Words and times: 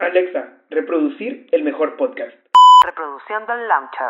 Alexa, 0.00 0.48
reproducir 0.70 1.48
el 1.50 1.64
mejor 1.64 1.96
podcast. 1.96 2.32
Reproduciendo 2.86 3.52
el 3.52 3.66
launcher. 3.66 4.06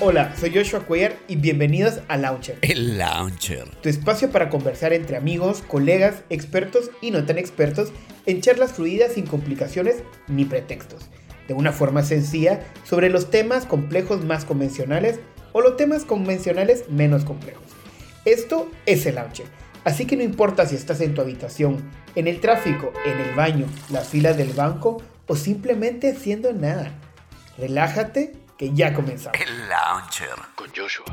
Hola, 0.00 0.36
soy 0.36 0.54
Joshua 0.54 0.86
Cuellar 0.86 1.14
y 1.26 1.34
bienvenidos 1.34 2.00
a 2.06 2.16
Launcher. 2.16 2.58
El 2.62 2.96
Launcher. 2.96 3.64
Tu 3.82 3.88
espacio 3.88 4.30
para 4.30 4.48
conversar 4.48 4.92
entre 4.92 5.16
amigos, 5.16 5.62
colegas, 5.62 6.24
expertos 6.30 6.92
y 7.00 7.10
no 7.10 7.26
tan 7.26 7.38
expertos 7.38 7.92
en 8.26 8.40
charlas 8.40 8.74
fluidas 8.74 9.14
sin 9.14 9.26
complicaciones 9.26 10.04
ni 10.28 10.44
pretextos. 10.44 11.10
De 11.48 11.54
una 11.54 11.72
forma 11.72 12.04
sencilla 12.04 12.60
sobre 12.84 13.10
los 13.10 13.30
temas 13.30 13.66
complejos 13.66 14.24
más 14.24 14.44
convencionales 14.44 15.18
o 15.50 15.60
los 15.60 15.76
temas 15.76 16.04
convencionales 16.04 16.88
menos 16.88 17.24
complejos. 17.24 17.79
Esto 18.26 18.70
es 18.84 19.06
el 19.06 19.14
Launcher. 19.14 19.46
Así 19.82 20.04
que 20.04 20.14
no 20.14 20.22
importa 20.22 20.66
si 20.66 20.76
estás 20.76 21.00
en 21.00 21.14
tu 21.14 21.22
habitación, 21.22 21.90
en 22.14 22.28
el 22.28 22.38
tráfico, 22.40 22.92
en 23.06 23.18
el 23.18 23.34
baño, 23.34 23.66
las 23.88 24.08
filas 24.08 24.36
del 24.36 24.52
banco 24.52 25.02
o 25.26 25.36
simplemente 25.36 26.12
haciendo 26.12 26.52
nada. 26.52 26.92
Relájate 27.56 28.34
que 28.58 28.74
ya 28.74 28.92
comenzamos. 28.92 29.40
El 29.40 29.68
Launcher. 29.70 30.28
con 30.54 30.68
Joshua. 30.76 31.06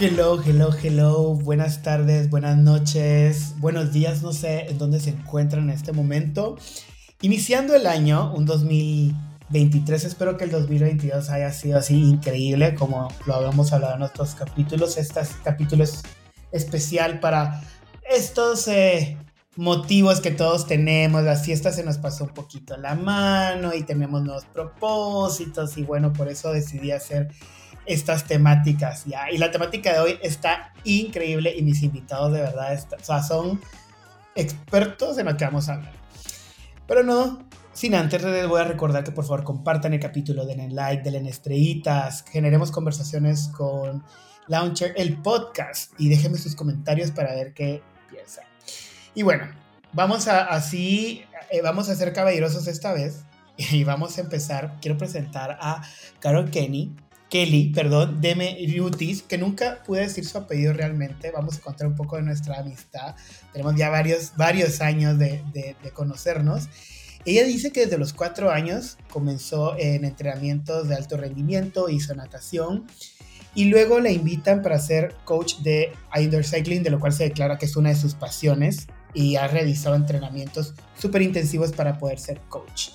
Hello, 0.00 0.42
hello, 0.42 0.70
hello. 0.82 1.34
Buenas 1.34 1.82
tardes, 1.82 2.30
buenas 2.30 2.56
noches, 2.56 3.54
buenos 3.58 3.92
días. 3.92 4.22
No 4.22 4.32
sé 4.32 4.70
en 4.70 4.78
dónde 4.78 5.00
se 5.00 5.10
encuentran 5.10 5.64
en 5.64 5.70
este 5.70 5.92
momento. 5.92 6.56
Iniciando 7.22 7.76
el 7.76 7.86
año, 7.86 8.32
un 8.34 8.46
2023. 8.46 10.04
Espero 10.06 10.36
que 10.36 10.42
el 10.42 10.50
2022 10.50 11.30
haya 11.30 11.52
sido 11.52 11.78
así 11.78 11.94
increíble, 11.94 12.74
como 12.74 13.14
lo 13.26 13.34
habíamos 13.36 13.72
hablado 13.72 13.94
en 13.94 14.02
otros 14.02 14.34
capítulos. 14.34 14.98
Este 14.98 15.20
capítulo 15.44 15.84
es 15.84 16.02
especial 16.50 17.20
para 17.20 17.62
estos 18.10 18.66
eh, 18.66 19.16
motivos 19.54 20.20
que 20.20 20.32
todos 20.32 20.66
tenemos. 20.66 21.22
La 21.22 21.36
fiesta 21.36 21.70
se 21.70 21.84
nos 21.84 21.98
pasó 21.98 22.24
un 22.24 22.30
poquito 22.30 22.76
la 22.76 22.96
mano 22.96 23.72
y 23.72 23.84
tenemos 23.84 24.20
nuevos 24.24 24.44
propósitos. 24.46 25.78
Y 25.78 25.84
bueno, 25.84 26.12
por 26.12 26.26
eso 26.26 26.52
decidí 26.52 26.90
hacer 26.90 27.28
estas 27.86 28.24
temáticas. 28.24 29.04
Y 29.30 29.38
la 29.38 29.52
temática 29.52 29.92
de 29.92 30.00
hoy 30.00 30.18
está 30.22 30.74
increíble 30.82 31.54
y 31.56 31.62
mis 31.62 31.84
invitados 31.84 32.32
de 32.32 32.40
verdad 32.40 32.76
son 33.24 33.60
expertos 34.34 35.18
en 35.18 35.26
lo 35.26 35.36
que 35.36 35.44
vamos 35.44 35.68
a 35.68 35.74
hablar. 35.74 36.01
Pero 36.92 37.04
no, 37.04 37.48
sin 37.72 37.94
antes 37.94 38.22
les 38.22 38.46
voy 38.46 38.60
a 38.60 38.64
recordar 38.64 39.02
que 39.02 39.12
por 39.12 39.24
favor 39.24 39.44
compartan 39.44 39.94
el 39.94 39.98
capítulo, 39.98 40.44
denle 40.44 40.68
like, 40.68 41.10
denle 41.10 41.30
estrellitas, 41.30 42.22
generemos 42.30 42.70
conversaciones 42.70 43.48
con 43.48 44.04
Launcher, 44.46 44.92
el 44.98 45.16
podcast, 45.22 45.94
y 45.96 46.10
déjenme 46.10 46.36
sus 46.36 46.54
comentarios 46.54 47.10
para 47.10 47.34
ver 47.34 47.54
qué 47.54 47.82
piensan. 48.10 48.44
Y 49.14 49.22
bueno, 49.22 49.48
vamos 49.94 50.28
a 50.28 50.42
así, 50.44 51.24
eh, 51.50 51.62
vamos 51.62 51.88
a 51.88 51.94
ser 51.94 52.12
caballerosos 52.12 52.66
esta 52.66 52.92
vez 52.92 53.24
y 53.56 53.84
vamos 53.84 54.18
a 54.18 54.20
empezar. 54.20 54.76
Quiero 54.82 54.98
presentar 54.98 55.56
a 55.62 55.80
Carol 56.20 56.50
Kenny, 56.50 56.94
Kelly, 57.32 57.72
perdón, 57.72 58.20
Deme 58.20 58.58
Rutis, 58.76 59.22
que 59.22 59.38
nunca 59.38 59.82
pude 59.86 60.02
decir 60.02 60.26
su 60.26 60.36
apellido 60.36 60.74
realmente. 60.74 61.30
Vamos 61.30 61.56
a 61.56 61.60
contar 61.62 61.86
un 61.86 61.94
poco 61.94 62.16
de 62.16 62.22
nuestra 62.22 62.58
amistad. 62.58 63.14
Tenemos 63.54 63.74
ya 63.74 63.88
varios, 63.88 64.36
varios 64.36 64.82
años 64.82 65.18
de, 65.18 65.42
de- 65.54 65.74
conocernos. 65.94 66.68
Ella 67.24 67.44
dice 67.44 67.72
que 67.72 67.84
desde 67.86 67.96
los 67.96 68.12
cuatro 68.12 68.50
años 68.50 68.98
comenzó 69.10 69.78
en 69.78 70.04
entrenamientos 70.04 70.88
de 70.88 70.94
alto 70.94 71.16
rendimiento, 71.16 71.88
hizo 71.88 72.14
natación 72.14 72.86
y 73.54 73.64
luego 73.64 73.98
la 74.00 74.10
invitan 74.10 74.60
para 74.60 74.78
ser 74.78 75.14
coach 75.24 75.56
de 75.60 75.90
indoor 76.14 76.44
cycling, 76.44 76.82
de 76.82 76.90
lo 76.90 77.00
cual 77.00 77.14
se 77.14 77.24
declara 77.24 77.56
que 77.56 77.64
es 77.64 77.76
una 77.76 77.88
de 77.88 77.96
sus 77.96 78.14
pasiones 78.14 78.88
y 79.14 79.36
ha 79.36 79.48
realizado 79.48 79.94
entrenamientos 79.96 80.74
súper 81.00 81.22
intensivos 81.22 81.72
para 81.72 81.96
poder 81.96 82.18
ser 82.18 82.42
coach. 82.50 82.90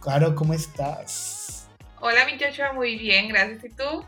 Claro, 0.00 0.34
¿cómo 0.34 0.54
estás? 0.54 1.41
Hola, 2.04 2.26
mi 2.26 2.32
Joshua, 2.32 2.72
muy 2.72 2.98
bien, 2.98 3.28
gracias. 3.28 3.64
¿Y 3.64 3.68
tú? 3.68 4.04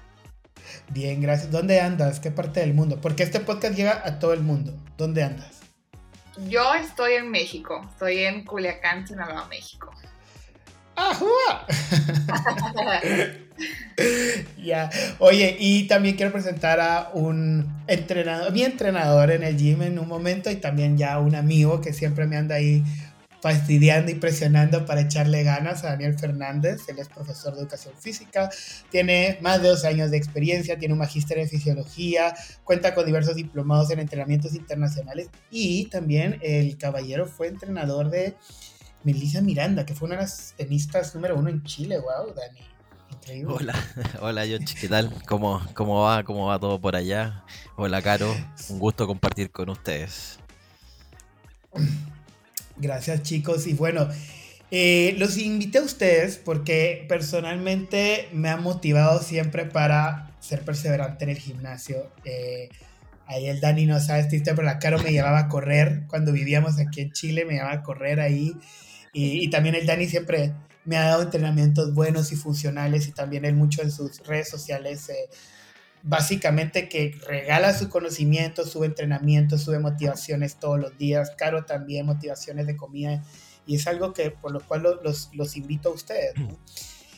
Bien, 0.89 1.21
gracias. 1.21 1.53
¿Dónde 1.53 1.81
andas? 1.81 2.19
¿Qué 2.19 2.33
parte 2.33 2.59
del 2.59 2.75
mundo? 2.75 3.01
Porque 3.01 3.23
este 3.23 3.39
podcast 3.39 3.77
llega 3.77 4.03
a 4.05 4.19
todo 4.19 4.33
el 4.33 4.41
mundo. 4.41 4.77
¿Dónde 4.99 5.23
andas? 5.23 5.61
Yo 6.49 6.75
estoy 6.75 7.13
en 7.13 7.31
México, 7.31 7.89
estoy 7.93 8.25
en 8.25 8.45
Culiacán, 8.45 9.07
Sinaloa, 9.07 9.47
México. 9.47 9.95
¡Ajúa! 10.97 11.67
Ya. 14.59 14.91
Oye, 15.19 15.57
y 15.59 15.87
también 15.87 16.17
quiero 16.17 16.33
presentar 16.33 16.81
a 16.81 17.11
un 17.13 17.73
entrenador, 17.87 18.53
mi 18.53 18.63
entrenador 18.63 19.31
en 19.31 19.43
el 19.43 19.57
gym 19.57 19.83
en 19.83 19.99
un 19.99 20.09
momento 20.09 20.51
y 20.51 20.57
también 20.57 20.97
ya 20.97 21.19
un 21.19 21.35
amigo 21.35 21.81
que 21.81 21.93
siempre 21.93 22.27
me 22.27 22.37
anda 22.37 22.57
ahí 22.57 22.83
fastidiando 23.45 24.11
y 24.11 24.15
presionando 24.15 24.87
para 24.87 25.03
echarle 25.03 25.43
ganas 25.43 25.85
a 25.85 25.91
Daniel 25.91 26.19
Fernández. 26.19 26.89
Él 26.89 26.99
es 26.99 27.11
profesor 27.11 27.55
de 27.55 27.61
educación 27.61 27.93
física, 27.95 28.49
tiene 28.91 29.39
más 29.43 29.61
de 29.61 29.69
12 29.69 29.87
años 29.87 30.11
de 30.11 30.17
experiencia, 30.17 30.79
tiene 30.79 30.95
un 30.95 31.01
magíster 31.01 31.37
en 31.37 31.47
fisiología, 31.47 32.35
cuenta 32.65 32.95
con 32.95 33.05
diversos 33.05 33.35
diplomados 33.35 33.91
en 33.91 33.99
entrenamientos 33.99 34.55
internacionales 34.55 35.29
y 35.51 35.85
también 35.91 36.39
el 36.41 36.79
caballero 36.79 37.27
fue 37.27 37.49
entrenador 37.49 38.09
de 38.09 38.35
Melissa 39.03 39.43
Miranda, 39.43 39.85
que 39.85 39.95
fue 39.95 40.07
una 40.07 40.17
de 40.17 40.23
las 40.23 40.55
tenistas 40.57 41.15
número 41.15 41.37
uno 41.37 41.51
en 41.51 41.63
Chile. 41.65 41.99
Wow, 41.99 42.33
Dani. 42.35 42.61
Increíble. 43.13 43.53
Hola, 43.55 43.75
hola 44.23 44.47
Yoshi, 44.47 44.75
¿qué 44.75 44.89
tal? 44.89 45.13
¿Cómo, 45.29 45.61
¿Cómo 45.75 46.01
va? 46.01 46.25
¿Cómo 46.25 46.47
va 46.47 46.59
todo 46.59 46.81
por 46.81 46.97
allá? 46.97 47.45
Hola 47.77 48.01
Caro, 48.01 48.35
un 48.71 48.79
gusto 48.79 49.07
compartir 49.07 49.51
con 49.51 49.69
ustedes. 49.69 50.39
Gracias 52.77 53.23
chicos. 53.23 53.67
Y 53.67 53.75
bueno, 53.75 54.09
eh, 54.71 55.15
los 55.19 55.39
invité 55.39 55.79
a 55.79 55.83
ustedes 55.83 56.37
porque 56.37 57.05
personalmente 57.09 58.29
me 58.33 58.49
han 58.49 58.63
motivado 58.63 59.23
siempre 59.23 59.67
para 59.67 60.33
ser 60.41 60.65
perseverante 60.65 61.25
en 61.25 61.31
el 61.31 61.39
gimnasio. 61.39 62.11
Eh, 62.25 62.69
ahí 63.27 63.47
el 63.47 63.61
Dani 63.61 63.87
no 63.87 64.01
sabe 64.01 64.21
esta 64.21 64.37
historia, 64.37 64.57
pero 64.57 64.67
la 64.67 64.79
Caro 64.79 64.99
me 64.99 65.13
llevaba 65.13 65.39
a 65.39 65.49
correr 65.49 66.03
cuando 66.09 66.33
vivíamos 66.33 66.79
aquí 66.79 67.03
en 67.03 67.13
Chile, 67.13 67.45
me 67.45 67.55
llevaba 67.55 67.75
a 67.75 67.83
correr 67.83 68.21
ahí. 68.21 68.53
Y, 69.13 69.49
también 69.49 69.77
el 69.77 69.87
Dani 69.87 70.09
siempre 70.09 70.53
me 70.85 70.97
ha 70.97 71.05
dado 71.05 71.23
entrenamientos 71.23 71.95
buenos 71.95 72.33
y 72.33 72.37
funcionales 72.37 73.07
y 73.07 73.13
también 73.13 73.45
él 73.45 73.55
mucho 73.55 73.81
en 73.83 73.93
sus 73.93 74.19
redes 74.27 74.49
sociales. 74.49 75.09
eh, 75.09 75.29
básicamente 76.05 76.89
que 76.89 77.19
regala 77.27 77.73
su 77.77 77.89
conocimiento, 77.89 78.65
sube 78.67 78.87
entrenamiento, 78.87 79.59
sube 79.59 79.79
motivaciones 79.79 80.57
todos 80.57 80.79
los 80.79 80.97
días. 80.99 81.33
Caro 81.37 81.65
también 81.65 82.07
motivaciones 82.07 82.67
de 82.67 82.77
comida. 82.77 83.23
Y 83.67 83.77
es 83.77 83.87
algo 83.87 84.13
que 84.13 84.31
por 84.31 84.53
lo 84.53 84.61
cual 84.61 84.83
lo- 84.83 85.03
los, 85.03 85.31
los 85.33 85.57
invito 85.57 85.89
a 85.89 85.93
ustedes. 85.93 86.35
¿no? 86.37 86.57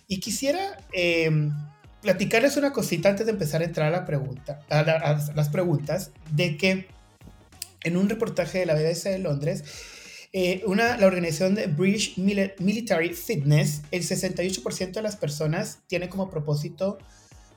Y 0.06 0.20
quisiera 0.20 0.78
eh, 0.92 1.50
platicarles 2.00 2.56
una 2.56 2.72
cosita 2.72 3.08
antes 3.08 3.26
de 3.26 3.32
empezar 3.32 3.60
a 3.60 3.64
entrar 3.64 3.88
a, 3.88 3.90
la 3.98 4.04
pregunta, 4.06 4.60
a, 4.70 4.82
la- 4.82 4.92
a 4.98 5.32
las 5.34 5.48
preguntas, 5.48 6.12
de 6.30 6.56
que 6.56 6.86
en 7.82 7.96
un 7.96 8.08
reportaje 8.08 8.60
de 8.60 8.66
la 8.66 8.74
BBC 8.74 9.10
de 9.10 9.18
Londres, 9.18 9.64
eh, 10.32 10.62
una, 10.66 10.96
la 10.96 11.06
organización 11.06 11.54
de 11.56 11.66
British 11.66 12.16
Mili- 12.18 12.52
Military 12.60 13.14
Fitness, 13.14 13.82
el 13.90 14.02
68% 14.02 14.92
de 14.92 15.02
las 15.02 15.16
personas 15.16 15.80
tiene 15.88 16.08
como 16.08 16.30
propósito 16.30 16.98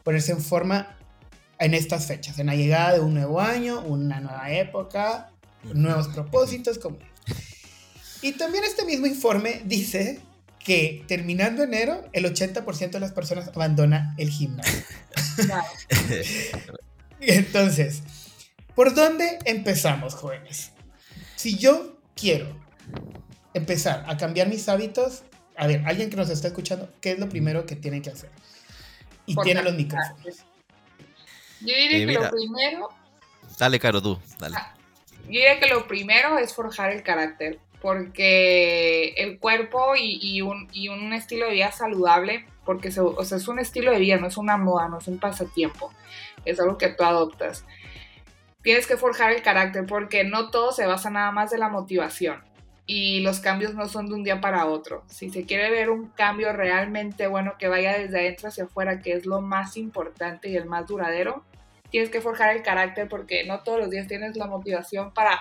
ponerse 0.04 0.32
en 0.32 0.42
forma 0.42 0.96
en 1.60 1.74
estas 1.74 2.06
fechas, 2.08 2.40
en 2.40 2.48
la 2.48 2.56
llegada 2.56 2.94
de 2.94 3.00
un 3.02 3.14
nuevo 3.14 3.42
año, 3.42 3.82
una 3.82 4.22
nueva 4.22 4.52
época, 4.52 5.32
nuevos 5.64 6.08
propósitos. 6.08 6.80
Como... 6.80 6.98
Y 8.22 8.34
también 8.34 8.64
este 8.64 8.86
mismo 8.86 9.06
informe 9.06 9.62
dice 9.66 10.22
que 10.60 11.04
terminando 11.08 11.64
enero, 11.64 12.08
el 12.14 12.26
80% 12.26 12.92
de 12.92 13.00
las 13.00 13.12
personas 13.12 13.50
abandona 13.50 14.16
el 14.18 14.30
gimnasio. 14.30 14.84
Entonces, 17.20 18.04
¿por 18.76 18.94
dónde 18.94 19.40
empezamos, 19.46 20.16
jóvenes? 20.16 20.72
Si 21.36 21.58
yo 21.58 21.98
quiero 22.16 22.58
empezar 23.54 24.06
a 24.08 24.18
cambiar 24.18 24.48
mis 24.48 24.70
hábitos, 24.70 25.24
a 25.58 25.68
ver, 25.68 25.84
alguien 25.86 26.10
que 26.10 26.16
nos 26.16 26.30
está 26.30 26.48
escuchando, 26.48 26.90
¿qué 27.02 27.12
es 27.12 27.20
lo 27.20 27.28
primero 27.28 27.66
que 27.66 27.76
tiene 27.76 28.02
que 28.02 28.12
hacer? 28.12 28.30
Y 29.26 29.36
Por 29.36 29.44
tiene 29.44 29.62
los 29.62 29.76
micrófonos. 29.76 30.46
Yo 31.62 31.68
diría 31.76 31.98
Eh, 32.00 32.06
que 32.08 32.14
lo 32.14 32.30
primero, 32.30 32.90
Dale 33.58 33.80
Caro 33.80 34.02
tú, 34.02 34.18
dale. 34.40 34.56
yo 35.24 35.28
diría 35.28 35.60
que 35.60 35.68
lo 35.68 35.88
primero 35.88 36.38
es 36.38 36.54
forjar 36.54 36.92
el 36.92 37.04
carácter, 37.04 37.60
porque 37.82 39.10
el 39.18 39.40
cuerpo 39.40 39.96
y, 39.98 40.20
y 40.22 40.42
un, 40.42 40.68
y 40.72 40.88
un 40.90 41.12
estilo 41.14 41.46
de 41.48 41.54
vida 41.54 41.72
saludable, 41.72 42.46
porque 42.66 42.92
se- 42.92 43.02
o 43.02 43.24
sea, 43.24 43.38
es 43.38 43.48
un 43.48 43.60
estilo 43.60 43.92
de 43.92 44.00
vida, 44.00 44.18
no 44.18 44.28
es 44.28 44.38
una 44.38 44.58
moda, 44.58 44.88
no 44.88 45.00
es 45.00 45.08
un 45.08 45.20
pasatiempo, 45.20 45.92
es 46.46 46.60
algo 46.60 46.78
que 46.78 46.90
tú 46.90 47.04
adoptas. 47.04 47.66
Tienes 48.62 48.88
que 48.88 48.98
forjar 48.98 49.32
el 49.32 49.42
carácter 49.42 49.86
porque 49.86 50.24
no 50.24 50.50
todo 50.52 50.72
se 50.72 50.86
basa 50.86 51.10
nada 51.10 51.32
más 51.32 51.52
de 51.52 51.58
la 51.58 51.70
motivación. 51.70 52.44
y 52.92 53.20
los 53.20 53.40
cambios 53.40 53.76
no 53.76 53.88
son 53.88 54.08
de 54.10 54.16
un 54.16 54.24
día 54.24 54.42
para 54.42 54.66
otro. 54.66 55.04
Si 55.08 55.30
se 55.30 55.46
quiere 55.46 55.70
ver 55.70 55.92
un 55.92 56.08
cambio 56.08 56.52
realmente 56.54 57.28
bueno 57.28 57.54
que 57.60 57.68
vaya 57.68 57.96
desde 57.96 58.18
adentro 58.20 58.48
hacia 58.50 58.64
afuera, 58.64 59.00
que 59.00 59.14
es 59.14 59.28
lo 59.28 59.42
más 59.42 59.78
importante 59.78 60.50
y 60.50 60.56
el 60.58 60.66
más 60.66 60.88
duradero, 60.88 61.44
tienes 61.90 62.10
que 62.10 62.22
forjar 62.22 62.56
el 62.56 62.64
carácter 62.64 63.08
porque 63.08 63.44
no 63.46 63.62
todos 63.62 63.80
los 63.80 63.90
días 63.90 64.08
tienes 64.08 64.36
la 64.36 64.48
motivación 64.48 65.14
para 65.14 65.40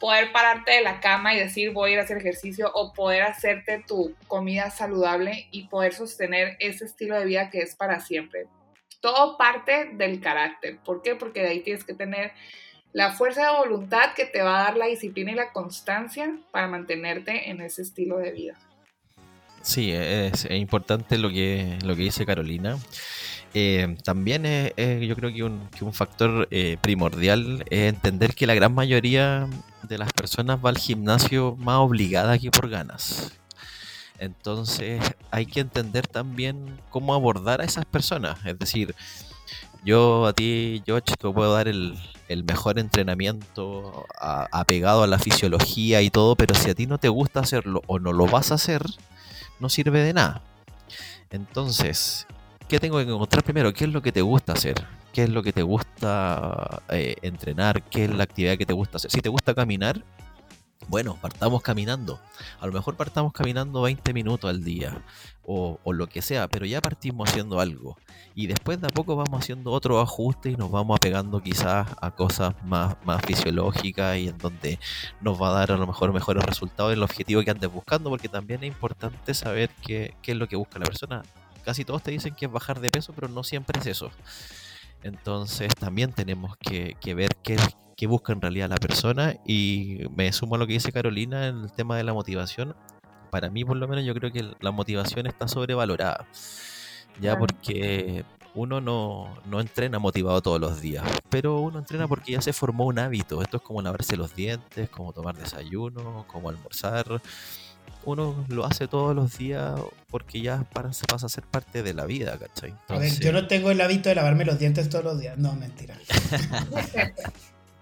poder 0.00 0.32
pararte 0.32 0.72
de 0.72 0.82
la 0.82 1.00
cama 1.00 1.34
y 1.34 1.38
decir 1.38 1.72
voy 1.72 1.90
a 1.90 1.92
ir 1.94 1.98
a 1.98 2.02
hacer 2.02 2.18
ejercicio 2.18 2.70
o 2.74 2.92
poder 2.92 3.22
hacerte 3.22 3.82
tu 3.86 4.14
comida 4.26 4.70
saludable 4.70 5.48
y 5.50 5.68
poder 5.68 5.94
sostener 5.94 6.56
ese 6.60 6.84
estilo 6.84 7.18
de 7.18 7.24
vida 7.24 7.50
que 7.50 7.60
es 7.60 7.74
para 7.74 8.00
siempre. 8.00 8.46
Todo 9.00 9.36
parte 9.36 9.90
del 9.94 10.20
carácter. 10.20 10.78
¿Por 10.84 11.02
qué? 11.02 11.14
Porque 11.14 11.40
de 11.40 11.48
ahí 11.48 11.60
tienes 11.60 11.84
que 11.84 11.94
tener 11.94 12.32
la 12.92 13.12
fuerza 13.12 13.42
de 13.42 13.58
voluntad 13.58 14.14
que 14.14 14.24
te 14.24 14.40
va 14.40 14.60
a 14.60 14.64
dar 14.64 14.76
la 14.76 14.86
disciplina 14.86 15.32
y 15.32 15.34
la 15.34 15.52
constancia 15.52 16.38
para 16.52 16.68
mantenerte 16.68 17.50
en 17.50 17.60
ese 17.60 17.82
estilo 17.82 18.18
de 18.18 18.30
vida. 18.30 18.58
Sí, 19.62 19.92
es, 19.92 20.46
importante 20.50 21.18
lo 21.18 21.30
que, 21.30 21.78
lo 21.82 21.96
que 21.96 22.02
dice 22.02 22.26
Carolina. 22.26 22.78
Eh, 23.56 23.96
también 24.02 24.46
es, 24.46 24.72
yo 25.06 25.14
creo 25.14 25.32
que 25.32 25.44
un, 25.44 25.92
factor 25.92 26.48
eh, 26.50 26.76
primordial 26.80 27.64
es 27.70 27.88
entender 27.88 28.34
que 28.34 28.48
la 28.48 28.54
gran 28.54 28.74
mayoría 28.74 29.48
de 29.84 29.96
las 29.96 30.12
personas 30.12 30.58
va 30.64 30.70
al 30.70 30.78
gimnasio 30.78 31.54
más 31.56 31.76
obligada 31.76 32.36
que 32.36 32.50
por 32.50 32.68
ganas. 32.68 33.32
Entonces 34.18 35.02
hay 35.30 35.46
que 35.46 35.60
entender 35.60 36.08
también 36.08 36.80
cómo 36.90 37.14
abordar 37.14 37.60
a 37.60 37.64
esas 37.64 37.84
personas. 37.84 38.44
Es 38.44 38.58
decir, 38.58 38.94
yo 39.84 40.26
a 40.26 40.32
ti, 40.32 40.82
George, 40.84 41.14
te 41.16 41.30
puedo 41.30 41.52
dar 41.52 41.68
el, 41.68 41.96
mejor 42.44 42.80
entrenamiento 42.80 44.06
apegado 44.18 45.04
a, 45.04 45.06
la 45.06 45.18
fisiología 45.20 46.02
y 46.02 46.10
todo, 46.10 46.34
pero 46.34 46.54
si 46.54 46.70
a 46.70 46.74
ti 46.74 46.86
no 46.86 46.98
te 46.98 47.08
gusta 47.08 47.40
hacerlo 47.40 47.82
o 47.86 48.00
no 48.00 48.12
lo 48.12 48.26
vas 48.26 48.50
a 48.50 48.54
hacer, 48.54 48.82
no 49.60 49.68
sirve 49.68 50.00
de 50.02 50.12
nada. 50.12 50.42
Entonces, 51.30 52.26
¿qué 52.68 52.80
tengo 52.80 52.96
que 52.98 53.04
encontrar 53.04 53.42
primero? 53.42 53.72
¿Qué 53.72 53.84
es 53.84 53.92
lo 53.92 54.02
que 54.02 54.12
te 54.12 54.22
gusta 54.22 54.52
hacer? 54.52 54.74
¿Qué 55.12 55.24
es 55.24 55.30
lo 55.30 55.42
que 55.42 55.52
te 55.52 55.62
gusta 55.62 56.82
eh, 56.88 57.16
entrenar? 57.22 57.82
¿Qué 57.84 58.04
es 58.04 58.10
la 58.10 58.24
actividad 58.24 58.56
que 58.56 58.66
te 58.66 58.72
gusta 58.72 58.96
hacer? 58.96 59.10
Si 59.10 59.20
te 59.20 59.28
gusta 59.28 59.54
caminar, 59.54 60.02
bueno, 60.88 61.16
partamos 61.20 61.62
caminando. 61.62 62.20
A 62.60 62.66
lo 62.66 62.72
mejor 62.72 62.96
partamos 62.96 63.32
caminando 63.32 63.82
20 63.82 64.12
minutos 64.12 64.50
al 64.50 64.64
día 64.64 65.02
o, 65.46 65.78
lo 65.92 66.06
que 66.08 66.22
sea, 66.22 66.48
pero 66.48 66.66
ya 66.66 66.80
partimos 66.80 67.28
haciendo 67.28 67.60
algo. 67.60 67.96
Y 68.34 68.46
después 68.46 68.80
de 68.80 68.86
a 68.86 68.90
poco 68.90 69.16
vamos 69.16 69.40
haciendo 69.40 69.70
otro 69.70 70.00
ajuste 70.00 70.50
y 70.50 70.56
nos 70.56 70.70
vamos 70.70 70.96
apegando 70.96 71.40
quizás 71.40 71.86
a 72.00 72.10
cosas 72.10 72.54
más, 72.64 72.96
más 73.04 73.22
fisiológicas 73.24 74.18
y 74.18 74.28
en 74.28 74.38
donde 74.38 74.78
nos 75.20 75.40
va 75.40 75.48
a 75.48 75.52
dar 75.52 75.72
a 75.72 75.76
lo 75.76 75.86
mejor 75.86 76.12
mejores 76.12 76.44
resultados 76.44 76.92
en 76.92 76.98
el 76.98 77.02
objetivo 77.02 77.42
que 77.42 77.50
andes 77.50 77.70
buscando, 77.70 78.10
porque 78.10 78.28
también 78.28 78.64
es 78.64 78.68
importante 78.68 79.34
saber 79.34 79.70
qué, 79.82 80.14
qué 80.22 80.32
es 80.32 80.38
lo 80.38 80.48
que 80.48 80.56
busca 80.56 80.78
la 80.78 80.86
persona. 80.86 81.22
Casi 81.64 81.84
todos 81.84 82.02
te 82.02 82.10
dicen 82.10 82.34
que 82.34 82.46
es 82.46 82.52
bajar 82.52 82.80
de 82.80 82.90
peso, 82.90 83.12
pero 83.14 83.28
no 83.28 83.42
siempre 83.42 83.80
es 83.80 83.86
eso. 83.86 84.10
Entonces 85.02 85.74
también 85.74 86.12
tenemos 86.12 86.56
que, 86.56 86.96
que 87.00 87.14
ver 87.14 87.30
qué, 87.42 87.56
qué 87.96 88.06
busca 88.06 88.32
en 88.32 88.40
realidad 88.40 88.68
la 88.68 88.76
persona 88.76 89.36
y 89.46 90.00
me 90.14 90.32
sumo 90.32 90.54
a 90.54 90.58
lo 90.58 90.66
que 90.66 90.74
dice 90.74 90.92
Carolina 90.92 91.48
en 91.48 91.62
el 91.62 91.72
tema 91.72 91.96
de 91.96 92.04
la 92.04 92.12
motivación. 92.12 92.74
Para 93.30 93.50
mí, 93.50 93.64
por 93.64 93.76
lo 93.76 93.88
menos, 93.88 94.04
yo 94.04 94.14
creo 94.14 94.32
que 94.32 94.54
la 94.60 94.70
motivación 94.70 95.26
está 95.26 95.48
sobrevalorada. 95.48 96.26
Ya 97.20 97.38
porque 97.38 98.24
uno 98.54 98.80
no, 98.80 99.28
no, 99.44 99.60
entrena 99.60 99.98
motivado 99.98 100.40
todos 100.40 100.60
los 100.60 100.80
días, 100.80 101.04
pero 101.28 101.60
uno 101.60 101.78
entrena 101.78 102.08
porque 102.08 102.32
ya 102.32 102.40
se 102.40 102.52
formó 102.52 102.86
un 102.86 102.98
hábito. 102.98 103.42
Esto 103.42 103.58
es 103.58 103.62
como 103.62 103.82
lavarse 103.82 104.16
los 104.16 104.34
dientes, 104.34 104.88
como 104.90 105.12
tomar 105.12 105.36
desayuno, 105.36 106.24
como 106.28 106.48
almorzar. 106.48 107.20
Uno 108.04 108.44
lo 108.48 108.66
hace 108.66 108.86
todos 108.86 109.16
los 109.16 109.38
días 109.38 109.80
porque 110.10 110.42
ya 110.42 110.64
para, 110.72 110.92
se 110.92 111.06
pasa 111.06 111.26
a 111.26 111.28
ser 111.28 111.44
parte 111.44 111.82
de 111.82 111.94
la 111.94 112.04
vida, 112.04 112.38
¿cachai? 112.38 112.74
A 112.88 112.98
ver, 112.98 113.18
yo 113.18 113.32
no 113.32 113.46
tengo 113.46 113.70
el 113.70 113.80
hábito 113.80 114.10
de 114.10 114.14
lavarme 114.14 114.44
los 114.44 114.58
dientes 114.58 114.88
todos 114.88 115.04
los 115.04 115.18
días. 115.18 115.38
No, 115.38 115.54
mentira. 115.54 115.96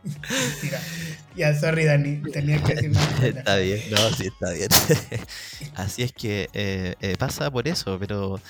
Mentira. 0.04 0.80
Ya, 1.36 1.58
sorry, 1.58 1.84
Dani, 1.84 2.22
tenía 2.32 2.62
que 2.62 2.74
decir 2.74 2.92
Está 3.22 3.56
bien, 3.56 3.80
no, 3.90 4.10
sí, 4.10 4.26
está 4.26 4.50
bien. 4.50 4.68
Así 5.76 6.02
es 6.02 6.12
que 6.12 6.48
eh, 6.52 6.94
eh, 7.00 7.16
pasa 7.18 7.50
por 7.50 7.68
eso, 7.68 7.98
pero, 7.98 8.40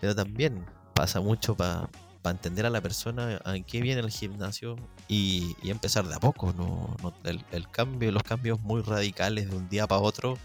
pero 0.00 0.14
también 0.14 0.64
pasa 0.94 1.20
mucho 1.20 1.56
para 1.56 1.88
entender 2.24 2.66
a 2.66 2.70
la 2.70 2.80
persona 2.80 3.40
en 3.44 3.62
qué 3.64 3.80
viene 3.80 4.00
el 4.00 4.10
gimnasio 4.10 4.76
y, 5.08 5.56
empezar 5.62 6.06
de 6.08 6.14
a 6.14 6.20
poco. 6.20 6.52
No, 6.52 6.96
el, 7.24 7.70
cambio, 7.70 8.10
los 8.10 8.22
cambios 8.22 8.60
muy 8.60 8.82
radicales 8.82 9.48
de 9.50 9.56
un 9.56 9.68
día 9.68 9.86
para 9.86 10.00
otro, 10.00 10.38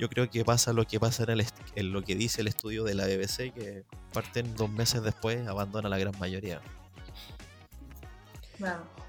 yo 0.00 0.08
creo 0.08 0.30
que 0.30 0.46
pasa 0.46 0.72
lo 0.72 0.86
que 0.86 0.98
pasa 0.98 1.24
en, 1.24 1.30
el, 1.30 1.46
en 1.76 1.92
lo 1.92 2.02
que 2.02 2.14
dice 2.14 2.40
el 2.40 2.48
estudio 2.48 2.84
de 2.84 2.94
la 2.94 3.04
BBC, 3.04 3.52
que 3.52 3.84
parten 4.14 4.56
dos 4.56 4.70
meses 4.70 5.02
después, 5.02 5.46
abandona 5.46 5.90
la 5.90 5.98
gran 5.98 6.18
mayoría. 6.18 6.62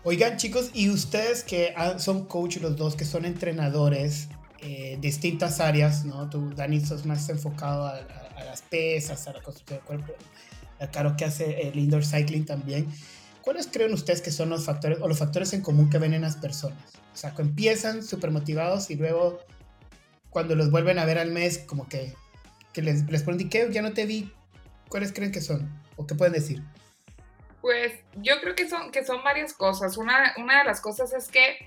Oigan, 0.04 0.36
chicos, 0.36 0.70
y 0.74 0.90
ustedes 0.90 1.44
que 1.44 1.74
son 1.98 2.26
coach 2.26 2.58
los 2.58 2.76
dos, 2.76 2.96
que 2.96 3.06
son 3.06 3.24
entrenadores, 3.24 4.28
eh, 4.60 4.98
distintas 5.00 5.62
áreas, 5.62 6.04
¿no? 6.04 6.30
Tú, 6.30 6.50
Dani, 6.54 6.82
sos 6.82 7.06
más 7.06 7.30
enfocado 7.30 7.86
a, 7.86 8.02
las 8.44 8.62
pesas, 8.62 9.28
a 9.28 9.34
la 9.34 9.42
construcción 9.42 9.80
del 9.80 9.86
cuerpo. 9.86 10.14
A 10.82 10.88
Caro, 10.88 11.16
que 11.16 11.24
hace 11.24 11.70
el 11.70 11.80
indoor 11.80 12.04
cycling 12.04 12.46
también. 12.46 12.88
¿Cuáles 13.42 13.68
creen 13.68 13.94
ustedes 13.94 14.22
que 14.22 14.32
son 14.32 14.50
los 14.50 14.66
factores 14.66 15.00
o 15.02 15.08
los 15.08 15.18
factores 15.18 15.54
en 15.54 15.62
común 15.62 15.90
que 15.90 16.00
ven 16.00 16.14
en 16.14 16.24
las 16.24 16.36
personas? 16.36 16.84
O 17.14 17.18
sea, 17.18 17.34
que 17.34 17.44
empiezan 17.44 18.04
súper 18.04 18.32
motivados 18.32 18.90
y 18.90 18.96
luego 18.96 19.40
cuando 20.32 20.56
los 20.56 20.72
vuelven 20.72 20.98
a 20.98 21.06
ver 21.06 21.20
al 21.20 21.30
mes, 21.30 21.60
como 21.60 21.88
que, 21.88 22.16
que 22.74 22.82
les, 22.82 23.06
les 23.10 23.22
ponen, 23.22 23.50
¿qué? 23.50 23.68
Ya 23.70 23.84
no 23.84 23.94
te 23.94 24.06
vi. 24.06 24.32
¿Cuáles 24.90 25.14
creen 25.14 25.32
que 25.32 25.42
son? 25.42 25.70
¿O 25.98 26.08
qué 26.08 26.16
pueden 26.16 26.34
decir? 26.34 26.64
Pues 27.62 27.94
yo 28.16 28.42
creo 28.42 28.56
que 28.56 28.68
son, 28.68 28.92
que 28.92 29.06
son 29.06 29.24
varias 29.24 29.54
cosas. 29.54 29.98
Una, 29.98 30.34
una 30.38 30.60
de 30.60 30.64
las 30.64 30.82
cosas 30.82 31.14
es 31.14 31.28
que 31.28 31.58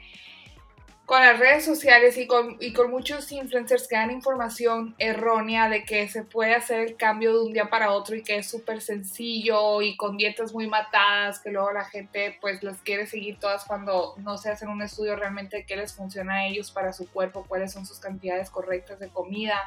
con 1.06 1.20
las 1.20 1.38
redes 1.38 1.66
sociales 1.66 2.16
y 2.16 2.26
con, 2.26 2.56
y 2.60 2.72
con 2.72 2.90
muchos 2.90 3.30
influencers 3.30 3.86
que 3.86 3.96
dan 3.96 4.10
información 4.10 4.94
errónea 4.98 5.68
de 5.68 5.84
que 5.84 6.08
se 6.08 6.22
puede 6.22 6.54
hacer 6.54 6.80
el 6.80 6.96
cambio 6.96 7.34
de 7.34 7.44
un 7.44 7.52
día 7.52 7.68
para 7.68 7.92
otro 7.92 8.16
y 8.16 8.22
que 8.22 8.38
es 8.38 8.50
súper 8.50 8.80
sencillo 8.80 9.82
y 9.82 9.96
con 9.96 10.16
dietas 10.16 10.54
muy 10.54 10.66
matadas, 10.66 11.40
que 11.40 11.50
luego 11.50 11.72
la 11.72 11.84
gente 11.84 12.38
pues 12.40 12.62
las 12.62 12.78
quiere 12.78 13.06
seguir 13.06 13.38
todas 13.38 13.66
cuando 13.66 14.14
no 14.16 14.38
se 14.38 14.50
hacen 14.50 14.70
un 14.70 14.80
estudio 14.80 15.14
realmente 15.14 15.58
de 15.58 15.66
qué 15.66 15.76
les 15.76 15.92
funciona 15.92 16.36
a 16.36 16.46
ellos 16.46 16.70
para 16.70 16.94
su 16.94 17.06
cuerpo, 17.10 17.44
cuáles 17.46 17.72
son 17.72 17.84
sus 17.84 17.98
cantidades 17.98 18.48
correctas 18.48 18.98
de 18.98 19.08
comida. 19.08 19.60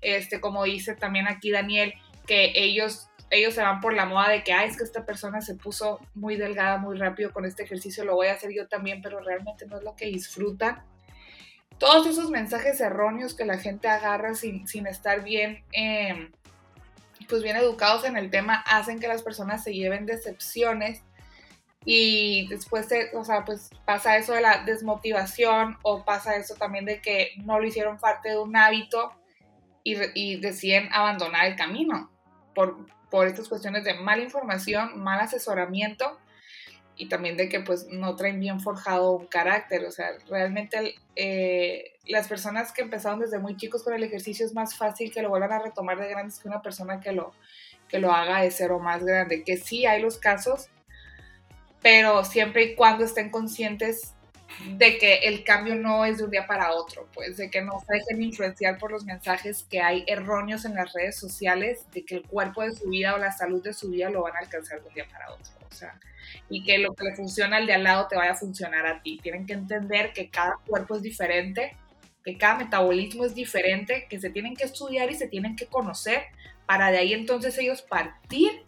Este, 0.00 0.40
como 0.40 0.62
dice 0.62 0.94
también 0.94 1.26
aquí 1.26 1.50
Daniel, 1.50 1.94
que 2.24 2.52
ellos 2.54 3.07
ellos 3.30 3.54
se 3.54 3.62
van 3.62 3.80
por 3.80 3.94
la 3.94 4.06
moda 4.06 4.30
de 4.30 4.42
que, 4.42 4.52
ay, 4.52 4.68
es 4.68 4.76
que 4.76 4.84
esta 4.84 5.04
persona 5.04 5.40
se 5.40 5.54
puso 5.54 6.00
muy 6.14 6.36
delgada 6.36 6.78
muy 6.78 6.96
rápido 6.96 7.32
con 7.32 7.44
este 7.44 7.62
ejercicio, 7.62 8.04
lo 8.04 8.14
voy 8.14 8.28
a 8.28 8.34
hacer 8.34 8.52
yo 8.52 8.68
también, 8.68 9.02
pero 9.02 9.20
realmente 9.20 9.66
no 9.66 9.76
es 9.76 9.82
lo 9.82 9.94
que 9.96 10.06
disfrutan. 10.06 10.82
Todos 11.78 12.06
esos 12.06 12.30
mensajes 12.30 12.80
erróneos 12.80 13.34
que 13.34 13.44
la 13.44 13.58
gente 13.58 13.88
agarra 13.88 14.34
sin, 14.34 14.66
sin 14.66 14.86
estar 14.86 15.22
bien, 15.22 15.64
em, 15.72 16.32
pues 17.28 17.42
bien 17.42 17.56
educados 17.56 18.04
en 18.04 18.16
el 18.16 18.30
tema, 18.30 18.64
hacen 18.66 18.98
que 18.98 19.08
las 19.08 19.22
personas 19.22 19.62
se 19.62 19.74
lleven 19.74 20.06
decepciones 20.06 21.02
y 21.84 22.48
después, 22.48 22.88
o 23.14 23.24
sea, 23.24 23.44
pues 23.44 23.70
pasa 23.84 24.16
eso 24.16 24.32
de 24.32 24.40
la 24.40 24.64
desmotivación 24.64 25.76
o 25.82 26.04
pasa 26.04 26.36
eso 26.36 26.54
también 26.54 26.84
de 26.84 27.00
que 27.00 27.32
no 27.44 27.60
lo 27.60 27.66
hicieron 27.66 27.98
parte 27.98 28.30
de 28.30 28.38
un 28.38 28.56
hábito 28.56 29.12
y, 29.84 29.96
y 30.14 30.40
deciden 30.40 30.92
abandonar 30.92 31.46
el 31.46 31.56
camino 31.56 32.10
por, 32.54 32.76
por 33.10 33.26
estas 33.26 33.48
cuestiones 33.48 33.84
de 33.84 33.94
mala 33.94 34.22
información, 34.22 35.02
mal 35.02 35.20
asesoramiento 35.20 36.18
y 36.96 37.08
también 37.08 37.36
de 37.36 37.48
que 37.48 37.60
pues 37.60 37.86
no 37.88 38.16
traen 38.16 38.40
bien 38.40 38.60
forjado 38.60 39.12
un 39.12 39.26
carácter. 39.26 39.84
O 39.84 39.92
sea, 39.92 40.10
realmente 40.28 40.96
eh, 41.14 41.92
las 42.06 42.26
personas 42.26 42.72
que 42.72 42.82
empezaron 42.82 43.20
desde 43.20 43.38
muy 43.38 43.56
chicos 43.56 43.84
con 43.84 43.94
el 43.94 44.02
ejercicio 44.02 44.44
es 44.44 44.52
más 44.52 44.76
fácil 44.76 45.12
que 45.12 45.22
lo 45.22 45.28
vuelvan 45.28 45.52
a 45.52 45.60
retomar 45.60 45.98
de 45.98 46.08
grandes 46.08 46.40
que 46.40 46.48
una 46.48 46.60
persona 46.60 47.00
que 47.00 47.12
lo, 47.12 47.32
que 47.88 48.00
lo 48.00 48.12
haga 48.12 48.42
de 48.42 48.50
cero 48.50 48.80
más 48.80 49.04
grande. 49.04 49.44
Que 49.44 49.56
sí 49.56 49.86
hay 49.86 50.02
los 50.02 50.18
casos, 50.18 50.70
pero 51.80 52.24
siempre 52.24 52.64
y 52.64 52.74
cuando 52.74 53.04
estén 53.04 53.30
conscientes 53.30 54.14
de 54.76 54.98
que 54.98 55.14
el 55.18 55.44
cambio 55.44 55.74
no 55.74 56.04
es 56.04 56.18
de 56.18 56.24
un 56.24 56.30
día 56.30 56.46
para 56.46 56.72
otro, 56.72 57.08
pues 57.12 57.36
de 57.36 57.50
que 57.50 57.60
no 57.60 57.80
se 57.80 57.94
dejen 57.94 58.22
influenciar 58.22 58.78
por 58.78 58.90
los 58.90 59.04
mensajes 59.04 59.64
que 59.68 59.80
hay 59.80 60.04
erróneos 60.06 60.64
en 60.64 60.74
las 60.74 60.92
redes 60.92 61.16
sociales 61.16 61.86
de 61.92 62.04
que 62.04 62.16
el 62.16 62.22
cuerpo 62.22 62.62
de 62.62 62.72
su 62.72 62.88
vida 62.88 63.14
o 63.14 63.18
la 63.18 63.32
salud 63.32 63.62
de 63.62 63.72
su 63.72 63.90
vida 63.90 64.10
lo 64.10 64.22
van 64.22 64.36
a 64.36 64.40
alcanzar 64.40 64.80
de 64.80 64.88
un 64.88 64.94
día 64.94 65.06
para 65.10 65.32
otro, 65.32 65.52
o 65.70 65.74
sea, 65.74 65.98
y 66.48 66.62
que 66.64 66.78
lo 66.78 66.94
que 66.94 67.04
le 67.04 67.14
funciona 67.14 67.58
al 67.58 67.66
de 67.66 67.74
al 67.74 67.84
lado 67.84 68.08
te 68.08 68.16
vaya 68.16 68.32
a 68.32 68.36
funcionar 68.36 68.86
a 68.86 69.02
ti. 69.02 69.18
Tienen 69.22 69.46
que 69.46 69.54
entender 69.54 70.12
que 70.12 70.28
cada 70.28 70.56
cuerpo 70.66 70.96
es 70.96 71.02
diferente, 71.02 71.76
que 72.24 72.36
cada 72.36 72.56
metabolismo 72.56 73.24
es 73.24 73.34
diferente, 73.34 74.06
que 74.08 74.20
se 74.20 74.30
tienen 74.30 74.54
que 74.54 74.64
estudiar 74.64 75.10
y 75.10 75.14
se 75.14 75.28
tienen 75.28 75.56
que 75.56 75.66
conocer 75.66 76.24
para 76.66 76.90
de 76.90 76.98
ahí 76.98 77.14
entonces 77.14 77.56
ellos 77.58 77.80
partir 77.82 78.62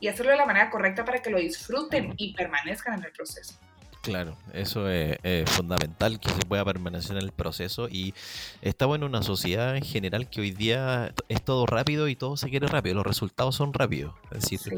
y 0.00 0.08
hacerlo 0.08 0.32
de 0.32 0.38
la 0.38 0.46
manera 0.46 0.70
correcta 0.70 1.04
para 1.04 1.20
que 1.20 1.30
lo 1.30 1.38
disfruten 1.38 2.14
y 2.16 2.34
permanezcan 2.34 2.98
en 2.98 3.04
el 3.04 3.12
proceso. 3.12 3.58
Claro, 4.02 4.36
eso 4.52 4.88
es, 4.90 5.16
es 5.22 5.48
fundamental 5.48 6.18
que 6.18 6.28
se 6.30 6.40
pueda 6.40 6.64
permanecer 6.64 7.16
en 7.16 7.22
el 7.22 7.30
proceso 7.30 7.88
y 7.88 8.14
estamos 8.60 8.96
en 8.96 9.04
una 9.04 9.22
sociedad 9.22 9.76
en 9.76 9.84
general 9.84 10.28
que 10.28 10.40
hoy 10.40 10.50
día 10.50 11.14
es 11.28 11.42
todo 11.44 11.66
rápido 11.66 12.08
y 12.08 12.16
todo 12.16 12.36
se 12.36 12.50
quiere 12.50 12.66
rápido, 12.66 12.96
los 12.96 13.06
resultados 13.06 13.54
son 13.54 13.72
rápidos, 13.72 14.14
es 14.32 14.40
decir, 14.40 14.58
Sí. 14.58 14.70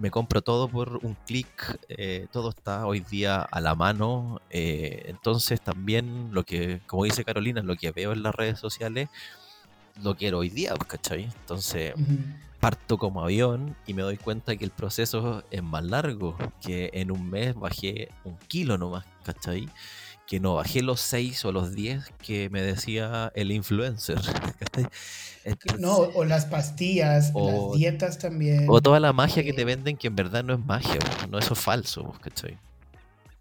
me 0.00 0.10
compro 0.10 0.42
todo 0.42 0.68
por 0.68 0.98
un 1.04 1.16
clic, 1.26 1.78
eh, 1.88 2.26
todo 2.32 2.50
está 2.50 2.84
hoy 2.86 2.98
día 3.00 3.42
a 3.42 3.60
la 3.60 3.76
mano, 3.76 4.40
eh, 4.50 5.04
entonces 5.06 5.60
también 5.60 6.30
lo 6.32 6.42
que, 6.42 6.80
como 6.88 7.04
dice 7.04 7.24
Carolina, 7.24 7.62
lo 7.62 7.76
que 7.76 7.92
veo 7.92 8.12
en 8.12 8.24
las 8.24 8.34
redes 8.34 8.58
sociales, 8.58 9.08
lo 10.02 10.16
quiero 10.16 10.38
hoy 10.38 10.48
día, 10.50 10.74
pues, 10.74 10.88
¿cachai? 10.88 11.24
Entonces. 11.24 11.94
Parto 12.60 12.98
como 12.98 13.22
avión 13.22 13.76
y 13.86 13.94
me 13.94 14.02
doy 14.02 14.16
cuenta 14.16 14.56
que 14.56 14.64
el 14.64 14.70
proceso 14.70 15.44
es 15.50 15.62
más 15.62 15.84
largo, 15.84 16.36
que 16.60 16.90
en 16.94 17.10
un 17.10 17.28
mes 17.30 17.54
bajé 17.54 18.08
un 18.24 18.36
kilo 18.48 18.76
nomás, 18.78 19.04
¿cachai? 19.24 19.68
Que 20.26 20.40
no 20.40 20.56
bajé 20.56 20.82
los 20.82 21.00
6 21.00 21.44
o 21.44 21.52
los 21.52 21.72
10 21.74 22.04
que 22.22 22.50
me 22.50 22.60
decía 22.60 23.32
el 23.34 23.52
influencer, 23.52 24.18
¿cachai? 24.58 24.86
Entonces- 25.44 25.80
No, 25.80 25.96
o 25.96 26.24
las 26.24 26.46
pastillas, 26.46 27.30
O- 27.32 27.70
las 27.70 27.78
dietas 27.78 28.18
también. 28.18 28.66
o 28.68 28.80
toda 28.82 29.00
la 29.00 29.12
magia 29.12 29.42
que 29.44 29.52
te 29.52 29.64
venden 29.64 29.96
que 29.96 30.08
en 30.08 30.16
verdad 30.16 30.42
no 30.44 30.54
es 30.54 30.60
magia, 30.64 30.98
no 31.30 31.38
eso 31.38 31.54
es 31.54 31.60
falso, 31.60 32.12
¿cachai? 32.20 32.58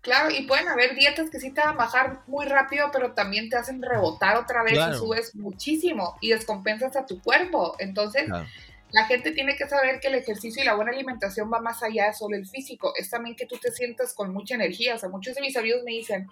Claro, 0.01 0.29
y 0.33 0.43
pueden 0.47 0.69
haber 0.69 0.95
dietas 0.95 1.29
que 1.29 1.37
sí 1.39 1.51
te 1.51 1.59
van 1.59 1.71
a 1.71 1.73
bajar 1.73 2.21
muy 2.27 2.45
rápido, 2.45 2.87
pero 2.93 3.11
también 3.11 3.49
te 3.49 3.57
hacen 3.57 3.81
rebotar 3.81 4.37
otra 4.37 4.63
vez 4.63 4.73
Claro. 4.73 4.95
y 4.95 4.99
subes 4.99 5.35
muchísimo 5.35 6.15
y 6.21 6.29
descompensas 6.29 6.95
a 6.95 7.05
tu 7.05 7.21
cuerpo. 7.21 7.75
Entonces, 7.79 8.23
Claro. 8.27 8.47
La 8.91 9.05
gente 9.05 9.31
tiene 9.31 9.55
que 9.55 9.67
saber 9.67 9.99
que 9.99 10.07
el 10.07 10.15
ejercicio 10.15 10.61
y 10.61 10.65
la 10.65 10.75
buena 10.75 10.91
alimentación 10.91 11.51
va 11.51 11.59
más 11.59 11.83
allá 11.83 12.07
de 12.07 12.13
solo 12.13 12.37
el 12.37 12.47
físico. 12.47 12.93
Es 12.95 13.09
también 13.09 13.35
que 13.35 13.45
tú 13.45 13.57
te 13.57 13.71
sientas 13.71 14.13
con 14.13 14.33
mucha 14.33 14.55
energía. 14.55 14.95
O 14.95 14.97
sea, 14.97 15.09
muchos 15.09 15.35
de 15.35 15.41
mis 15.41 15.57
amigos 15.57 15.81
me 15.83 15.91
dicen, 15.91 16.29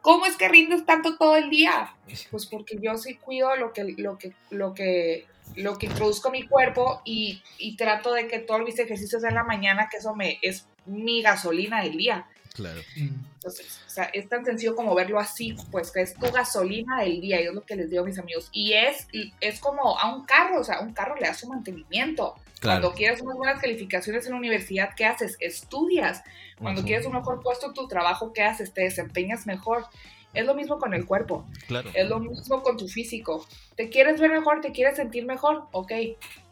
¿cómo 0.00 0.26
es 0.26 0.36
que 0.36 0.48
rindes 0.48 0.84
tanto 0.84 1.16
todo 1.16 1.36
el 1.36 1.48
día? 1.48 1.94
Pues 2.30 2.46
porque 2.46 2.76
yo 2.80 2.96
sí 2.98 3.14
cuido 3.14 3.54
lo 3.56 3.72
que, 3.72 3.84
lo 3.96 4.18
que, 4.18 4.32
lo 4.50 4.74
que, 4.74 5.26
lo 5.54 5.78
que 5.78 5.86
introduzco 5.86 6.28
a 6.28 6.32
mi 6.32 6.46
cuerpo 6.46 7.02
y, 7.04 7.40
y 7.58 7.76
trato 7.76 8.12
de 8.12 8.26
que 8.26 8.40
todos 8.40 8.62
mis 8.62 8.78
ejercicios 8.78 9.22
en 9.22 9.34
la 9.34 9.44
mañana, 9.44 9.88
que 9.88 9.98
eso 9.98 10.14
me 10.14 10.38
es 10.42 10.66
mi 10.86 11.22
gasolina 11.22 11.82
del 11.82 11.96
día. 11.96 12.26
Claro. 12.54 12.80
Entonces, 12.96 13.80
o 13.86 13.90
sea, 13.90 14.04
es 14.04 14.28
tan 14.28 14.44
sencillo 14.44 14.76
como 14.76 14.94
verlo 14.94 15.18
así, 15.18 15.56
pues 15.70 15.90
que 15.90 16.02
es 16.02 16.14
tu 16.14 16.30
gasolina 16.30 17.00
del 17.00 17.20
día, 17.20 17.40
y 17.40 17.46
es 17.46 17.54
lo 17.54 17.64
que 17.64 17.76
les 17.76 17.88
digo 17.90 18.02
a 18.02 18.06
mis 18.06 18.18
amigos. 18.18 18.48
Y 18.52 18.74
es, 18.74 19.06
es 19.40 19.58
como 19.60 19.98
a 19.98 20.14
un 20.14 20.24
carro, 20.24 20.60
o 20.60 20.64
sea, 20.64 20.80
un 20.80 20.92
carro 20.92 21.14
le 21.16 21.26
das 21.26 21.40
su 21.40 21.48
mantenimiento. 21.48 22.34
Claro. 22.60 22.80
Cuando 22.80 22.96
quieres 22.96 23.20
unas 23.22 23.36
buenas 23.36 23.60
calificaciones 23.60 24.26
en 24.26 24.32
la 24.32 24.38
universidad, 24.38 24.90
¿qué 24.96 25.04
haces? 25.06 25.36
Estudias. 25.40 26.22
Cuando 26.58 26.82
quieres 26.84 27.06
un 27.06 27.14
mejor 27.14 27.42
puesto 27.42 27.66
en 27.66 27.74
tu 27.74 27.88
trabajo, 27.88 28.32
¿qué 28.32 28.42
haces? 28.42 28.72
Te 28.72 28.82
desempeñas 28.82 29.46
mejor. 29.46 29.86
Es 30.32 30.46
lo 30.46 30.54
mismo 30.54 30.78
con 30.78 30.94
el 30.94 31.04
cuerpo, 31.04 31.44
Claro. 31.66 31.90
es 31.92 32.08
lo 32.08 32.18
mismo 32.20 32.62
con 32.62 32.76
tu 32.76 32.86
físico. 32.88 33.46
¿Te 33.76 33.88
quieres 33.90 34.20
ver 34.20 34.30
mejor? 34.30 34.60
¿Te 34.60 34.72
quieres 34.72 34.96
sentir 34.96 35.26
mejor? 35.26 35.66
Ok, 35.72 35.92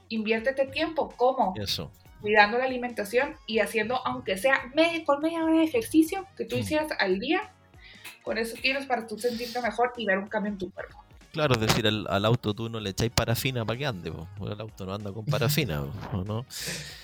inviértete 0.08 0.66
tiempo. 0.66 1.14
¿Cómo? 1.16 1.54
Eso. 1.56 1.90
Cuidando 2.20 2.58
la 2.58 2.64
alimentación 2.64 3.36
y 3.46 3.58
haciendo, 3.60 4.04
aunque 4.06 4.36
sea 4.36 4.62
media, 4.74 5.04
con 5.04 5.20
media 5.20 5.44
hora 5.44 5.58
de 5.58 5.64
ejercicio 5.64 6.26
que 6.36 6.44
tú 6.44 6.56
Mm. 6.56 6.60
hicieras 6.60 6.88
al 6.98 7.18
día, 7.18 7.50
con 8.22 8.38
eso 8.38 8.56
tienes 8.60 8.86
para 8.86 9.06
tú 9.06 9.18
sentirte 9.18 9.60
mejor 9.62 9.92
y 9.96 10.04
ver 10.06 10.18
un 10.18 10.26
cambio 10.28 10.52
en 10.52 10.58
tu 10.58 10.70
cuerpo. 10.70 11.02
Claro, 11.32 11.54
es 11.54 11.60
decir, 11.60 11.86
al, 11.86 12.06
al 12.10 12.24
auto 12.24 12.52
tú 12.54 12.68
no 12.68 12.80
le 12.80 12.90
echáis 12.90 13.12
parafina 13.12 13.64
para 13.64 13.78
que 13.78 13.86
ande, 13.86 14.10
po. 14.10 14.26
el 14.50 14.60
auto 14.60 14.84
no 14.84 14.94
anda 14.94 15.12
con 15.12 15.24
parafina, 15.24 15.80
¿o 16.12 16.24
¿no? 16.24 16.44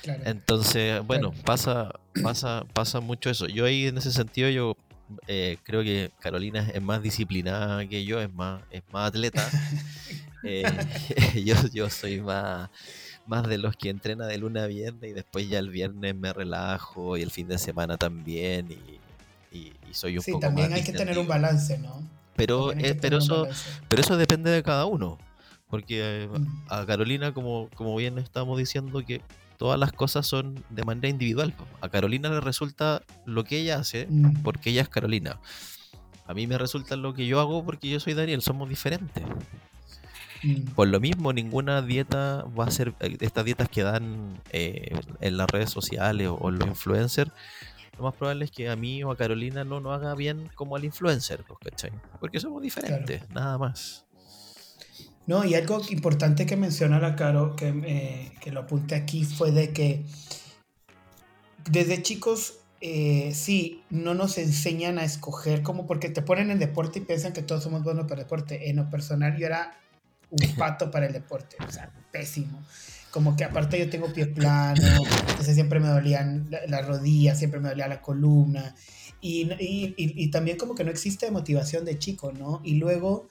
claro. 0.03 0.23
Entonces, 0.27 1.01
bueno, 1.07 1.31
Claro. 1.31 1.45
pasa, 1.45 1.93
pasa, 2.23 2.65
pasa 2.73 2.99
mucho 3.01 3.31
eso. 3.31 3.47
Yo 3.47 3.65
ahí 3.65 3.87
en 3.87 3.99
ese 3.99 4.11
sentido 4.13 4.49
yo 4.51 4.77
eh, 5.29 5.59
creo 5.63 5.85
que 5.85 6.11
Carolina 6.19 6.69
es 6.75 6.83
más 6.83 7.01
disciplinada 7.03 7.87
que 7.87 8.05
yo, 8.05 8.21
es 8.21 8.33
más, 8.35 8.63
es 8.71 8.83
más 8.93 9.09
atleta. 9.09 9.49
Eh, 10.49 10.63
yo, 11.45 11.55
yo 11.73 11.91
soy 11.91 12.21
más, 12.21 12.69
más 13.27 13.47
de 13.49 13.59
los 13.59 13.77
que 13.77 13.89
entrena 13.91 14.27
de 14.27 14.39
lunes 14.39 14.63
a 14.63 14.67
viernes 14.67 15.11
y 15.11 15.13
después 15.15 15.49
ya 15.49 15.59
el 15.59 15.71
viernes 15.71 16.15
me 16.15 16.33
relajo 16.33 17.17
y 17.17 17.23
el 17.23 17.31
fin 17.31 17.49
de 17.49 17.59
semana 17.59 17.97
también 17.97 18.69
y, 18.71 19.57
y- 19.57 19.73
y 19.91 19.95
soy 19.95 20.17
un 20.19 20.23
sí, 20.23 20.33
poco 20.33 20.43
también 20.43 20.71
más 20.71 20.79
hay 20.79 20.85
que 20.85 20.93
tener 20.93 21.19
un 21.19 21.27
distendido. 21.27 21.29
balance, 21.51 21.79
¿no? 21.79 22.03
Pero, 22.37 22.73
eh, 22.73 22.95
pero 23.01 23.19
eso, 23.19 23.43
balance. 23.43 23.71
pero 23.89 24.03
eso 24.03 24.17
depende 24.17 24.51
de 24.51 24.63
cada 24.63 24.85
uno. 24.87 25.19
Porque 25.69 26.29
Mm. 26.33 26.47
a 26.69 26.87
Carolina, 26.87 27.33
como, 27.35 27.69
como 27.75 27.97
bien 27.97 28.19
estamos 28.19 28.57
diciendo, 28.59 29.03
que 29.05 29.21
todas 29.59 29.81
las 29.81 29.91
cosas 29.93 30.25
son 30.27 30.63
de 30.71 30.85
manera 30.85 31.09
individual. 31.09 31.55
A 31.81 31.89
Carolina 31.89 32.29
le 32.29 32.41
resulta 32.41 33.03
lo 33.25 33.43
que 33.43 33.59
ella 33.61 33.79
hace 33.79 34.07
Mm. 34.09 34.43
porque 34.45 34.71
ella 34.71 34.83
es 34.83 34.89
Carolina. 34.89 35.41
A 36.27 36.35
mí 36.35 36.47
me 36.47 36.59
resulta 36.59 36.95
lo 36.97 37.15
que 37.15 37.27
yo 37.27 37.41
hago 37.41 37.65
porque 37.65 37.89
yo 37.89 37.99
soy 37.99 38.15
Daniel, 38.15 38.43
somos 38.43 38.69
diferentes. 38.69 39.25
Mm. 40.47 40.75
Por 40.75 40.89
lo 40.89 41.01
mismo, 41.01 41.33
ninguna 41.33 41.83
dieta 41.83 42.45
va 42.59 42.67
a 42.67 42.71
ser, 42.71 42.95
eh, 43.01 43.17
estas 43.21 43.45
dietas 43.45 43.69
que 43.69 43.83
dan 43.83 44.41
eh, 44.53 44.95
en 45.21 45.37
las 45.37 45.51
redes 45.51 45.71
sociales 45.71 46.29
o, 46.29 46.37
o 46.37 46.51
los 46.51 46.67
influencers, 46.67 47.33
lo 47.99 48.05
más 48.05 48.15
probable 48.15 48.45
es 48.45 48.51
que 48.51 48.69
a 48.69 48.77
mí 48.77 49.03
o 49.03 49.11
a 49.11 49.17
Carolina 49.17 49.65
no 49.65 49.81
nos 49.81 49.95
haga 49.95 50.15
bien 50.15 50.51
como 50.55 50.77
al 50.77 50.85
influencer, 50.85 51.45
¿cachai? 51.63 51.93
Porque 52.21 52.41
somos 52.41 52.63
diferentes, 52.63 53.29
nada 53.31 53.57
más. 53.57 54.05
No, 55.27 55.45
y 55.45 55.55
algo 55.55 55.81
importante 55.91 56.47
que 56.47 56.57
menciona 56.57 57.01
la 57.01 57.17
Caro, 57.17 57.57
que, 57.57 57.69
eh, 57.69 58.33
que 58.41 58.53
lo 58.53 58.61
apunté 58.61 58.95
aquí, 58.95 59.25
fue 59.25 59.51
de 59.51 59.73
que 59.73 60.05
desde 61.71 62.03
chicos, 62.03 62.61
eh, 62.81 63.33
sí, 63.35 63.83
no 63.91 64.15
nos 64.15 64.39
enseñan 64.39 64.99
a 64.99 65.05
escoger, 65.05 65.63
como 65.63 65.87
porque 65.87 66.11
te 66.11 66.23
ponen 66.23 66.51
en 66.51 66.59
deporte 66.59 67.01
y 67.01 67.03
piensan 67.03 67.33
que 67.33 67.43
todos 67.43 67.65
somos 67.65 67.83
buenos 67.83 68.07
para 68.07 68.23
deporte. 68.23 68.69
En 68.71 68.77
lo 68.77 68.91
personal, 68.91 69.37
yo 69.37 69.47
era 69.47 69.73
un 70.31 70.55
pato 70.57 70.91
para 70.91 71.07
el 71.07 71.13
deporte, 71.13 71.57
o 71.67 71.71
sea, 71.71 71.91
pésimo. 72.11 72.63
Como 73.11 73.37
que 73.37 73.45
aparte 73.45 73.79
yo 73.79 73.89
tengo 73.89 74.13
pie 74.13 74.27
plano, 74.27 74.83
entonces 75.29 75.55
siempre 75.55 75.81
me 75.81 75.89
dolían 75.89 76.49
la- 76.51 76.67
las 76.67 76.87
rodillas, 76.87 77.39
siempre 77.39 77.61
me 77.61 77.69
dolía 77.71 77.89
la 77.89 78.01
columna. 78.03 78.75
Y, 79.21 79.51
y- 79.59 79.95
y- 79.97 80.25
y 80.25 80.31
también 80.31 80.59
como 80.59 80.75
que 80.75 80.85
no 80.85 80.91
existe 80.91 81.31
motivación 81.31 81.85
de 81.85 81.99
chico, 81.99 82.33
¿no? 82.33 82.61
Y 82.65 82.75
luego 82.75 83.27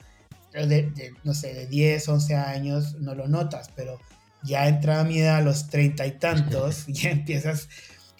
de, 0.52 0.66
de, 0.66 1.14
no 1.22 1.34
sé, 1.34 1.52
de 1.54 1.66
10, 1.66 2.08
11 2.08 2.34
años, 2.34 2.94
no 2.98 3.14
lo 3.14 3.28
notas, 3.28 3.70
pero 3.76 4.00
ya 4.42 4.66
entra 4.68 5.00
a 5.00 5.04
mi 5.04 5.18
edad 5.18 5.36
a 5.36 5.40
los 5.42 5.68
treinta 5.68 6.06
y 6.06 6.12
tantos, 6.12 6.86
ya 6.88 7.10
empiezas 7.10 7.68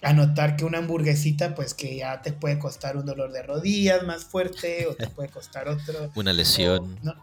a 0.03 0.13
notar 0.13 0.55
que 0.55 0.63
una 0.63 0.77
hamburguesita, 0.77 1.55
pues 1.55 1.73
que 1.73 1.97
ya 1.97 2.21
te 2.21 2.31
puede 2.31 2.59
costar 2.59 2.95
un 2.95 3.05
dolor 3.05 3.31
de 3.33 3.41
rodillas 3.41 4.03
más 4.03 4.23
fuerte, 4.25 4.85
o 4.87 4.93
te 4.95 5.07
puede 5.07 5.29
costar 5.29 5.67
otro, 5.67 6.11
Una 6.15 6.31
o, 6.31 6.33
lesión. 6.35 6.99
no, 7.01 7.13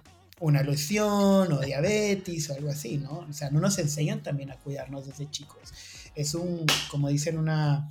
una 0.45 0.63
lesión, 0.63 1.51
o 1.53 1.61
diabetes, 1.61 2.51
o 2.51 2.55
algo 2.55 2.69
así, 2.69 2.99
¿no? 2.99 3.27
O 3.29 3.33
sea, 3.33 3.51
no 3.51 3.61
nos 3.61 3.79
enseñan 3.79 4.23
también 4.23 4.51
a 4.51 4.57
cuidarnos 4.57 5.07
desde 5.07 5.31
chicos. 5.31 5.73
Es 6.15 6.35
un, 6.35 6.67
como 6.91 7.09
dicen, 7.09 7.39
una, 7.39 7.91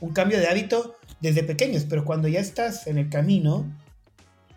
un 0.00 0.12
cambio 0.12 0.38
de 0.38 0.48
hábito 0.48 0.98
desde 1.20 1.44
pequeños, 1.44 1.84
pero 1.88 2.04
cuando 2.04 2.26
ya 2.26 2.40
estás 2.40 2.88
en 2.88 2.98
el 2.98 3.08
camino, 3.08 3.64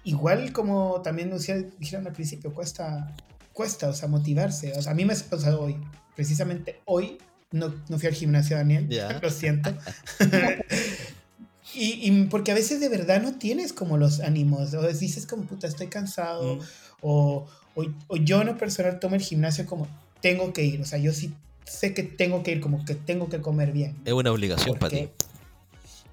igual 0.03 0.51
como 0.51 1.01
también 1.03 1.31
dijeron 1.77 2.07
al 2.07 2.13
principio, 2.13 2.53
cuesta, 2.55 3.15
cuesta, 3.53 3.87
o 3.89 3.93
sea, 3.93 4.07
motivarse. 4.07 4.73
O 4.73 4.81
sea, 4.81 4.93
a 4.93 4.95
mí 4.95 5.05
me 5.05 5.13
ha 5.13 5.17
pasado 5.29 5.61
hoy, 5.61 5.77
precisamente 6.15 6.81
hoy, 6.85 7.19
no, 7.51 7.71
no 7.87 7.99
fui 7.99 8.07
al 8.07 8.15
gimnasio, 8.15 8.57
Daniel, 8.57 8.89
Ya. 8.89 9.19
lo 9.21 9.29
siento. 9.29 9.77
y, 11.75 12.09
y 12.09 12.25
porque 12.31 12.51
a 12.51 12.55
veces 12.55 12.79
de 12.79 12.89
verdad 12.89 13.21
no 13.21 13.35
tienes 13.35 13.73
como 13.73 13.97
los 13.97 14.21
ánimos, 14.21 14.73
o 14.73 14.87
dices 14.87 15.27
como, 15.27 15.43
puta, 15.43 15.67
estoy 15.67 15.87
cansado, 15.87 16.55
Mm. 16.55 16.61
O, 17.01 17.45
o, 17.75 17.85
o 18.07 18.17
yo 18.17 18.41
en 18.41 18.47
lo 18.47 18.57
personal 18.57 18.99
tomo 18.99 19.15
el 19.15 19.21
gimnasio 19.21 19.65
como, 19.65 19.87
tengo 20.21 20.51
que 20.53 20.63
ir, 20.63 20.81
o 20.81 20.85
sea, 20.85 20.99
yo 20.99 21.13
sí 21.13 21.33
sé 21.65 21.93
que 21.93 22.03
tengo 22.03 22.43
que 22.43 22.51
ir, 22.51 22.61
como 22.61 22.83
que 22.85 22.95
tengo 22.95 23.29
que 23.29 23.39
comer 23.41 23.71
bien. 23.71 23.95
Es 24.05 24.13
una 24.13 24.31
obligación 24.31 24.77
para 24.79 24.89
ti. 24.89 25.09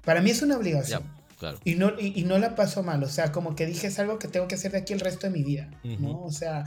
Para 0.03 0.21
mí 0.21 0.29
es 0.29 0.41
una 0.41 0.53
Ya, 0.55 0.59
obligación. 0.59 1.03
claro. 1.39 1.57
Y 1.63 1.75
no, 1.75 1.91
y, 1.99 2.19
y 2.19 2.23
no 2.23 2.37
la 2.37 2.55
paso 2.55 2.83
mal, 2.83 3.03
o 3.03 3.09
sea, 3.09 3.31
como 3.31 3.55
que 3.55 3.65
dije 3.65 3.87
es 3.87 3.97
algo 3.99 4.19
que 4.19 4.27
tengo 4.27 4.47
que 4.47 4.55
hacer 4.55 4.71
de 4.73 4.79
aquí 4.79 4.93
el 4.93 4.99
resto 4.99 5.27
de 5.27 5.33
mi 5.33 5.43
vida, 5.43 5.69
¿no? 5.83 6.09
Ujú. 6.11 6.25
O 6.25 6.31
sea, 6.31 6.65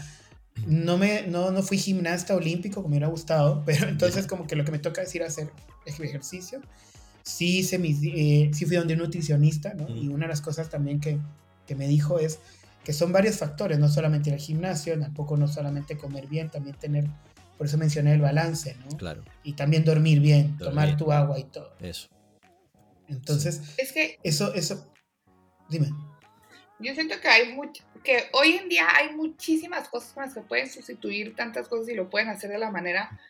no, 0.67 0.99
me, 0.99 1.23
no, 1.29 1.53
no 1.53 1.63
fui 1.63 1.79
gimnasta 1.79 2.35
olímpico 2.35 2.77
como 2.77 2.89
me 2.89 2.95
hubiera 2.97 3.07
gustado, 3.09 3.63
pero 3.67 3.89
entonces 3.89 4.27
como 4.27 4.47
que 4.47 4.57
lo 4.57 4.65
que 4.65 4.73
me 4.73 4.79
toca 4.81 5.03
es 5.03 5.15
ir 5.15 5.23
a 5.23 5.27
hacer 5.27 5.51
ej- 5.87 6.01
ejercicio. 6.03 6.61
Sí, 7.23 7.59
hice 7.59 7.79
mis, 7.79 7.99
eh, 8.03 8.51
sí 8.55 8.65
fui 8.65 8.77
donde 8.77 8.95
un 8.95 9.01
nutricionista, 9.01 9.75
¿no? 9.75 9.87
Y 9.89 10.09
Mm. 10.09 10.13
una 10.15 10.25
de 10.27 10.29
las 10.31 10.41
cosas 10.41 10.71
también 10.71 10.99
que, 10.99 11.19
que 11.67 11.75
me 11.77 11.87
dijo 11.87 12.19
es 12.19 12.39
que 12.88 12.95
son 12.95 13.12
varios 13.12 13.37
factores, 13.37 13.78
no 13.78 13.87
solamente 13.90 14.30
ir 14.30 14.35
al 14.35 14.40
gimnasio, 14.40 14.99
tampoco 14.99 15.37
no 15.37 15.47
solamente 15.47 15.99
comer 15.99 16.26
bien, 16.26 16.49
también 16.49 16.75
tener, 16.75 17.04
por 17.59 17.66
eso 17.66 17.76
mencioné 17.76 18.14
el 18.14 18.23
balance, 18.23 18.78
¿no? 18.88 18.97
Claro, 18.97 19.23
Y 19.42 19.52
también 19.52 19.85
dormir 19.85 20.21
bien, 20.21 20.57
tomar 20.57 20.87
Dormir. 20.87 20.97
tu 20.97 21.12
agua 21.12 21.38
y 21.38 21.45
todo. 21.45 21.75
eso. 21.80 22.09
Entonces, 23.07 23.61
Es 23.76 23.92
que 23.92 24.18
eso, 24.23 24.54
eso, 24.54 24.90
dime. 25.68 25.90
yo 26.78 26.95
siento 26.95 27.21
que 27.21 27.28
hay 27.28 27.52
mucho, 27.52 27.85
que 28.02 28.30
hoy 28.33 28.52
en 28.52 28.71
día 28.71 28.87
hay 28.97 29.14
muchísimas 29.14 29.90
cosas 29.90 30.12
con 30.14 30.25
las 30.25 30.33
que 30.33 30.40
pueden 30.40 30.71
sustituir 30.71 31.37
tantas 31.37 31.68
cosas 31.68 31.90
y 31.90 31.95
lo 31.95 32.09
pueden 32.09 32.30
hacer 32.30 32.49
de 32.49 32.57
la 32.57 32.71
manera 32.71 33.21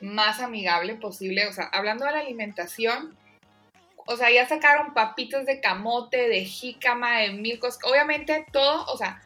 más 0.00 0.40
amigable 0.40 0.94
posible. 0.94 1.46
O 1.46 1.52
sea, 1.52 1.64
hablando 1.64 2.06
de 2.06 2.12
la 2.12 2.20
alimentación, 2.20 3.14
o 4.06 4.16
sea, 4.16 4.30
ya 4.30 4.46
sacaron 4.48 4.94
papitas 4.94 5.46
de 5.46 5.60
camote, 5.60 6.28
de 6.28 6.44
jícama, 6.44 7.18
de 7.18 7.32
mil 7.32 7.58
cosas. 7.58 7.80
Obviamente 7.84 8.46
todo, 8.52 8.84
o 8.86 8.96
sea, 8.96 9.22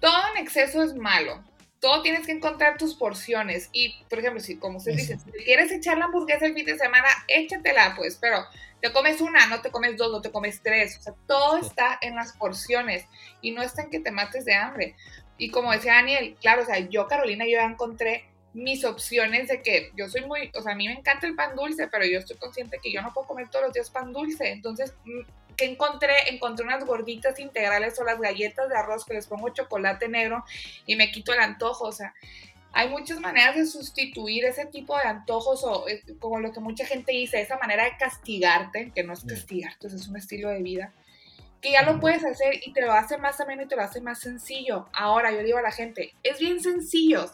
todo 0.00 0.20
en 0.34 0.42
exceso 0.42 0.82
es 0.82 0.94
malo. 0.94 1.42
Todo 1.80 2.02
tienes 2.02 2.26
que 2.26 2.32
encontrar 2.32 2.78
tus 2.78 2.94
porciones. 2.94 3.68
Y, 3.72 4.02
por 4.08 4.20
ejemplo, 4.20 4.40
si, 4.40 4.56
como 4.56 4.78
usted 4.78 4.92
dice, 4.92 5.18
si 5.18 5.44
quieres 5.44 5.72
echar 5.72 5.98
la 5.98 6.06
hamburguesa 6.06 6.46
el 6.46 6.54
fin 6.54 6.64
de 6.64 6.78
semana, 6.78 7.08
échatela, 7.26 7.94
pues, 7.96 8.18
pero 8.20 8.44
te 8.80 8.92
comes 8.92 9.20
una, 9.20 9.46
no 9.46 9.60
te 9.62 9.70
comes 9.70 9.96
dos, 9.96 10.12
no 10.12 10.20
te 10.20 10.30
comes 10.30 10.62
tres. 10.62 10.98
O 10.98 11.02
sea, 11.02 11.14
todo 11.26 11.58
está 11.58 11.98
en 12.00 12.14
las 12.14 12.32
porciones 12.34 13.06
y 13.40 13.50
no 13.50 13.62
está 13.62 13.82
en 13.82 13.90
que 13.90 14.00
te 14.00 14.12
mates 14.12 14.44
de 14.44 14.54
hambre. 14.54 14.96
Y 15.38 15.50
como 15.50 15.72
decía 15.72 15.94
Daniel, 15.94 16.36
claro, 16.40 16.62
o 16.62 16.66
sea, 16.66 16.78
yo, 16.78 17.08
Carolina, 17.08 17.44
yo 17.44 17.52
ya 17.52 17.64
encontré 17.64 18.31
mis 18.54 18.84
opciones 18.84 19.48
de 19.48 19.62
que 19.62 19.90
yo 19.96 20.08
soy 20.08 20.22
muy, 20.22 20.50
o 20.54 20.62
sea, 20.62 20.72
a 20.72 20.74
mí 20.74 20.86
me 20.86 20.94
encanta 20.94 21.26
el 21.26 21.34
pan 21.34 21.56
dulce, 21.56 21.88
pero 21.88 22.04
yo 22.04 22.18
estoy 22.18 22.36
consciente 22.36 22.78
que 22.82 22.92
yo 22.92 23.00
no 23.02 23.12
puedo 23.12 23.26
comer 23.26 23.48
todos 23.48 23.66
los 23.66 23.74
días 23.74 23.90
pan 23.90 24.12
dulce. 24.12 24.50
Entonces, 24.50 24.94
mm, 25.04 25.20
¿qué 25.56 25.64
encontré? 25.66 26.12
Encontré 26.28 26.64
unas 26.64 26.84
gorditas 26.84 27.38
integrales 27.38 27.98
o 27.98 28.04
las 28.04 28.20
galletas 28.20 28.68
de 28.68 28.76
arroz 28.76 29.04
que 29.04 29.14
les 29.14 29.26
pongo 29.26 29.48
chocolate 29.50 30.08
negro 30.08 30.44
y 30.86 30.96
me 30.96 31.10
quito 31.10 31.32
el 31.32 31.40
antojo. 31.40 31.86
O 31.86 31.92
sea, 31.92 32.14
hay 32.72 32.88
muchas 32.88 33.20
maneras 33.20 33.56
de 33.56 33.66
sustituir 33.66 34.44
ese 34.44 34.66
tipo 34.66 34.96
de 34.96 35.04
antojos 35.04 35.64
o 35.64 35.88
eh, 35.88 36.02
como 36.18 36.40
lo 36.40 36.52
que 36.52 36.60
mucha 36.60 36.84
gente 36.84 37.12
dice, 37.12 37.40
esa 37.40 37.58
manera 37.58 37.84
de 37.84 37.96
castigarte, 37.96 38.92
que 38.94 39.02
no 39.02 39.14
es 39.14 39.24
castigarte, 39.24 39.86
es 39.86 40.08
un 40.08 40.16
estilo 40.16 40.50
de 40.50 40.62
vida 40.62 40.92
que 41.62 41.70
ya 41.70 41.82
lo 41.82 42.00
puedes 42.00 42.24
hacer 42.24 42.60
y 42.66 42.72
te 42.72 42.82
lo 42.82 42.92
hace 42.92 43.16
más 43.18 43.40
ameno 43.40 43.62
y 43.62 43.68
te 43.68 43.76
lo 43.76 43.82
hace 43.82 44.00
más 44.00 44.18
sencillo. 44.18 44.88
Ahora, 44.92 45.30
yo 45.30 45.44
digo 45.44 45.58
a 45.58 45.62
la 45.62 45.70
gente, 45.70 46.12
es 46.24 46.40
bien 46.40 46.60
sencillo. 46.60 47.30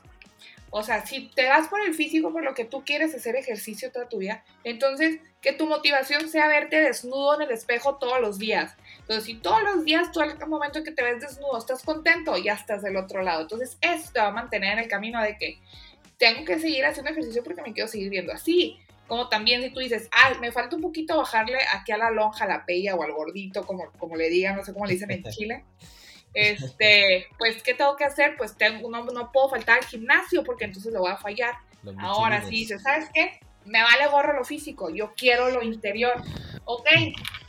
O 0.71 0.83
sea, 0.83 1.07
si 1.07 1.29
te 1.29 1.49
vas 1.49 1.69
por 1.69 1.81
el 1.81 1.95
físico, 1.95 2.33
por 2.33 2.45
lo 2.45 2.55
que 2.55 2.65
tú 2.65 2.85
quieres 2.85 3.15
hacer 3.15 3.37
ejercicio 3.37 3.91
toda 3.91 4.09
tu 4.09 4.19
vida, 4.19 4.45
entonces 4.65 5.21
que 5.41 5.53
tu 5.53 5.67
motivación 5.67 6.29
sea 6.29 6.49
verte 6.49 6.81
desnudo 6.81 7.37
en 7.37 7.43
el 7.43 7.51
espejo 7.53 7.97
todos 7.97 8.21
los 8.21 8.39
días. 8.39 8.75
Entonces, 9.01 9.25
si 9.25 9.35
todos 9.35 9.63
los 9.63 9.85
días 9.85 10.13
tú 10.13 10.21
al 10.21 10.37
momento 10.47 10.83
que 10.83 10.91
te 10.91 11.03
ves 11.03 11.21
desnudo 11.21 11.57
estás 11.57 11.83
contento, 11.83 12.37
ya 12.37 12.55
estás 12.55 12.83
del 12.83 12.97
otro 12.97 13.23
lado. 13.23 13.43
Entonces, 13.43 13.79
esto 13.81 14.13
te 14.13 14.21
va 14.21 14.29
a 14.29 14.33
mantener 14.33 14.75
en 14.75 14.79
el 14.81 14.89
camino 14.89 15.23
de 15.23 15.37
que 15.39 15.59
tengo 16.19 16.45
que 16.45 16.59
seguir 16.59 16.85
haciendo 16.85 17.11
ejercicio 17.13 17.43
porque 17.43 17.63
me 17.63 17.73
quiero 17.73 17.89
seguir 17.89 18.11
viendo 18.11 18.33
así. 18.33 18.79
Como 19.07 19.31
también 19.31 19.63
si 19.63 19.71
tú 19.71 19.81
dices, 19.81 20.09
ah, 20.13 20.35
me 20.39 20.53
falta 20.53 20.77
un 20.77 20.83
poquito 20.83 21.17
bajarle 21.17 21.59
aquí 21.73 21.93
a 21.93 21.97
la 21.97 22.11
lonja, 22.11 22.45
a 22.45 22.49
la 22.49 22.67
pella 22.67 22.95
o 22.95 23.03
al 23.03 23.13
gordito, 23.13 23.65
como, 23.65 23.91
como 23.93 24.17
le 24.17 24.29
digan, 24.29 24.57
no 24.57 24.65
sé 24.65 24.75
cómo 24.75 24.85
le 24.85 24.95
dicen 24.95 25.11
en 25.11 25.23
Chile. 25.31 25.65
Este, 26.35 27.27
pues, 27.39 27.63
¿qué 27.63 27.75
tengo 27.75 27.97
que 27.97 28.05
hacer? 28.05 28.37
Pues 28.37 28.57
tengo, 28.57 28.91
no, 28.91 29.05
no 29.05 29.33
puedo 29.33 29.49
faltar 29.49 29.79
al 29.79 29.85
gimnasio 29.85 30.45
porque 30.45 30.65
entonces 30.65 30.93
lo 30.93 31.01
voy 31.01 31.11
a 31.11 31.17
fallar. 31.17 31.55
Ahora 31.99 32.43
sí 32.45 32.51
dices, 32.51 32.83
¿sabes 32.83 33.09
qué? 33.13 33.41
Me 33.65 33.83
vale 33.83 34.07
gorro 34.09 34.35
lo 34.35 34.45
físico, 34.45 34.91
yo 34.91 35.13
quiero 35.17 35.51
lo 35.51 35.63
interior. 35.63 36.15
Ok, 36.65 36.87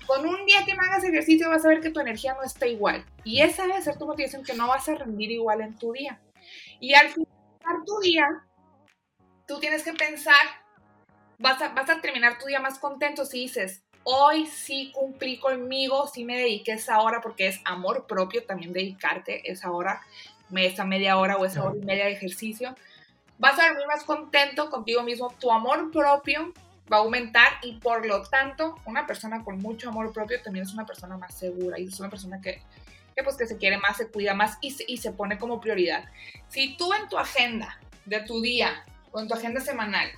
con 0.06 0.26
un 0.26 0.46
día 0.46 0.66
que 0.66 0.76
me 0.76 0.86
hagas 0.86 1.04
ejercicio 1.04 1.50
vas 1.50 1.64
a 1.66 1.70
ver 1.70 1.82
que 1.82 1.92
tu 1.92 2.00
energía 2.00 2.34
no 2.34 2.44
está 2.44 2.68
igual. 2.68 3.06
Y 3.24 3.42
esa 3.42 3.68
debe 3.68 3.82
ser 3.82 3.98
tu 3.98 4.06
motivación, 4.06 4.44
que 4.44 4.54
no 4.54 4.68
vas 4.68 4.88
a 4.90 4.96
rendir 4.96 5.32
igual 5.32 5.62
en 5.62 5.78
tu 5.78 5.94
día. 5.94 6.20
Y 6.80 6.94
al 6.94 7.10
finalizar 7.10 7.86
tu 7.86 8.00
día, 8.00 8.26
tú 9.46 9.60
tienes 9.60 9.84
que 9.84 9.94
pensar, 9.94 10.36
vas 11.38 11.62
a, 11.62 11.70
vas 11.70 11.90
a 11.90 12.02
terminar 12.02 12.38
tu 12.38 12.48
día 12.48 12.60
más 12.60 12.80
contento 12.80 13.26
si 13.26 13.42
dices, 13.42 13.84
hoy 14.12 14.48
sí 14.48 14.92
cumplí 14.92 15.38
conmigo, 15.38 16.08
sí 16.08 16.26
me 16.26 16.36
dediqué 16.36 16.72
esa 16.72 17.00
hora 17.00 17.22
porque 17.22 17.48
es 17.48 17.62
amor 17.64 18.08
propio 18.08 18.44
también 18.44 18.74
dedicarte 18.74 19.52
esa 19.52 19.72
hora, 19.72 20.02
esa 20.56 20.84
media 20.84 21.18
hora 21.18 21.38
o 21.38 21.46
esa 21.46 21.64
hora 21.64 21.78
y 21.78 21.86
media 21.86 22.06
de 22.06 22.14
ejercicio. 22.14 22.76
Vas 23.38 23.60
a 23.60 23.68
dormir 23.68 23.86
más 23.86 24.04
contento 24.04 24.72
contigo 24.72 25.04
mismo, 25.04 25.32
tu 25.40 25.52
amor 25.52 25.92
propio 25.92 26.52
va 26.92 26.98
a 26.98 27.00
aumentar 27.02 27.50
y 27.62 27.74
por 27.74 28.04
lo 28.08 28.24
tanto 28.24 28.78
una 28.86 29.06
persona 29.06 29.44
con 29.44 29.60
mucho 29.60 29.90
amor 29.90 30.12
propio 30.12 30.42
también 30.42 30.66
es 30.66 30.74
una 30.74 30.88
persona 30.88 31.16
más 31.16 31.36
segura 31.36 31.80
y 31.80 31.86
es 31.86 32.00
una 32.00 32.10
persona 32.10 32.42
que, 32.42 32.64
que 33.16 33.24
pues 33.24 33.38
que 33.38 33.46
se 33.46 33.58
quiere 33.58 33.78
más, 33.78 33.98
se 33.98 34.10
cuida 34.10 34.34
más 34.34 34.58
y 34.60 34.72
se, 34.72 34.86
y 34.88 34.98
se 34.98 35.12
pone 35.12 35.38
como 35.38 35.62
prioridad. 35.62 36.06
Si 36.48 36.76
tú 36.78 36.92
en 36.96 37.08
tu 37.10 37.20
agenda 37.20 37.80
de 38.06 38.22
tu 38.22 38.42
día 38.42 38.84
o 39.12 39.20
en 39.20 39.28
tu 39.28 39.36
agenda 39.36 39.62
semanal 39.62 40.10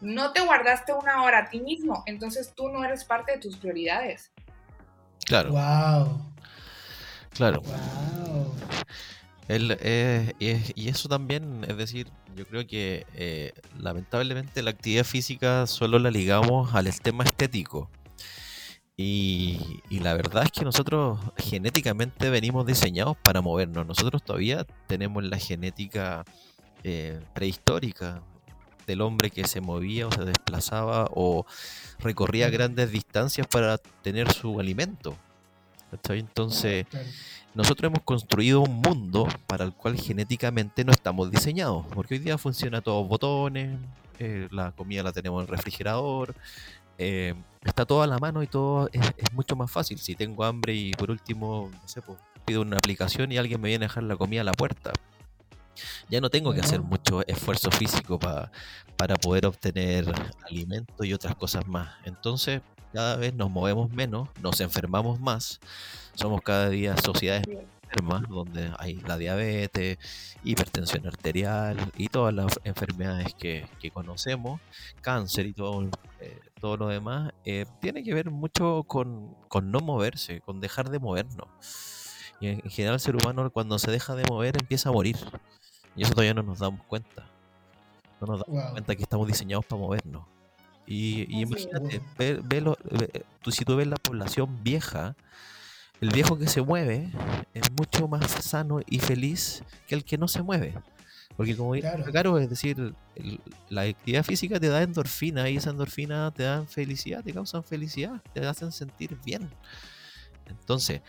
no 0.00 0.32
te 0.32 0.40
guardaste 0.40 0.92
una 0.92 1.22
hora 1.22 1.38
a 1.38 1.50
ti 1.50 1.60
mismo, 1.60 2.02
entonces 2.06 2.52
tú 2.54 2.68
no 2.68 2.84
eres 2.84 3.04
parte 3.04 3.32
de 3.32 3.38
tus 3.38 3.56
prioridades. 3.56 4.30
Claro. 5.24 5.50
Wow. 5.50 6.20
Claro. 7.30 7.60
Wow. 7.60 8.54
Eh, 9.50 10.34
y 10.74 10.88
eso 10.88 11.08
también, 11.08 11.64
es 11.66 11.76
decir, 11.76 12.08
yo 12.36 12.46
creo 12.46 12.66
que 12.66 13.06
eh, 13.14 13.52
lamentablemente 13.78 14.62
la 14.62 14.70
actividad 14.70 15.04
física 15.04 15.66
solo 15.66 15.98
la 15.98 16.10
ligamos 16.10 16.74
al 16.74 17.00
tema 17.00 17.24
estético. 17.24 17.90
Y, 18.96 19.80
y, 19.88 20.00
la 20.00 20.14
verdad 20.14 20.42
es 20.44 20.50
que 20.50 20.64
nosotros 20.64 21.20
genéticamente 21.36 22.30
venimos 22.30 22.66
diseñados 22.66 23.16
para 23.16 23.40
movernos. 23.40 23.86
Nosotros 23.86 24.24
todavía 24.24 24.66
tenemos 24.88 25.22
la 25.22 25.38
genética 25.38 26.24
eh, 26.82 27.20
prehistórica 27.32 28.22
del 28.88 29.02
hombre 29.02 29.30
que 29.30 29.46
se 29.46 29.60
movía 29.60 30.08
o 30.08 30.10
se 30.10 30.24
desplazaba 30.24 31.08
o 31.14 31.46
recorría 32.00 32.50
grandes 32.50 32.90
distancias 32.90 33.46
para 33.46 33.78
tener 33.78 34.32
su 34.32 34.58
alimento. 34.58 35.16
Entonces, 36.08 36.86
nosotros 37.54 37.90
hemos 37.90 38.02
construido 38.02 38.60
un 38.60 38.80
mundo 38.80 39.28
para 39.46 39.64
el 39.64 39.72
cual 39.72 39.96
genéticamente 39.96 40.84
no 40.84 40.92
estamos 40.92 41.30
diseñados, 41.30 41.86
porque 41.94 42.14
hoy 42.14 42.20
día 42.20 42.36
funciona 42.36 42.80
todos 42.80 43.06
botones, 43.08 43.78
eh, 44.18 44.48
la 44.50 44.72
comida 44.72 45.02
la 45.02 45.12
tenemos 45.12 45.42
en 45.42 45.48
el 45.48 45.56
refrigerador, 45.56 46.34
eh, 46.98 47.34
está 47.64 47.86
todo 47.86 48.02
a 48.02 48.06
la 48.06 48.18
mano 48.18 48.42
y 48.42 48.48
todo 48.48 48.90
es, 48.92 49.32
mucho 49.32 49.56
más 49.56 49.70
fácil. 49.70 49.98
Si 49.98 50.14
tengo 50.14 50.44
hambre 50.44 50.74
y 50.74 50.90
por 50.92 51.10
último, 51.10 51.70
no 51.72 51.88
sé, 51.88 52.02
pues, 52.02 52.18
pido 52.44 52.62
una 52.62 52.76
aplicación 52.76 53.30
y 53.32 53.38
alguien 53.38 53.60
me 53.60 53.68
viene 53.68 53.84
a 53.84 53.88
dejar 53.88 54.02
la 54.02 54.16
comida 54.16 54.40
a 54.42 54.44
la 54.44 54.52
puerta. 54.52 54.92
Ya 56.08 56.20
no 56.20 56.30
tengo 56.30 56.52
que 56.52 56.60
hacer 56.60 56.80
mucho 56.80 57.26
esfuerzo 57.26 57.70
físico 57.70 58.18
para 58.18 59.16
poder 59.16 59.46
obtener 59.46 60.12
alimento 60.48 61.04
y 61.04 61.12
otras 61.12 61.34
cosas 61.34 61.66
más. 61.66 61.90
Entonces, 62.04 62.62
cada 62.92 63.16
vez 63.16 63.34
nos 63.34 63.50
movemos 63.50 63.90
menos, 63.90 64.28
nos 64.42 64.60
enfermamos 64.60 65.20
más, 65.20 65.60
somos 66.14 66.40
cada 66.42 66.68
día 66.68 66.96
sociedades 66.96 67.46
enfermas 67.88 68.28
donde 68.28 68.70
hay 68.78 68.96
la 68.96 69.16
diabetes, 69.16 69.98
hipertensión 70.44 71.06
arterial 71.06 71.90
y 71.96 72.08
todas 72.08 72.34
las 72.34 72.60
enfermedades 72.64 73.34
que, 73.34 73.66
conocemos, 73.92 74.60
cáncer 75.00 75.46
y 75.46 75.54
todo, 75.54 75.88
eh, 76.20 76.38
todo 76.60 76.76
lo 76.76 76.88
demás, 76.88 77.32
eh, 77.44 77.64
tiene 77.80 78.02
que 78.02 78.14
ver 78.14 78.30
mucho 78.30 78.84
con, 78.86 79.34
con 79.48 79.70
no 79.70 79.80
moverse, 79.80 80.40
con 80.40 80.60
dejar 80.60 80.90
de 80.90 80.98
movernos. 80.98 81.48
Y 82.40 82.48
en 82.48 82.70
general 82.70 82.94
el 82.94 83.00
ser 83.00 83.16
humano 83.16 83.50
cuando 83.50 83.78
se 83.78 83.90
deja 83.90 84.14
de 84.14 84.24
mover 84.28 84.56
empieza 84.60 84.90
a 84.90 84.92
morir. 84.92 85.16
Y 85.98 86.02
eso 86.04 86.12
todavía 86.12 86.32
no 86.32 86.44
nos 86.44 86.60
damos 86.60 86.80
cuenta. 86.84 87.28
No 88.20 88.28
nos 88.28 88.46
damos 88.46 88.70
cuenta 88.70 88.94
que 88.94 89.02
estamos 89.02 89.26
diseñados 89.26 89.66
para 89.66 89.80
movernos. 89.80 90.24
Y, 90.86 91.40
imagínate, 91.40 92.00
tú, 93.42 93.50
si 93.50 93.64
tú 93.64 93.76
ves 93.76 93.88
la 93.88 93.96
población 93.96 94.62
vieja, 94.62 95.16
el 96.00 96.10
viejo 96.10 96.38
que 96.38 96.46
se 96.46 96.62
mueve 96.62 97.10
es 97.52 97.70
mucho 97.72 98.06
más 98.06 98.30
sano 98.30 98.80
y 98.86 99.00
feliz 99.00 99.64
que 99.88 99.96
el 99.96 100.04
que 100.04 100.16
no 100.16 100.28
se 100.28 100.40
mueve. 100.40 100.74
Porque 101.36 101.56
como 101.56 101.72
claro. 101.72 102.04
Caro, 102.12 102.38
es 102.38 102.48
decir, 102.48 102.94
la 103.68 103.82
actividad 103.82 104.22
física 104.22 104.58
te 104.60 104.68
da 104.68 104.82
endorfina 104.82 105.50
y 105.50 105.56
esa 105.56 105.70
endorfina 105.70 106.32
te 106.32 106.44
da 106.44 106.64
felicidad, 106.64 107.24
te 107.24 107.34
causan 107.34 107.64
felicidad, 107.64 108.22
te 108.32 108.46
hacen 108.46 108.70
sentir 108.70 109.18
bien. 109.24 109.50
Entonces, 110.46 111.02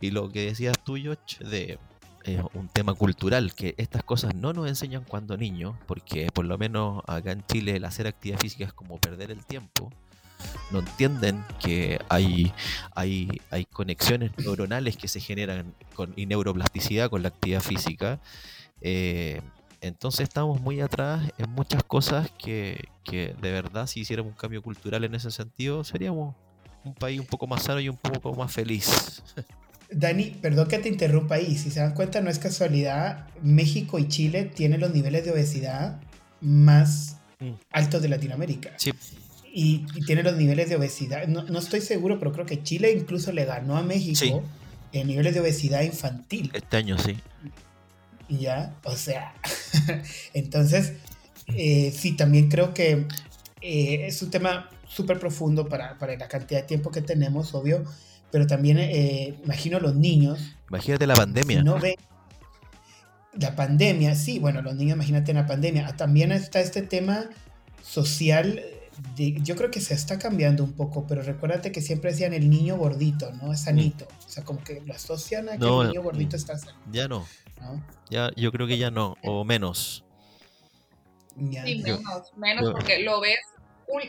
y 0.00 0.12
lo 0.12 0.30
que 0.30 0.46
decías 0.46 0.76
tú, 0.84 0.96
George, 0.96 1.44
de 1.44 1.78
un 2.54 2.68
tema 2.68 2.94
cultural, 2.94 3.54
que 3.54 3.74
estas 3.78 4.02
cosas 4.02 4.34
no 4.34 4.52
nos 4.52 4.68
enseñan 4.68 5.04
cuando 5.04 5.36
niños, 5.36 5.76
porque 5.86 6.28
por 6.32 6.44
lo 6.44 6.58
menos 6.58 7.02
acá 7.06 7.32
en 7.32 7.44
Chile 7.46 7.76
el 7.76 7.84
hacer 7.84 8.06
actividad 8.06 8.38
física 8.38 8.64
es 8.64 8.72
como 8.72 8.98
perder 8.98 9.30
el 9.30 9.44
tiempo. 9.44 9.90
No 10.70 10.80
entienden 10.80 11.44
que 11.60 11.98
hay, 12.08 12.52
hay, 12.94 13.40
hay 13.50 13.64
conexiones 13.64 14.30
neuronales 14.38 14.96
que 14.96 15.08
se 15.08 15.20
generan 15.20 15.74
con, 15.94 16.12
y 16.16 16.26
neuroplasticidad 16.26 17.10
con 17.10 17.22
la 17.22 17.28
actividad 17.28 17.60
física. 17.60 18.20
Eh, 18.80 19.40
entonces 19.80 20.20
estamos 20.20 20.60
muy 20.60 20.80
atrás 20.80 21.32
en 21.38 21.50
muchas 21.50 21.82
cosas 21.84 22.30
que, 22.38 22.88
que 23.04 23.34
de 23.40 23.52
verdad 23.52 23.86
si 23.86 24.00
hiciéramos 24.00 24.32
un 24.32 24.38
cambio 24.38 24.62
cultural 24.62 25.04
en 25.04 25.14
ese 25.14 25.30
sentido 25.30 25.84
seríamos 25.84 26.34
un 26.84 26.94
país 26.94 27.20
un 27.20 27.26
poco 27.26 27.46
más 27.46 27.62
sano 27.62 27.80
y 27.80 27.88
un 27.88 27.96
poco 27.96 28.34
más 28.34 28.52
feliz. 28.52 29.22
Dani, 29.90 30.36
perdón 30.42 30.68
que 30.68 30.78
te 30.78 30.88
interrumpa 30.88 31.36
ahí. 31.36 31.56
Si 31.56 31.70
se 31.70 31.80
dan 31.80 31.94
cuenta, 31.94 32.20
no 32.20 32.30
es 32.30 32.38
casualidad. 32.38 33.26
México 33.42 33.98
y 33.98 34.08
Chile 34.08 34.44
tienen 34.44 34.80
los 34.80 34.92
niveles 34.92 35.24
de 35.24 35.32
obesidad 35.32 36.00
más 36.40 37.16
mm. 37.40 37.52
altos 37.70 38.02
de 38.02 38.08
Latinoamérica. 38.08 38.72
Sí. 38.76 38.92
Y, 39.52 39.86
tienen 40.06 40.24
los 40.24 40.36
niveles 40.36 40.68
de 40.68 40.76
obesidad. 40.76 41.26
No, 41.26 41.58
estoy 41.58 41.80
seguro, 41.80 42.18
pero 42.18 42.32
creo 42.32 42.46
que 42.46 42.62
Chile 42.62 42.92
incluso 42.92 43.32
le 43.32 43.44
ganó 43.44 43.76
a 43.76 43.82
México 43.82 44.42
en 44.92 45.06
niveles 45.06 45.34
de 45.34 45.40
obesidad 45.40 45.82
infantil. 45.82 46.50
Este 46.52 46.76
año 46.76 46.98
sí. 46.98 47.16
Ya, 48.28 48.74
o 48.84 48.94
sea. 48.94 49.34
entonces, 50.34 50.92
eh, 51.48 51.92
sí, 51.96 52.12
también 52.12 52.50
creo 52.50 52.74
que 52.74 53.06
eh, 53.62 54.06
es 54.06 54.20
un 54.22 54.30
tema 54.30 54.68
súper 54.86 55.18
profundo 55.18 55.68
para, 55.68 55.98
para, 55.98 56.16
la 56.16 56.28
cantidad 56.28 56.60
de 56.60 56.66
tiempo 56.66 56.90
que 56.90 57.00
tenemos, 57.00 57.54
obvio, 57.54 57.84
pero 58.30 58.46
también 58.46 58.78
eh, 58.78 59.38
imagino 59.44 59.80
los 59.80 59.94
niños. 59.94 60.38
Imagínate 60.68 61.06
la 61.06 61.14
pandemia. 61.14 61.62
no 61.62 61.78
ven 61.78 61.96
la 63.34 63.54
pandemia, 63.54 64.16
sí, 64.16 64.40
bueno, 64.40 64.62
los 64.62 64.74
niños, 64.74 64.96
imagínate 64.96 65.30
en 65.30 65.36
la 65.36 65.46
pandemia. 65.46 65.96
También 65.96 66.32
está 66.32 66.60
este 66.60 66.82
tema 66.82 67.26
social 67.82 68.60
yo 69.16 69.56
creo 69.56 69.70
que 69.70 69.80
se 69.80 69.94
está 69.94 70.18
cambiando 70.18 70.64
un 70.64 70.72
poco, 70.72 71.06
pero 71.06 71.22
recuérdate 71.22 71.72
que 71.72 71.80
siempre 71.80 72.10
decían 72.10 72.34
el 72.34 72.50
niño 72.50 72.76
gordito, 72.76 73.32
¿no? 73.32 73.52
Es 73.52 73.62
sanito. 73.62 74.06
Mm. 74.06 74.26
O 74.26 74.28
sea, 74.28 74.44
como 74.44 74.62
que 74.62 74.80
lo 74.84 74.94
asocian 74.94 75.48
a 75.48 75.56
que 75.56 75.64
el 75.64 75.88
niño 75.88 76.02
gordito 76.02 76.36
está 76.36 76.58
sano. 76.58 76.78
Ya 76.90 77.08
no. 77.08 77.26
Ya, 78.10 78.30
yo 78.36 78.52
creo 78.52 78.66
que 78.66 78.78
ya 78.78 78.90
no, 78.90 79.16
o 79.22 79.44
menos. 79.44 80.04
sí, 81.36 81.82
menos, 81.82 82.32
menos 82.36 82.72
porque 82.72 83.02
lo 83.02 83.20
ves, 83.20 83.38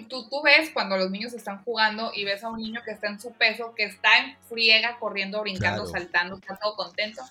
tú, 0.07 0.27
tú 0.29 0.41
ves 0.43 0.71
cuando 0.73 0.97
los 0.97 1.09
niños 1.11 1.33
están 1.33 1.63
jugando 1.63 2.11
y 2.13 2.25
ves 2.25 2.43
a 2.43 2.49
un 2.49 2.59
niño 2.59 2.81
que 2.83 2.91
está 2.91 3.07
en 3.07 3.19
su 3.19 3.31
peso, 3.33 3.73
que 3.75 3.85
está 3.85 4.17
en 4.19 4.37
friega, 4.47 4.97
corriendo, 4.99 5.41
brincando, 5.41 5.85
saltando, 5.85 6.37
está 6.37 6.57
todo 6.57 6.75
contento, 6.75 7.21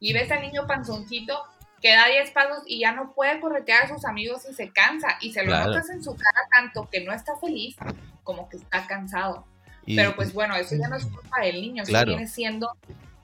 y 0.00 0.12
ves 0.12 0.30
al 0.30 0.42
niño 0.42 0.66
panzoncito 0.66 1.42
que 1.80 1.94
da 1.94 2.06
10 2.06 2.30
pasos 2.32 2.62
y 2.66 2.80
ya 2.80 2.92
no 2.92 3.12
puede 3.12 3.40
corretear 3.40 3.84
a 3.84 3.88
sus 3.88 4.04
amigos 4.04 4.42
y 4.50 4.54
se 4.54 4.70
cansa. 4.70 5.16
Y 5.20 5.32
se 5.32 5.44
lo 5.44 5.56
notas 5.56 5.88
en 5.90 6.02
su 6.02 6.14
cara 6.16 6.40
tanto 6.50 6.88
que 6.90 7.04
no 7.04 7.12
está 7.12 7.36
feliz 7.36 7.76
como 8.24 8.48
que 8.48 8.56
está 8.56 8.86
cansado. 8.86 9.46
Pero 9.86 10.14
pues 10.14 10.34
bueno, 10.34 10.54
eso 10.56 10.76
ya 10.76 10.88
no 10.88 10.96
es 10.96 11.06
culpa 11.06 11.40
del 11.40 11.60
niño, 11.60 11.82
eso 11.82 12.04
viene 12.04 12.26
siendo... 12.26 12.76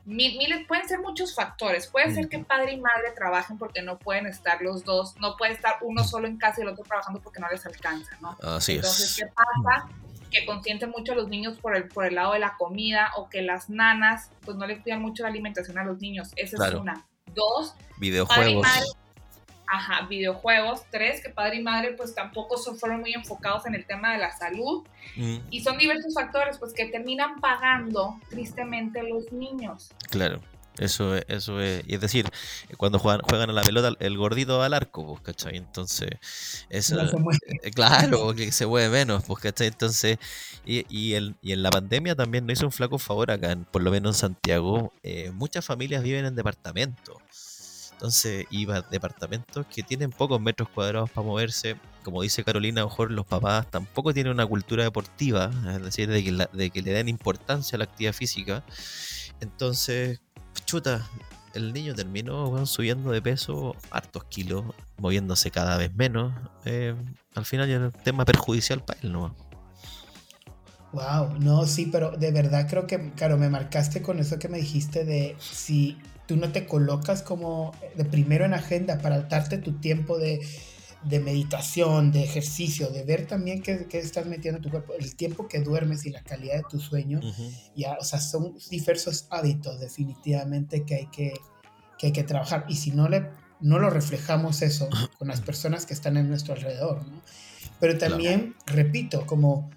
miles, 0.04 0.66
pueden 0.66 0.88
ser 0.88 1.00
muchos 1.00 1.34
factores. 1.34 1.86
Puede 1.86 2.12
ser 2.12 2.28
que 2.28 2.38
padre 2.38 2.72
y 2.72 2.80
madre 2.80 3.12
trabajen 3.14 3.58
porque 3.58 3.82
no 3.82 3.98
pueden 3.98 4.26
estar 4.26 4.60
los 4.62 4.84
dos, 4.84 5.14
no 5.20 5.36
puede 5.36 5.52
estar 5.52 5.76
uno 5.82 6.04
solo 6.04 6.26
en 6.26 6.36
casa 6.36 6.60
y 6.60 6.62
el 6.62 6.68
otro 6.68 6.84
trabajando 6.84 7.20
porque 7.20 7.40
no 7.40 7.48
les 7.48 7.64
alcanza, 7.66 8.16
¿no? 8.20 8.36
Así 8.42 8.76
Entonces, 8.76 9.16
¿qué 9.16 9.26
pasa? 9.26 9.88
Que 10.30 10.44
consienten 10.46 10.90
mucho 10.90 11.12
a 11.12 11.14
los 11.14 11.28
niños 11.28 11.58
por 11.58 11.76
el, 11.76 11.88
por 11.88 12.04
el 12.04 12.16
lado 12.16 12.32
de 12.32 12.40
la 12.40 12.56
comida 12.56 13.12
o 13.16 13.28
que 13.28 13.42
las 13.42 13.70
nanas 13.70 14.30
pues 14.44 14.56
no 14.56 14.66
le 14.66 14.80
cuidan 14.80 15.00
mucho 15.00 15.22
la 15.22 15.28
alimentación 15.28 15.78
a 15.78 15.84
los 15.84 16.00
niños. 16.00 16.30
Esa 16.36 16.68
es 16.68 16.74
una. 16.74 17.06
Dos, 17.34 17.74
videojuegos. 17.98 18.66
Ajá, 19.66 20.06
videojuegos. 20.06 20.82
Tres, 20.90 21.22
que 21.22 21.30
padre 21.30 21.56
y 21.56 21.62
madre 21.62 21.94
pues 21.96 22.14
tampoco 22.14 22.56
son, 22.56 22.78
fueron 22.78 23.00
muy 23.00 23.12
enfocados 23.12 23.66
en 23.66 23.74
el 23.74 23.86
tema 23.86 24.12
de 24.12 24.18
la 24.18 24.32
salud. 24.32 24.84
Mm. 25.16 25.36
Y 25.50 25.62
son 25.62 25.78
diversos 25.78 26.14
factores 26.14 26.58
pues 26.58 26.72
que 26.72 26.86
terminan 26.86 27.40
pagando 27.40 28.18
tristemente 28.28 29.02
los 29.02 29.32
niños. 29.32 29.90
Claro. 30.10 30.40
Eso 30.78 31.14
es, 31.14 31.24
eso 31.28 31.60
es, 31.60 31.84
es 31.86 32.00
decir, 32.00 32.28
cuando 32.76 32.98
juegan, 32.98 33.20
juegan 33.20 33.48
a 33.48 33.52
la 33.52 33.62
pelota, 33.62 33.92
el 34.00 34.18
gordito 34.18 34.58
va 34.58 34.66
al 34.66 34.74
arco, 34.74 35.06
pues, 35.06 35.20
¿cachai? 35.20 35.56
Entonces, 35.56 36.10
eso, 36.68 37.00
eh, 37.62 37.70
claro, 37.70 38.34
que 38.34 38.50
se 38.50 38.66
mueve 38.66 38.88
menos, 38.88 39.22
pues, 39.24 39.40
¿cachai? 39.40 39.68
Entonces, 39.68 40.18
y, 40.64 40.84
y, 40.88 41.14
el, 41.14 41.36
y 41.42 41.52
en 41.52 41.62
la 41.62 41.70
pandemia 41.70 42.16
también 42.16 42.44
no 42.44 42.52
hizo 42.52 42.66
un 42.66 42.72
flaco 42.72 42.98
favor 42.98 43.30
acá, 43.30 43.56
por 43.70 43.82
lo 43.82 43.92
menos 43.92 44.16
en 44.16 44.20
Santiago, 44.20 44.92
eh, 45.04 45.30
muchas 45.32 45.64
familias 45.64 46.02
viven 46.02 46.24
en 46.24 46.34
departamentos. 46.34 47.18
Entonces, 47.94 48.46
iba 48.50 48.76
a 48.76 48.82
departamentos 48.82 49.66
que 49.66 49.82
tienen 49.82 50.10
pocos 50.10 50.40
metros 50.40 50.68
cuadrados 50.68 51.10
para 51.10 51.26
moverse. 51.26 51.76
Como 52.02 52.22
dice 52.22 52.44
Carolina, 52.44 52.82
a 52.82 52.84
lo 52.84 52.90
mejor 52.90 53.10
los 53.10 53.24
papás 53.24 53.70
tampoco 53.70 54.12
tienen 54.12 54.32
una 54.32 54.46
cultura 54.46 54.84
deportiva, 54.84 55.50
es 55.74 55.82
decir, 55.82 56.08
de 56.10 56.22
que, 56.22 56.48
de 56.52 56.70
que 56.70 56.82
le 56.82 56.92
den 56.92 57.08
importancia 57.08 57.76
a 57.76 57.78
la 57.78 57.84
actividad 57.84 58.12
física. 58.12 58.62
Entonces, 59.40 60.20
chuta, 60.66 61.08
el 61.54 61.72
niño 61.72 61.94
terminó 61.94 62.66
subiendo 62.66 63.10
de 63.10 63.22
peso 63.22 63.76
hartos 63.90 64.24
kilos, 64.24 64.64
moviéndose 64.98 65.50
cada 65.50 65.76
vez 65.78 65.94
menos. 65.94 66.34
Eh, 66.64 66.94
al 67.34 67.46
final 67.46 67.68
ya 67.68 67.76
era 67.76 67.86
un 67.86 67.92
tema 67.92 68.24
perjudicial 68.24 68.84
para 68.84 69.00
él, 69.00 69.12
¿no? 69.12 69.34
Wow, 70.92 71.38
no, 71.40 71.66
sí, 71.66 71.88
pero 71.90 72.12
de 72.12 72.30
verdad 72.30 72.68
creo 72.68 72.86
que, 72.86 73.12
claro, 73.12 73.36
me 73.36 73.48
marcaste 73.48 74.02
con 74.02 74.20
eso 74.20 74.38
que 74.38 74.48
me 74.48 74.58
dijiste 74.58 75.04
de 75.04 75.36
si 75.40 75.98
tú 76.26 76.36
no 76.36 76.52
te 76.52 76.66
colocas 76.66 77.22
como 77.22 77.72
de 77.96 78.04
primero 78.04 78.44
en 78.44 78.54
agenda 78.54 78.98
para 78.98 79.22
darte 79.22 79.58
tu 79.58 79.72
tiempo 79.78 80.18
de, 80.18 80.40
meditación, 81.02 82.12
de 82.12 82.24
ejercicio, 82.24 82.88
de 82.88 83.02
ver 83.02 83.26
también 83.26 83.62
qué, 83.62 83.86
estás 83.92 84.26
metiendo 84.26 84.58
en 84.58 84.62
tu 84.62 84.70
cuerpo, 84.70 84.94
el 84.98 85.14
tiempo 85.16 85.48
que 85.48 85.60
duermes 85.60 86.06
y 86.06 86.10
la 86.10 86.22
calidad 86.22 86.56
de 86.56 86.64
tu 86.68 86.80
sueño, 86.80 87.20
ya, 87.76 87.96
o 88.00 88.04
sea, 88.04 88.20
son 88.20 88.56
diversos 88.70 89.26
hábitos 89.30 89.80
definitivamente 89.80 90.84
que 90.84 90.94
hay 90.94 91.06
que, 91.06 91.34
hay 92.02 92.12
que 92.12 92.24
trabajar. 92.24 92.64
Y 92.68 92.76
si 92.76 92.90
no, 92.90 93.08
le, 93.08 93.28
no 93.60 93.78
lo 93.78 93.90
reflejamos 93.90 94.62
eso 94.62 94.88
con 95.18 95.28
las 95.28 95.42
personas 95.42 95.84
que 95.84 95.94
están 95.94 96.16
en 96.16 96.28
nuestro 96.28 96.54
alrededor, 96.54 97.06
¿no? 97.06 97.22
Pero 97.80 97.98
también, 97.98 98.54
repito, 98.66 99.26
como 99.26 99.70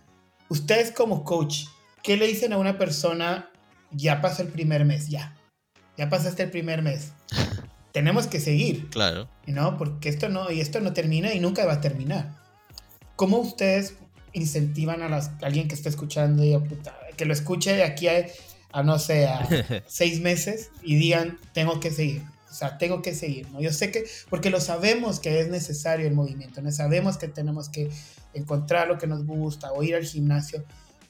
ustedes 0.49 0.91
como 0.91 1.23
coach, 1.23 1.65
¿qué 2.03 2.15
le 2.15 2.27
dicen 2.27 2.53
a 2.53 2.57
una 2.57 2.77
persona, 2.77 3.49
ya 3.91 4.21
pasó 4.21 4.43
el 4.43 4.49
primer 4.49 4.86
mes, 4.86 5.10
ya, 5.10 5.37
ya 5.97 6.10
pasaste 6.10 6.43
el 6.43 6.51
primer 6.51 6.81
mes. 6.81 7.12
Tenemos 7.91 8.27
que 8.27 8.39
seguir. 8.39 8.89
Claro. 8.89 9.27
¿No? 9.47 9.77
Porque 9.77 10.10
esto 10.10 10.29
no, 10.29 10.51
y 10.51 10.62
esto 10.62 10.79
no 10.79 10.93
termina 10.93 11.33
y 11.33 11.39
nunca 11.39 11.65
va 11.65 11.73
a 11.73 11.81
terminar. 11.81 12.36
¿Cómo 13.15 13.38
ustedes 13.39 13.95
incentivan 14.33 15.01
a, 15.01 15.19
alguien 15.41 15.67
que 15.67 15.73
está 15.73 15.89
escuchando 15.89 16.43
y 16.45 16.55
que 17.15 17.25
lo 17.25 17.33
escuche 17.33 17.73
de 17.73 17.83
aquí 17.83 18.07
a, 18.07 18.83
no 18.83 18.99
sé, 18.99 19.25
a 19.25 19.47
seis 19.88 20.21
meses 20.21 20.69
y 20.83 20.95
digan, 20.95 21.39
tengo 21.53 21.79
que 21.79 21.89
seguir? 21.89 22.21
O 22.49 22.53
sea, 22.53 22.77
tengo 22.77 23.01
que 23.01 23.13
seguir, 23.13 23.49
¿no? 23.51 23.60
Yo 23.60 23.73
sé 23.73 23.91
que, 23.91 24.05
porque 24.29 24.49
lo 24.49 24.62
sabemos 24.62 25.19
que 25.19 25.41
es 25.41 25.49
necesario 25.49 26.07
el 26.07 26.13
movimiento, 26.13 26.62
¿no? 26.62 26.71
Sabemos 26.71 27.17
que 27.17 27.27
tenemos 27.27 27.69
que 27.69 27.89
encontrar 28.33 28.88
lo 28.88 28.97
que 28.97 29.07
nos 29.07 29.25
gusta 29.25 29.71
o 29.73 29.83
ir 29.83 29.95
al 29.95 30.05
gimnasio. 30.05 30.63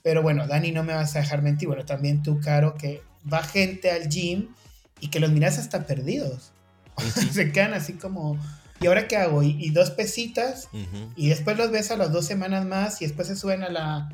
Pero 0.03 0.21
bueno, 0.21 0.47
Dani, 0.47 0.71
no 0.71 0.83
me 0.83 0.93
vas 0.93 1.15
a 1.15 1.19
dejar 1.19 1.41
mentir. 1.41 1.67
Bueno, 1.67 1.85
también 1.85 2.23
tú, 2.23 2.39
Caro, 2.39 2.75
que 2.75 3.01
va 3.31 3.43
gente 3.43 3.91
al 3.91 4.07
gym 4.07 4.49
y 4.99 5.09
que 5.09 5.19
los 5.19 5.31
miras 5.31 5.57
hasta 5.57 5.85
perdidos. 5.85 6.51
se 7.31 7.51
quedan 7.51 7.73
así 7.73 7.93
como, 7.93 8.37
¿y 8.79 8.87
ahora 8.87 9.07
qué 9.07 9.17
hago? 9.17 9.43
Y, 9.43 9.69
dos 9.69 9.91
pesitas, 9.91 10.69
y 11.15 11.29
después 11.29 11.57
los 11.57 11.71
ves 11.71 11.91
a 11.91 11.97
las 11.97 12.11
dos 12.11 12.25
semanas 12.25 12.65
más, 12.65 13.01
y 13.01 13.05
después 13.05 13.27
se 13.27 13.35
suben 13.35 13.63
a 13.63 13.69
la, 13.69 14.09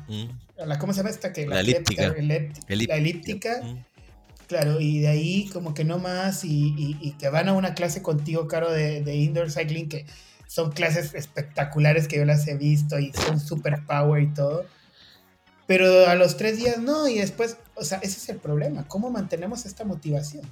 a 0.58 0.66
la 0.66 0.78
¿cómo 0.78 0.92
se 0.92 0.98
llama 0.98 1.10
esta? 1.10 1.32
Que 1.32 1.46
la, 1.46 1.60
elíptica. 1.60 2.14
La 2.68 2.96
elíptica. 2.96 3.62
Claro, 4.46 4.78
y 4.78 5.00
de 5.00 5.08
ahí 5.08 5.48
como 5.52 5.72
que 5.72 5.84
no 5.84 5.98
más, 5.98 6.44
y, 6.44 6.98
y, 7.00 7.12
que 7.12 7.30
van 7.30 7.48
a 7.48 7.54
una 7.54 7.74
clase 7.74 8.02
contigo, 8.02 8.46
Caro, 8.46 8.70
de, 8.70 9.02
de 9.02 9.16
indoor 9.16 9.50
cycling, 9.50 9.88
que 9.88 10.04
son 10.46 10.70
clases 10.70 11.14
espectaculares 11.14 12.06
que 12.06 12.16
yo 12.16 12.24
las 12.24 12.46
he 12.46 12.56
visto 12.56 12.98
y 12.98 13.12
son 13.12 13.40
super 13.40 13.84
power 13.86 14.22
y 14.22 14.34
todo. 14.34 14.66
Pero 15.66 16.06
a 16.06 16.14
los 16.14 16.36
tres 16.36 16.58
días 16.58 16.78
no, 16.78 17.08
y 17.08 17.18
después, 17.18 17.56
o 17.74 17.84
sea, 17.84 17.98
ese 17.98 18.18
es 18.18 18.28
el 18.28 18.36
problema, 18.36 18.86
¿cómo 18.86 19.10
mantenemos 19.10 19.64
esta 19.64 19.84
motivación? 19.84 20.44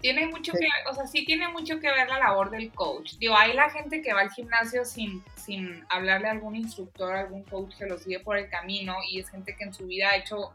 Tiene 0.00 0.26
mucho 0.26 0.52
que 0.52 0.66
o 0.88 0.94
sea, 0.94 1.06
sí 1.06 1.24
tiene 1.24 1.48
mucho 1.48 1.80
que 1.80 1.90
ver 1.90 2.08
la 2.08 2.18
labor 2.18 2.50
del 2.50 2.70
coach. 2.72 3.14
Digo, 3.18 3.36
hay 3.36 3.52
la 3.54 3.70
gente 3.70 4.02
que 4.02 4.12
va 4.12 4.20
al 4.20 4.30
gimnasio 4.30 4.84
sin, 4.84 5.22
sin 5.36 5.84
hablarle 5.88 6.28
a 6.28 6.32
algún 6.32 6.56
instructor, 6.56 7.14
algún 7.14 7.44
coach 7.44 7.76
que 7.76 7.86
los 7.86 8.02
sigue 8.02 8.20
por 8.20 8.36
el 8.36 8.48
camino 8.48 8.96
y 9.08 9.20
es 9.20 9.30
gente 9.30 9.56
que 9.56 9.64
en 9.64 9.74
su 9.74 9.86
vida 9.86 10.10
ha 10.10 10.16
hecho 10.16 10.52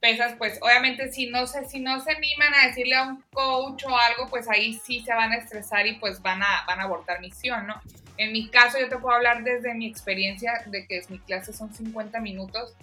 pesas, 0.00 0.34
pues 0.36 0.58
obviamente 0.62 1.10
si 1.10 1.28
no 1.30 1.46
se, 1.46 1.64
si 1.64 1.80
no 1.80 2.00
se 2.00 2.12
animan 2.12 2.54
a 2.54 2.66
decirle 2.68 2.96
a 2.96 3.04
un 3.04 3.22
coach 3.32 3.84
o 3.84 3.96
algo, 3.96 4.28
pues 4.28 4.48
ahí 4.48 4.74
sí 4.74 5.00
se 5.00 5.12
van 5.12 5.32
a 5.32 5.36
estresar 5.36 5.86
y 5.86 5.94
pues 5.94 6.20
van 6.22 6.42
a, 6.42 6.64
van 6.66 6.80
a 6.80 6.84
abortar 6.84 7.20
misión, 7.20 7.66
¿no? 7.66 7.80
En 8.18 8.32
mi 8.32 8.48
caso 8.48 8.78
yo 8.78 8.88
te 8.88 8.96
puedo 8.98 9.14
hablar 9.14 9.42
desde 9.42 9.74
mi 9.74 9.86
experiencia 9.86 10.62
de 10.66 10.86
que 10.86 11.02
mi 11.08 11.18
clase 11.18 11.52
son 11.52 11.72
50 11.72 12.20
minutos 12.20 12.74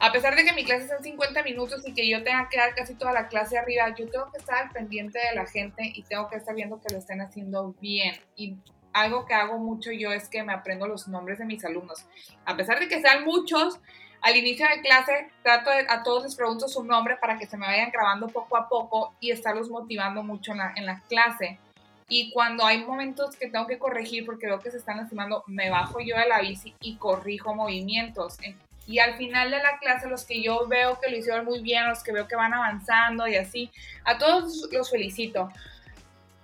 a 0.00 0.12
pesar 0.12 0.36
de 0.36 0.44
que 0.44 0.52
mi 0.52 0.64
clase 0.64 0.88
son 0.88 1.02
50 1.02 1.42
minutos 1.42 1.86
y 1.86 1.92
que 1.92 2.08
yo 2.08 2.22
tenga 2.22 2.48
que 2.48 2.56
dar 2.56 2.74
casi 2.74 2.94
toda 2.94 3.12
la 3.12 3.28
clase 3.28 3.58
arriba, 3.58 3.94
yo 3.96 4.08
tengo 4.08 4.30
que 4.30 4.38
estar 4.38 4.64
al 4.64 4.70
pendiente 4.70 5.18
de 5.18 5.34
la 5.34 5.46
gente 5.46 5.90
y 5.92 6.02
tengo 6.02 6.28
que 6.28 6.36
estar 6.36 6.54
viendo 6.54 6.80
que 6.80 6.92
lo 6.92 6.98
estén 7.00 7.20
haciendo 7.20 7.74
bien. 7.80 8.14
Y 8.36 8.56
algo 8.92 9.26
que 9.26 9.34
hago 9.34 9.58
mucho 9.58 9.90
yo 9.90 10.12
es 10.12 10.28
que 10.28 10.42
me 10.44 10.52
aprendo 10.52 10.86
los 10.86 11.08
nombres 11.08 11.38
de 11.38 11.46
mis 11.46 11.64
alumnos. 11.64 12.04
A 12.44 12.56
pesar 12.56 12.78
de 12.78 12.86
que 12.86 13.00
sean 13.00 13.24
muchos, 13.24 13.80
al 14.20 14.36
inicio 14.36 14.66
de 14.68 14.80
clase 14.82 15.30
trato 15.42 15.70
de, 15.70 15.86
a 15.88 16.02
todos 16.04 16.24
les 16.24 16.36
pregunto 16.36 16.68
su 16.68 16.84
nombre 16.84 17.16
para 17.20 17.36
que 17.36 17.46
se 17.46 17.56
me 17.56 17.66
vayan 17.66 17.90
grabando 17.90 18.28
poco 18.28 18.56
a 18.56 18.68
poco 18.68 19.14
y 19.20 19.32
estarlos 19.32 19.68
motivando 19.68 20.22
mucho 20.22 20.52
en 20.52 20.58
la, 20.58 20.72
en 20.76 20.86
la 20.86 21.00
clase. 21.08 21.58
Y 22.08 22.30
cuando 22.32 22.64
hay 22.64 22.84
momentos 22.84 23.36
que 23.36 23.50
tengo 23.50 23.66
que 23.66 23.78
corregir 23.78 24.24
porque 24.24 24.46
veo 24.46 24.60
que 24.60 24.70
se 24.70 24.78
están 24.78 24.96
lastimando, 24.96 25.44
me 25.46 25.70
bajo 25.70 26.00
yo 26.00 26.16
de 26.16 26.26
la 26.26 26.40
bici 26.40 26.74
y 26.80 26.96
corrijo 26.96 27.54
movimientos. 27.54 28.38
Y 28.88 29.00
al 29.00 29.18
final 29.18 29.50
de 29.50 29.58
la 29.58 29.78
clase, 29.78 30.08
los 30.08 30.24
que 30.24 30.42
yo 30.42 30.66
veo 30.66 30.98
que 30.98 31.10
lo 31.10 31.18
hicieron 31.18 31.44
muy 31.44 31.60
bien, 31.60 31.86
los 31.86 32.02
que 32.02 32.10
veo 32.10 32.26
que 32.26 32.36
van 32.36 32.54
avanzando 32.54 33.28
y 33.28 33.36
así, 33.36 33.70
a 34.02 34.16
todos 34.16 34.66
los 34.72 34.90
felicito. 34.90 35.50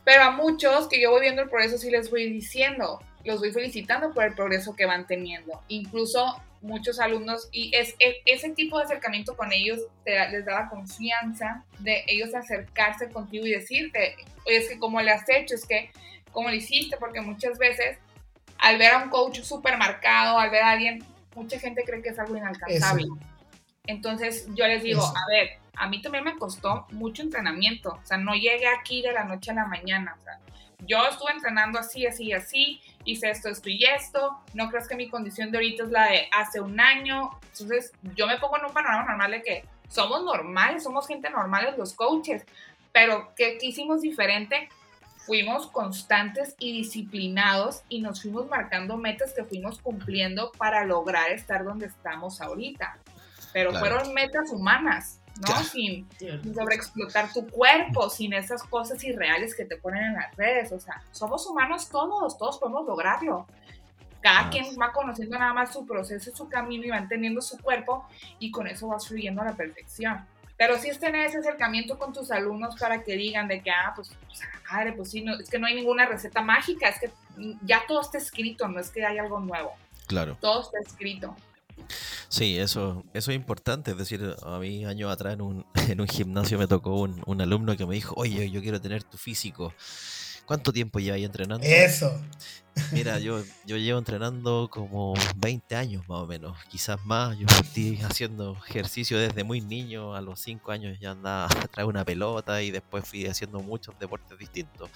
Pero 0.04 0.24
a 0.24 0.30
muchos 0.30 0.86
que 0.86 1.00
yo 1.00 1.10
voy 1.10 1.22
viendo 1.22 1.40
el 1.40 1.48
progreso, 1.48 1.78
sí 1.78 1.90
les 1.90 2.10
voy 2.10 2.30
diciendo, 2.30 3.02
los 3.24 3.40
voy 3.40 3.50
felicitando 3.50 4.12
por 4.12 4.24
el 4.24 4.34
progreso 4.34 4.76
que 4.76 4.84
van 4.84 5.06
teniendo. 5.06 5.62
Incluso 5.68 6.38
muchos 6.60 7.00
alumnos, 7.00 7.48
y 7.50 7.74
e, 7.74 8.22
ese 8.26 8.50
tipo 8.50 8.76
de 8.78 8.84
acercamiento 8.84 9.34
con 9.36 9.50
ellos 9.50 9.80
les 10.04 10.44
da 10.44 10.60
la 10.60 10.68
confianza 10.68 11.64
de 11.78 12.04
ellos 12.06 12.34
acercarse 12.34 13.08
contigo 13.08 13.46
y 13.46 13.52
decirte, 13.52 14.16
oye, 14.46 14.58
es 14.58 14.68
que 14.68 14.78
como 14.78 15.00
le 15.00 15.12
has 15.12 15.26
hecho, 15.30 15.54
es 15.54 15.64
que 15.64 15.90
como 16.30 16.50
lo 16.50 16.54
hiciste, 16.54 16.98
porque 16.98 17.22
muchas 17.22 17.56
veces 17.56 17.96
al 18.58 18.76
ver 18.76 18.92
a 18.92 18.98
un 18.98 19.08
coach 19.08 19.40
súper 19.40 19.78
marcado, 19.78 20.38
al 20.38 20.50
ver 20.50 20.62
a 20.62 20.70
alguien 20.70 21.04
mucha 21.34 21.58
gente 21.58 21.84
cree 21.84 22.02
que 22.02 22.10
es 22.10 22.18
algo 22.18 22.36
inalcanzable. 22.36 23.06
Entonces 23.86 24.46
yo 24.54 24.66
les 24.66 24.82
digo, 24.82 25.02
a 25.02 25.26
ver, 25.28 25.58
a 25.76 25.88
mí 25.88 26.00
también 26.00 26.24
me 26.24 26.36
costó 26.36 26.86
mucho 26.92 27.22
entrenamiento, 27.22 27.98
o 28.02 28.06
sea, 28.06 28.16
no 28.16 28.34
llegué 28.34 28.66
aquí 28.68 29.02
de 29.02 29.12
la 29.12 29.24
noche 29.24 29.50
a 29.50 29.54
la 29.54 29.66
mañana, 29.66 30.16
o 30.18 30.24
sea, 30.24 30.38
yo 30.86 31.06
estuve 31.06 31.32
entrenando 31.32 31.78
así, 31.78 32.06
así, 32.06 32.32
así, 32.32 32.80
hice 33.04 33.30
esto, 33.30 33.48
esto 33.48 33.68
y 33.68 33.84
esto, 33.84 34.38
no 34.54 34.70
crees 34.70 34.88
que 34.88 34.96
mi 34.96 35.08
condición 35.08 35.50
de 35.50 35.58
ahorita 35.58 35.84
es 35.84 35.90
la 35.90 36.10
de 36.10 36.28
hace 36.32 36.60
un 36.60 36.80
año, 36.80 37.30
entonces 37.52 37.92
yo 38.14 38.26
me 38.26 38.38
pongo 38.38 38.58
en 38.58 38.66
un 38.66 38.72
panorama 38.72 39.04
normal 39.04 39.32
de 39.32 39.42
que 39.42 39.64
somos 39.88 40.24
normales, 40.24 40.82
somos 40.82 41.06
gente 41.06 41.28
normales 41.30 41.76
los 41.76 41.92
coaches, 41.94 42.44
pero 42.92 43.32
¿qué, 43.36 43.58
qué 43.58 43.66
hicimos 43.66 44.00
diferente? 44.00 44.68
Fuimos 45.26 45.68
constantes 45.68 46.54
y 46.58 46.72
disciplinados 46.72 47.82
y 47.88 48.00
nos 48.00 48.22
fuimos 48.22 48.48
marcando 48.48 48.96
metas 48.96 49.32
que 49.32 49.44
fuimos 49.44 49.78
cumpliendo 49.78 50.52
para 50.52 50.84
lograr 50.84 51.30
estar 51.30 51.64
donde 51.64 51.86
estamos 51.86 52.40
ahorita. 52.40 52.98
Pero 53.52 53.72
fueron 53.72 54.12
metas 54.12 54.50
humanas, 54.50 55.20
¿no? 55.40 55.56
Sin, 55.62 56.06
sobreexplotar 56.54 57.32
tu 57.32 57.46
cuerpo, 57.46 58.10
sin 58.10 58.32
esas 58.34 58.62
cosas 58.64 59.02
irreales 59.04 59.54
que 59.54 59.64
te 59.64 59.76
ponen 59.76 60.04
en 60.04 60.14
las 60.14 60.36
redes. 60.36 60.72
O 60.72 60.80
sea, 60.80 61.02
somos 61.12 61.46
humanos 61.46 61.88
todos, 61.88 62.36
todos 62.36 62.58
podemos 62.58 62.86
lograrlo. 62.86 63.46
Cada 64.20 64.50
quien 64.50 64.64
va 64.80 64.92
conociendo 64.92 65.38
nada 65.38 65.52
más 65.52 65.72
su 65.72 65.86
proceso, 65.86 66.34
su 66.34 66.48
camino 66.48 66.84
y 66.84 66.90
va 66.90 66.98
entendiendo 66.98 67.40
su 67.40 67.58
cuerpo 67.58 68.06
y 68.38 68.50
con 68.50 68.66
eso 68.66 68.88
vas 68.88 69.06
fluyendo 69.06 69.42
a 69.42 69.44
la 69.44 69.52
perfección. 69.54 70.26
Pero 70.56 70.78
sí 70.78 70.88
es 70.88 70.98
tener 70.98 71.26
ese 71.26 71.38
acercamiento 71.38 71.98
con 71.98 72.12
tus 72.12 72.30
alumnos 72.30 72.76
para 72.76 73.02
que 73.02 73.16
digan 73.16 73.48
de 73.48 73.62
que, 73.62 73.70
ah, 73.70 73.92
pues, 73.94 74.12
pues 74.26 74.40
madre, 74.70 74.92
pues 74.92 75.10
sí, 75.10 75.22
no, 75.22 75.34
es 75.34 75.48
que 75.48 75.58
no 75.58 75.66
hay 75.66 75.74
ninguna 75.74 76.06
receta 76.06 76.42
mágica, 76.42 76.88
es 76.88 77.00
que 77.00 77.10
ya 77.62 77.82
todo 77.88 78.00
está 78.00 78.18
escrito, 78.18 78.68
no 78.68 78.78
es 78.78 78.90
que 78.90 79.04
hay 79.04 79.18
algo 79.18 79.40
nuevo. 79.40 79.72
Claro. 80.06 80.36
Todo 80.40 80.62
está 80.62 80.78
escrito. 80.80 81.34
Sí, 82.28 82.58
eso, 82.58 83.04
eso 83.14 83.30
es 83.30 83.36
importante. 83.36 83.92
Es 83.92 83.98
decir, 83.98 84.34
a 84.42 84.58
mí 84.58 84.84
años 84.84 85.12
atrás 85.12 85.34
en 85.34 85.42
un, 85.42 85.66
en 85.88 86.00
un 86.00 86.08
gimnasio 86.08 86.58
me 86.58 86.66
tocó 86.66 87.00
un, 87.00 87.22
un, 87.26 87.40
alumno 87.40 87.76
que 87.76 87.86
me 87.86 87.94
dijo, 87.94 88.14
oye, 88.16 88.50
yo 88.50 88.60
quiero 88.60 88.80
tener 88.80 89.02
tu 89.02 89.18
físico. 89.18 89.72
¿Cuánto 90.46 90.72
tiempo 90.72 90.98
ahí 90.98 91.24
entrenando? 91.24 91.66
Eso. 91.66 92.20
Mira, 92.92 93.18
yo, 93.18 93.42
yo 93.66 93.76
llevo 93.76 93.98
entrenando 93.98 94.68
como 94.70 95.14
20 95.36 95.76
años 95.76 96.08
más 96.08 96.22
o 96.22 96.26
menos, 96.26 96.56
quizás 96.68 97.04
más. 97.04 97.38
Yo 97.38 97.46
estoy 97.46 98.00
haciendo 98.02 98.56
ejercicio 98.66 99.18
desde 99.18 99.44
muy 99.44 99.60
niño, 99.60 100.14
a 100.14 100.20
los 100.20 100.40
5 100.40 100.72
años 100.72 100.98
ya 101.00 101.12
andaba 101.12 101.48
a 101.76 101.86
una 101.86 102.04
pelota 102.04 102.62
y 102.62 102.70
después 102.70 103.06
fui 103.06 103.26
haciendo 103.26 103.60
muchos 103.60 103.98
deportes 103.98 104.38
distintos. 104.38 104.90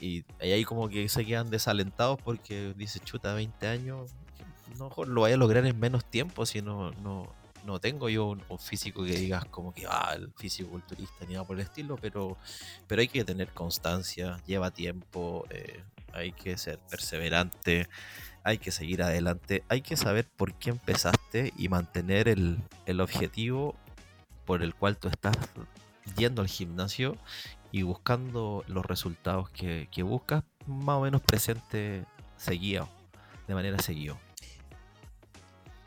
Y 0.00 0.24
ahí 0.40 0.64
como 0.64 0.88
que 0.88 1.08
se 1.08 1.26
quedan 1.26 1.50
desalentados 1.50 2.18
porque 2.22 2.72
dice, 2.76 3.00
chuta, 3.00 3.34
20 3.34 3.66
años, 3.66 4.12
no 4.78 4.90
lo 5.04 5.22
vaya 5.22 5.34
a 5.34 5.38
lograr 5.38 5.66
en 5.66 5.78
menos 5.78 6.04
tiempo 6.04 6.46
si 6.46 6.62
no, 6.62 6.92
no, 7.64 7.80
tengo 7.80 8.08
yo 8.08 8.26
un, 8.26 8.42
físico 8.58 9.04
que 9.04 9.12
digas 9.12 9.44
como 9.46 9.72
que, 9.72 9.86
ah, 9.88 10.12
el 10.14 10.32
físico 10.36 10.70
culturista 10.70 11.24
ni 11.26 11.34
nada 11.34 11.46
por 11.46 11.56
el 11.56 11.62
estilo, 11.62 11.96
pero, 11.96 12.36
pero 12.86 13.00
hay 13.00 13.08
que 13.08 13.24
tener 13.24 13.48
constancia, 13.48 14.40
lleva 14.46 14.70
tiempo, 14.70 15.46
eh, 15.50 15.82
hay 16.12 16.32
que 16.32 16.56
ser 16.58 16.78
perseverante, 16.78 17.88
hay 18.44 18.58
que 18.58 18.70
seguir 18.70 19.02
adelante, 19.02 19.62
hay 19.68 19.82
que 19.82 19.96
saber 19.96 20.26
por 20.26 20.54
qué 20.54 20.70
empezaste 20.70 21.52
y 21.56 21.68
mantener 21.68 22.28
el, 22.28 22.58
el 22.86 23.00
objetivo 23.00 23.74
por 24.44 24.62
el 24.62 24.74
cual 24.74 24.96
tú 24.96 25.08
estás 25.08 25.36
yendo 26.16 26.42
al 26.42 26.48
gimnasio 26.48 27.16
y 27.72 27.82
buscando 27.82 28.64
los 28.66 28.84
resultados 28.84 29.50
que, 29.50 29.88
que 29.90 30.02
buscas, 30.02 30.44
más 30.66 30.96
o 30.96 31.02
menos 31.02 31.20
presente 31.20 32.04
seguido, 32.36 32.88
de 33.46 33.54
manera 33.54 33.78
seguida. 33.78 34.18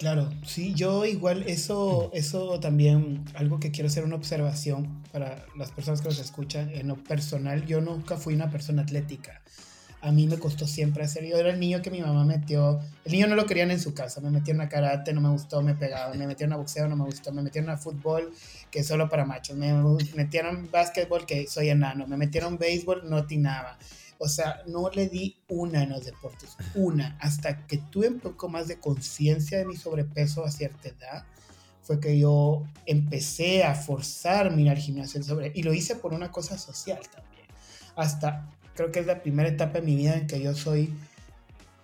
Claro, 0.04 0.30
sí, 0.46 0.74
yo 0.74 1.06
igual 1.06 1.44
eso, 1.48 2.10
eso 2.12 2.60
también, 2.60 3.24
algo 3.36 3.62
que 3.62 3.72
quiero 3.72 3.88
hacer 3.88 4.04
una 4.04 4.18
observación 4.18 5.02
para 5.14 5.46
las 5.56 5.72
personas 5.72 6.02
que 6.02 6.10
nos 6.10 6.20
escuchan, 6.20 6.70
en 6.74 6.90
lo 6.90 7.02
personal, 7.02 7.66
yo 7.66 7.80
nunca 7.80 8.18
fui 8.18 8.34
una 8.34 8.52
persona 8.52 8.82
atlética. 8.82 9.42
A 10.02 10.12
mí 10.12 10.28
me 10.28 10.38
costó 10.38 10.68
siempre 10.68 11.06
hacer, 11.06 11.26
yo 11.26 11.38
era 11.38 11.52
el 11.52 11.60
niño 11.62 11.82
que 11.82 11.90
mi 11.90 12.02
mamá 12.02 12.26
metió, 12.26 12.82
el 13.06 13.14
niño 13.14 13.28
no 13.28 13.36
lo 13.36 13.46
querían 13.46 13.72
en 13.72 13.80
su 13.80 13.94
casa, 13.94 14.20
me 14.20 14.30
metieron 14.30 14.60
a 14.60 14.68
karate, 14.68 15.14
no 15.14 15.22
me 15.22 15.30
gustó, 15.30 15.62
me 15.62 15.74
pegaban, 15.74 16.20
me 16.20 16.28
metieron 16.28 16.52
a 16.52 16.58
boxeo, 16.58 16.90
no 16.90 16.98
me 16.98 17.06
gustó, 17.06 17.32
me 17.32 17.42
metieron 17.42 17.70
a 17.70 17.78
fútbol, 17.78 18.34
que 18.72 18.80
es 18.80 18.88
solo 18.88 19.08
para 19.08 19.24
machos, 19.24 19.56
me 19.56 19.72
metieron 20.16 20.70
básquetbol, 20.70 21.26
que 21.26 21.48
soy 21.48 21.70
enano, 21.70 22.08
me 22.08 22.18
metieron 22.18 22.58
béisbol, 22.58 23.10
no 23.10 23.26
tinaba 23.26 23.78
o 24.24 24.30
sea, 24.30 24.64
no 24.68 24.90
le 24.90 25.10
di 25.10 25.36
una 25.50 25.84
en 25.84 25.90
los 25.90 26.06
deportes, 26.06 26.56
una, 26.76 27.18
hasta 27.20 27.68
que 27.68 27.78
tuve 27.78 28.08
un 28.08 28.22
poco 28.22 28.48
más 28.48 28.70
de 28.70 28.80
conciencia 28.80 29.58
de 29.58 29.66
mi 29.66 29.76
sobrepeso 29.76 30.46
a 30.46 30.50
cierta 30.50 30.88
edad, 30.88 31.26
fue 31.82 32.00
que 32.00 32.18
yo 32.18 32.64
empecé 32.86 33.66
a 33.66 33.76
forzarme 33.76 34.62
ir 34.62 34.70
al 34.70 34.78
gimnasio 34.78 35.22
sobre, 35.22 35.52
y 35.54 35.64
lo 35.64 35.74
hice 35.74 35.96
por 35.96 36.14
una 36.14 36.32
cosa 36.32 36.58
social 36.58 37.02
también. 37.14 37.46
Hasta, 37.98 38.50
creo 38.76 38.94
que 38.94 39.02
es 39.02 39.06
la 39.06 39.22
primera 39.22 39.50
etapa 39.50 39.82
de 39.82 39.86
mi 39.86 39.98
vida 39.98 40.16
en 40.16 40.26
que 40.26 40.42
yo 40.42 40.56
soy, 40.56 40.94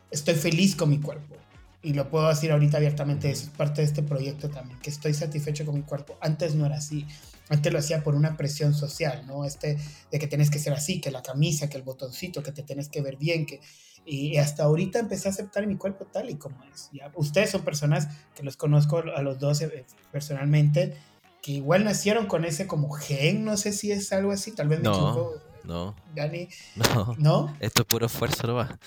estoy 0.10 0.36
feliz 0.36 0.78
con 0.78 0.90
mi 0.90 1.02
cuerpo. 1.02 1.36
Y 1.82 1.92
lo 1.92 2.10
puedo 2.10 2.30
decir 2.30 2.54
ahorita 2.54 2.78
abiertamente, 2.78 3.30
es 3.32 3.50
parte 3.50 3.82
de 3.82 3.88
este 3.88 4.02
proyecto 4.02 4.50
también, 4.50 4.80
que 4.80 4.90
estoy 4.90 5.14
satisfecho 5.14 5.66
con 5.66 5.76
mi 5.76 5.82
cuerpo. 5.82 6.18
Antes 6.22 6.56
no 6.56 6.66
era 6.66 6.78
así. 6.78 7.06
Antes 7.50 7.74
lo 7.74 7.80
hacía 7.80 8.04
por 8.04 8.16
una 8.16 8.38
presión 8.38 8.74
social, 8.74 9.26
¿no? 9.26 9.44
Este 9.44 9.78
de 10.12 10.20
que 10.20 10.28
tienes 10.28 10.50
que 10.50 10.60
ser 10.60 10.74
así, 10.74 11.02
que 11.02 11.12
la 11.12 11.24
camisa, 11.24 11.70
que 11.70 11.78
el 11.78 11.84
botoncito, 11.84 12.44
que 12.44 12.52
te 12.52 12.64
tienes 12.64 12.90
que 12.90 13.02
ver 13.02 13.18
bien, 13.18 13.46
que... 13.46 13.60
Y 14.06 14.38
hasta 14.38 14.64
ahorita 14.64 14.98
empecé 14.98 15.28
a 15.28 15.32
aceptar 15.32 15.68
mi 15.68 15.76
cuerpo 15.76 16.06
tal 16.06 16.30
y 16.30 16.36
como 16.36 16.64
es. 16.74 16.90
¿ya? 16.94 17.12
Ustedes 17.16 17.52
son 17.52 17.62
personas 17.64 18.08
que 18.34 18.44
los 18.44 18.56
conozco 18.56 19.04
a 19.16 19.22
los 19.22 19.40
dos 19.40 19.62
eh, 19.62 19.86
personalmente, 20.12 20.96
que 21.42 21.52
igual 21.52 21.84
nacieron 21.84 22.26
con 22.26 22.46
ese 22.46 22.66
como 22.66 22.90
gen, 22.92 23.46
no 23.46 23.58
sé 23.58 23.72
si 23.72 23.92
es 23.92 24.12
algo 24.14 24.32
así, 24.32 24.52
tal 24.52 24.68
vez 24.68 24.80
me 24.80 24.86
no, 24.86 24.94
equivoco. 24.94 25.34
No, 25.64 25.96
Dani. 26.16 26.48
no, 26.76 27.16
¿No? 27.18 27.58
Esto 27.60 27.84
es 27.84 27.88
puro 27.88 28.06
esfuerzo, 28.08 28.48
no 28.48 28.56
va. 28.56 28.80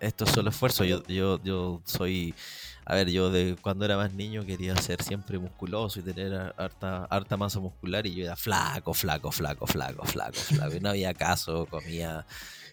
Esto 0.00 0.24
es 0.24 0.30
solo 0.30 0.50
esfuerzo. 0.50 0.84
Yo, 0.84 1.02
yo, 1.06 1.42
yo 1.42 1.80
soy 1.84 2.34
a 2.84 2.94
ver, 2.94 3.10
yo 3.10 3.30
de 3.30 3.56
cuando 3.60 3.84
era 3.84 3.96
más 3.96 4.12
niño 4.12 4.44
quería 4.44 4.76
ser 4.76 5.02
siempre 5.02 5.38
musculoso 5.38 6.00
y 6.00 6.02
tener 6.02 6.54
harta, 6.56 7.04
harta 7.04 7.36
masa 7.36 7.60
muscular 7.60 8.06
y 8.06 8.14
yo 8.14 8.24
era 8.24 8.36
flaco, 8.36 8.94
flaco, 8.94 9.30
flaco, 9.30 9.66
flaco, 9.66 10.04
flaco, 10.04 10.38
flaco. 10.38 10.76
Y 10.76 10.80
no 10.80 10.90
había 10.90 11.14
caso, 11.14 11.66
comía 11.66 12.26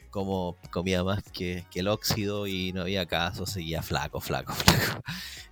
como 0.10 0.56
comía 0.72 1.04
más 1.04 1.22
que, 1.24 1.66
que, 1.70 1.82
el 1.82 1.88
óxido 1.88 2.48
y 2.48 2.72
no 2.72 2.82
había 2.82 3.06
caso, 3.06 3.46
seguía 3.46 3.84
flaco, 3.84 4.20
flaco, 4.20 4.54
flaco. 4.54 5.04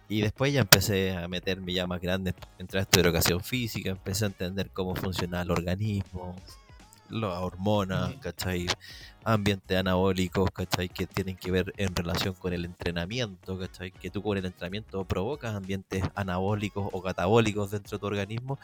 Y 0.07 0.21
después 0.21 0.53
ya 0.53 0.61
empecé 0.61 1.15
a 1.15 1.27
meterme 1.27 1.73
ya 1.73 1.87
más 1.87 1.99
grande, 1.99 2.33
entré 2.59 2.79
a 2.79 2.83
estudiar 2.83 3.07
educación 3.07 3.41
física, 3.41 3.89
empecé 3.89 4.25
a 4.25 4.27
entender 4.27 4.69
cómo 4.71 4.95
funciona 4.95 5.41
el 5.41 5.51
organismo, 5.51 6.35
las 7.09 7.39
hormonas, 7.39 8.13
¿cachai? 8.21 8.67
Ambientes 9.25 9.77
anabólicos, 9.77 10.49
¿cachai? 10.51 10.87
Que 10.87 11.07
tienen 11.07 11.35
que 11.35 11.51
ver 11.51 11.73
en 11.77 11.93
relación 11.95 12.35
con 12.35 12.53
el 12.53 12.63
entrenamiento, 12.63 13.59
¿cachai? 13.59 13.91
Que 13.91 14.09
tú 14.09 14.21
con 14.21 14.37
el 14.37 14.45
entrenamiento 14.45 15.03
provocas 15.03 15.55
ambientes 15.55 16.03
anabólicos 16.15 16.87
o 16.91 17.01
catabólicos 17.01 17.71
dentro 17.71 17.97
de 17.97 17.99
tu 17.99 18.05
organismo 18.05 18.59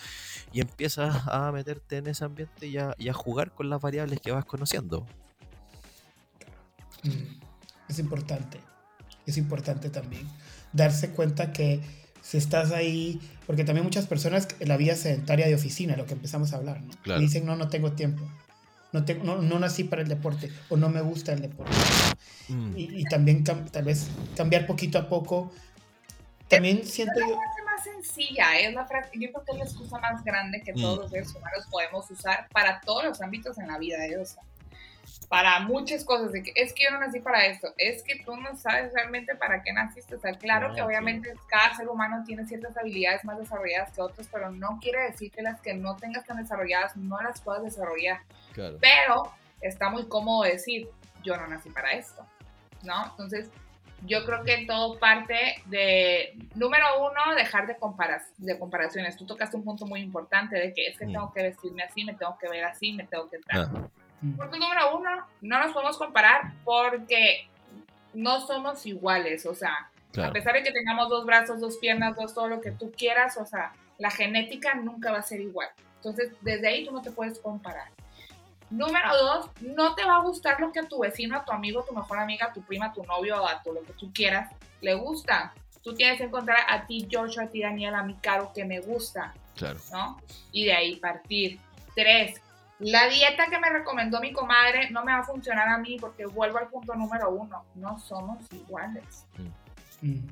y 0.53 0.61
empiezas 0.61 1.27
a 1.27 1.51
meterte 1.51 1.97
en 1.97 2.07
ese 2.07 2.23
ambiente 2.23 2.67
y 2.67 2.77
a, 2.77 2.95
y 2.97 3.09
a 3.09 3.13
jugar 3.13 3.51
con 3.51 3.69
las 3.69 3.81
variables 3.81 4.21
que 4.21 4.31
vas 4.31 4.45
conociendo. 4.45 5.05
Mm, 7.03 7.41
es 7.89 7.99
importante, 7.99 8.59
es 9.25 9.37
importante 9.37 9.89
también 9.89 10.27
darse 10.73 11.09
cuenta 11.11 11.51
que 11.51 11.81
si 12.21 12.37
estás 12.37 12.71
ahí, 12.71 13.19
porque 13.47 13.63
también 13.63 13.83
muchas 13.83 14.05
personas 14.07 14.47
en 14.59 14.67
la 14.67 14.77
vida 14.77 14.95
sedentaria 14.95 15.47
de 15.47 15.55
oficina, 15.55 15.97
lo 15.97 16.05
que 16.05 16.13
empezamos 16.13 16.53
a 16.53 16.57
hablar, 16.57 16.81
¿no? 16.81 17.19
dicen, 17.19 17.45
no, 17.45 17.55
no 17.55 17.67
tengo 17.67 17.93
tiempo. 17.93 18.23
No, 18.91 19.05
tengo, 19.05 19.23
no, 19.23 19.41
no, 19.41 19.59
nací 19.59 19.85
para 19.85 20.01
el 20.01 20.07
deporte 20.07 20.51
o 20.69 20.77
no 20.77 20.89
me 20.89 21.01
gusta 21.01 21.33
el 21.33 21.41
deporte. 21.41 21.73
Mm. 22.49 22.77
Y, 22.77 23.01
y, 23.01 23.03
también 23.05 23.43
tal 23.43 23.83
vez 23.83 24.09
cambiar 24.35 24.67
poquito 24.67 24.97
a 24.97 25.07
poco. 25.07 25.51
También 26.47 26.85
siento 26.85 27.17
yo... 27.19 27.27
Es 27.27 27.65
más 27.65 27.83
sencilla, 27.83 28.59
¿eh? 28.59 28.65
es 28.65 28.73
una 28.73 28.85
frase, 28.85 29.11
yo 29.13 29.31
creo 29.31 29.45
que 29.45 29.51
es 29.53 29.57
la 29.57 29.63
excusa 29.63 29.99
más 29.99 30.21
grande 30.25 30.61
que 30.61 30.73
todos 30.73 30.97
mm. 30.97 31.01
los 31.01 31.11
seres 31.11 31.33
humanos 31.33 31.65
podemos 31.71 32.11
usar 32.11 32.47
para 32.51 32.81
todos 32.81 33.05
los 33.05 33.21
ámbitos 33.21 33.57
en 33.57 33.67
la 33.67 33.77
vida 33.77 33.97
de 33.99 34.09
Dios 34.09 34.35
para 35.27 35.59
muchas 35.61 36.03
cosas, 36.03 36.31
de 36.31 36.43
que 36.43 36.51
es 36.55 36.73
que 36.73 36.83
yo 36.83 36.91
no 36.91 36.99
nací 36.99 37.19
para 37.19 37.45
esto, 37.45 37.73
es 37.77 38.03
que 38.03 38.21
tú 38.23 38.35
no 38.35 38.55
sabes 38.55 38.91
realmente 38.93 39.35
para 39.35 39.63
qué 39.63 39.71
naciste. 39.71 40.15
O 40.15 40.19
sea, 40.19 40.33
claro 40.33 40.73
que 40.73 40.81
obviamente 40.81 41.33
cada 41.47 41.73
ser 41.75 41.87
humano 41.87 42.23
tiene 42.25 42.45
ciertas 42.45 42.77
habilidades 42.77 43.23
más 43.23 43.37
desarrolladas 43.37 43.91
que 43.93 44.01
otros, 44.01 44.27
pero 44.31 44.51
no 44.51 44.79
quiere 44.81 45.01
decir 45.03 45.31
que 45.31 45.41
las 45.41 45.61
que 45.61 45.73
no 45.73 45.95
tengas 45.95 46.25
tan 46.25 46.37
desarrolladas 46.37 46.97
no 46.97 47.21
las 47.21 47.41
puedas 47.41 47.63
desarrollar. 47.63 48.21
Pero 48.53 49.31
está 49.61 49.89
muy 49.89 50.07
cómodo 50.07 50.43
decir, 50.43 50.89
yo 51.23 51.37
no 51.37 51.47
nací 51.47 51.69
para 51.69 51.91
esto, 51.93 52.25
¿no? 52.83 53.05
Entonces, 53.11 53.49
yo 54.05 54.25
creo 54.25 54.43
que 54.43 54.65
todo 54.65 54.97
parte 54.97 55.61
de, 55.67 56.35
número 56.55 56.85
uno, 56.99 57.35
dejar 57.35 57.67
de, 57.67 57.77
comparar, 57.77 58.21
de 58.37 58.57
comparaciones. 58.57 59.15
Tú 59.15 59.25
tocaste 59.25 59.55
un 59.55 59.63
punto 59.63 59.85
muy 59.85 60.01
importante 60.01 60.57
de 60.57 60.73
que 60.73 60.87
es 60.87 60.97
que 60.97 61.05
mm. 61.05 61.11
tengo 61.11 61.33
que 61.33 61.43
vestirme 61.43 61.83
así, 61.83 62.03
me 62.03 62.15
tengo 62.15 62.37
que 62.39 62.49
ver 62.49 62.63
así, 62.65 62.93
me 62.93 63.05
tengo 63.05 63.29
que... 63.29 63.37
Ah. 63.51 63.69
Punto 64.21 64.57
número 64.57 64.97
uno, 64.97 65.09
no 65.41 65.59
nos 65.59 65.73
podemos 65.73 65.97
comparar 65.97 66.53
porque 66.63 67.49
no 68.13 68.39
somos 68.45 68.85
iguales, 68.85 69.45
o 69.45 69.55
sea, 69.55 69.89
A 70.17 70.31
pesar 70.31 70.53
de 70.53 70.63
que 70.63 70.71
tengamos 70.71 71.09
dos 71.09 71.25
brazos, 71.25 71.59
dos 71.59 71.77
piernas, 71.77 72.15
dos, 72.15 72.33
todo 72.33 72.47
lo 72.47 72.61
que 72.61 72.71
tú 72.71 72.91
quieras, 72.91 73.37
o 73.37 73.45
sea, 73.45 73.73
la 73.97 74.11
genética 74.11 74.75
nunca 74.75 75.11
va 75.11 75.19
a 75.19 75.23
ser 75.23 75.39
igual. 75.41 75.69
Entonces, 75.95 76.33
desde 76.41 76.67
ahí 76.67 76.85
tú 76.85 76.91
no 76.91 77.01
te 77.01 77.11
puedes 77.11 77.39
comparar. 77.39 77.89
Número 78.69 79.15
dos, 79.15 79.49
no 79.61 79.95
te 79.95 80.03
va 80.03 80.17
a 80.17 80.21
gustar 80.21 80.59
lo 80.59 80.71
que 80.71 80.79
a 80.79 80.87
tu 80.87 80.99
vecino, 80.99 81.37
a 81.37 81.45
tu 81.45 81.51
amigo, 81.51 81.81
a 81.81 81.85
tu 81.85 81.93
mejor 81.93 82.19
amiga, 82.19 82.47
a 82.47 82.53
tu 82.53 82.61
prima, 82.61 82.87
a 82.87 82.93
tu 82.93 83.03
novio, 83.03 83.47
a 83.47 83.61
tu 83.61 83.73
lo 83.73 83.83
que 83.83 83.93
tú 83.93 84.11
quieras, 84.13 84.49
le 84.81 84.93
gusta. 84.93 85.53
Tú 85.83 85.93
tienes 85.93 86.17
que 86.17 86.25
encontrar 86.25 86.59
a 86.69 86.85
ti, 86.85 87.07
George, 87.09 87.41
a 87.41 87.47
ti, 87.47 87.61
Daniel, 87.61 87.95
a 87.95 88.03
mi 88.03 88.15
Caro, 88.15 88.51
que 88.53 88.65
me 88.65 88.79
gusta. 88.79 89.33
Claro. 89.55 89.79
¿No? 89.91 90.21
Y 90.51 90.65
de 90.65 90.73
ahí 90.73 90.95
partir. 90.97 91.59
Tres, 91.95 92.41
la 92.81 93.07
dieta 93.09 93.45
que 93.47 93.59
me 93.59 93.69
recomendó 93.69 94.19
mi 94.19 94.33
comadre 94.33 94.89
no 94.89 95.05
me 95.05 95.11
va 95.11 95.19
a 95.19 95.23
funcionar 95.23 95.69
a 95.69 95.77
mí 95.77 95.97
porque 95.99 96.25
vuelvo 96.25 96.57
al 96.57 96.67
punto 96.67 96.95
número 96.95 97.29
uno. 97.29 97.63
No 97.75 97.99
somos 97.99 98.39
iguales. 98.51 99.25
Mm. 99.37 100.07
Mm. 100.07 100.27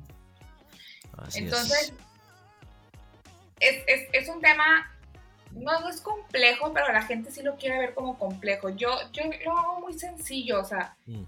Entonces, 1.34 1.92
es. 3.60 4.08
Es, 4.12 4.28
un 4.28 4.40
tema, 4.40 4.90
no, 5.52 5.88
es 5.88 6.00
complejo, 6.00 6.72
pero 6.72 6.92
la 6.92 7.02
gente 7.02 7.30
sí 7.30 7.42
lo 7.42 7.56
quiere 7.56 7.78
ver 7.78 7.94
como 7.94 8.18
complejo. 8.18 8.70
Yo, 8.70 8.90
yo 9.12 9.24
lo 9.44 9.56
hago 9.56 9.80
muy 9.80 9.92
sencillo, 9.92 10.60
o 10.60 10.64
sea, 10.64 10.96
mm. 11.06 11.22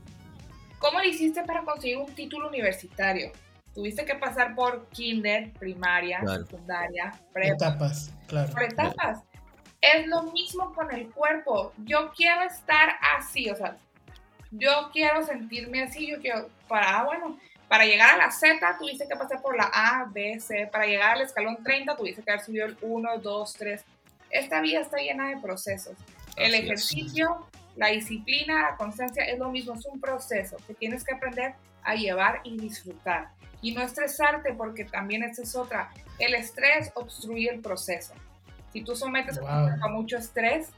¿cómo 0.78 0.98
lo 0.98 1.04
hiciste 1.04 1.44
para 1.44 1.62
conseguir 1.62 1.98
un 1.98 2.12
título 2.14 2.48
universitario? 2.48 3.30
Tuviste 3.74 4.04
que 4.04 4.16
pasar 4.16 4.54
por 4.54 4.88
kinder, 4.88 5.52
primaria, 5.52 6.20
secundaria, 6.20 7.12
prepa. 7.32 7.54
Etapas, 7.54 8.12
claro. 8.26 8.52
Por 8.52 8.62
etapas. 8.64 9.20
Es 9.82 10.06
lo 10.06 10.22
mismo 10.22 10.72
con 10.74 10.90
el 10.92 11.10
cuerpo. 11.10 11.72
Yo 11.84 12.12
quiero 12.12 12.42
estar 12.42 12.96
así, 13.16 13.50
o 13.50 13.56
sea, 13.56 13.76
yo 14.52 14.90
quiero 14.92 15.22
sentirme 15.24 15.82
así, 15.82 16.08
yo 16.08 16.20
quiero, 16.20 16.48
para, 16.68 17.00
ah, 17.00 17.04
bueno, 17.04 17.38
para 17.68 17.84
llegar 17.84 18.14
a 18.14 18.16
la 18.18 18.30
Z 18.30 18.76
tuviste 18.78 19.08
que 19.08 19.16
pasar 19.16 19.40
por 19.40 19.56
la 19.56 19.70
A, 19.72 20.06
B, 20.12 20.38
C, 20.38 20.68
para 20.70 20.86
llegar 20.86 21.16
al 21.16 21.22
escalón 21.22 21.56
30 21.64 21.96
tuviste 21.96 22.22
que 22.22 22.30
haber 22.30 22.44
subido 22.44 22.66
el 22.66 22.76
1, 22.80 23.18
2, 23.18 23.54
3. 23.54 23.84
Esta 24.30 24.60
vida 24.60 24.80
está 24.80 24.98
llena 24.98 25.30
de 25.30 25.40
procesos. 25.40 25.96
El 26.36 26.54
ejercicio, 26.54 27.46
la 27.76 27.88
disciplina, 27.88 28.70
la 28.70 28.76
constancia 28.76 29.24
es 29.24 29.38
lo 29.38 29.50
mismo, 29.50 29.74
es 29.74 29.86
un 29.86 30.00
proceso 30.00 30.56
que 30.66 30.74
tienes 30.74 31.02
que 31.02 31.14
aprender 31.14 31.54
a 31.82 31.94
llevar 31.94 32.40
y 32.44 32.58
disfrutar. 32.58 33.30
Y 33.62 33.72
no 33.72 33.82
estresarte 33.82 34.54
porque 34.54 34.84
también 34.84 35.22
esa 35.22 35.42
es 35.42 35.56
otra. 35.56 35.90
El 36.18 36.34
estrés 36.34 36.90
obstruye 36.94 37.48
el 37.48 37.60
proceso. 37.60 38.12
Si 38.72 38.82
tú 38.82 38.96
sometes 38.96 39.38
a 39.38 39.88
mucho 39.88 40.16
estrés 40.16 40.68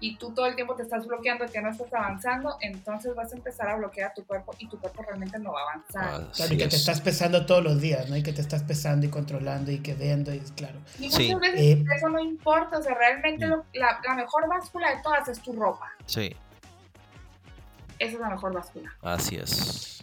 y 0.00 0.16
tú 0.16 0.32
todo 0.32 0.46
el 0.46 0.54
tiempo 0.54 0.74
te 0.74 0.82
estás 0.82 1.06
bloqueando 1.06 1.46
que 1.46 1.60
no 1.60 1.70
estás 1.70 1.92
avanzando, 1.92 2.56
entonces 2.60 3.14
vas 3.14 3.32
a 3.32 3.36
empezar 3.36 3.68
a 3.68 3.76
bloquear 3.76 4.10
a 4.10 4.14
tu 4.14 4.24
cuerpo 4.24 4.54
y 4.58 4.66
tu 4.66 4.78
cuerpo 4.78 5.02
realmente 5.02 5.38
no 5.38 5.52
va 5.52 5.60
a 5.60 5.62
avanzar. 5.72 6.32
claro, 6.32 6.54
y 6.54 6.56
que 6.56 6.68
te 6.68 6.76
estás 6.76 7.00
pesando 7.00 7.44
todos 7.44 7.62
los 7.62 7.80
días, 7.80 8.08
¿no? 8.08 8.16
Y 8.16 8.22
que 8.22 8.32
te 8.32 8.40
estás 8.40 8.62
pesando 8.62 9.06
y 9.06 9.10
controlando 9.10 9.70
y 9.70 9.80
que 9.80 9.94
viendo, 9.94 10.32
y 10.32 10.40
claro. 10.56 10.78
Y 10.98 11.08
muchas 11.08 11.40
veces 11.40 11.60
eh, 11.60 11.84
eso 11.96 12.08
no 12.08 12.18
importa, 12.18 12.78
o 12.78 12.82
sea, 12.82 12.94
realmente 12.94 13.46
mm. 13.46 13.62
la, 13.74 14.00
la, 14.06 14.14
mejor 14.14 14.48
báscula 14.48 14.96
de 14.96 15.02
todas 15.02 15.28
es 15.28 15.40
tu 15.40 15.52
ropa. 15.52 15.92
Sí. 16.06 16.34
Esa 17.98 18.14
es 18.14 18.20
la 18.20 18.30
mejor 18.30 18.54
báscula. 18.54 18.96
Así 19.02 19.36
es. 19.36 20.02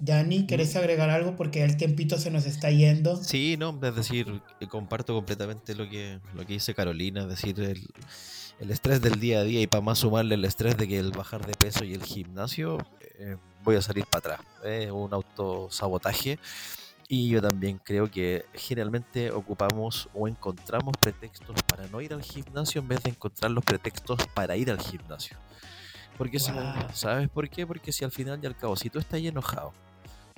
Dani, 0.00 0.46
¿querés 0.46 0.76
agregar 0.76 1.10
algo? 1.10 1.34
Porque 1.36 1.64
el 1.64 1.76
tiempito 1.76 2.18
se 2.18 2.30
nos 2.30 2.46
está 2.46 2.70
yendo. 2.70 3.16
Sí, 3.16 3.56
no, 3.58 3.78
es 3.82 3.96
decir, 3.96 4.40
comparto 4.68 5.14
completamente 5.14 5.74
lo 5.74 5.88
que, 5.88 6.20
lo 6.34 6.46
que 6.46 6.54
dice 6.54 6.74
Carolina, 6.74 7.22
es 7.22 7.28
decir, 7.28 7.58
el, 7.60 8.70
estrés 8.70 9.00
del 9.00 9.18
día 9.18 9.40
a 9.40 9.44
día 9.44 9.60
y 9.60 9.66
para 9.66 9.80
más 9.80 9.98
sumarle 9.98 10.36
el 10.36 10.44
estrés 10.44 10.76
de 10.76 10.86
que 10.86 10.98
el 10.98 11.10
bajar 11.10 11.44
de 11.46 11.54
peso 11.54 11.84
y 11.84 11.94
el 11.94 12.02
gimnasio, 12.02 12.78
eh, 13.18 13.36
voy 13.64 13.76
a 13.76 13.82
salir 13.82 14.04
para 14.06 14.34
atrás. 14.34 14.40
Es 14.64 14.90
un 14.90 15.12
autosabotaje. 15.12 16.38
Y 17.10 17.30
yo 17.30 17.40
también 17.40 17.80
creo 17.82 18.10
que 18.10 18.44
generalmente 18.52 19.30
ocupamos 19.30 20.10
o 20.12 20.28
encontramos 20.28 20.94
pretextos 21.00 21.56
para 21.62 21.86
no 21.88 22.02
ir 22.02 22.12
al 22.12 22.22
gimnasio 22.22 22.82
en 22.82 22.88
vez 22.88 23.02
de 23.02 23.10
encontrar 23.10 23.50
los 23.50 23.64
pretextos 23.64 24.26
para 24.34 24.56
ir 24.58 24.70
al 24.70 24.78
gimnasio. 24.78 25.38
Porque 26.18 26.38
si, 26.38 26.52
¿sabes 26.92 27.30
por 27.30 27.48
qué? 27.48 27.66
Porque 27.66 27.92
si 27.92 28.04
al 28.04 28.10
final 28.10 28.38
y 28.42 28.46
al 28.46 28.56
cabo, 28.56 28.76
si 28.76 28.90
tú 28.90 28.98
estás 28.98 29.20
enojado, 29.20 29.72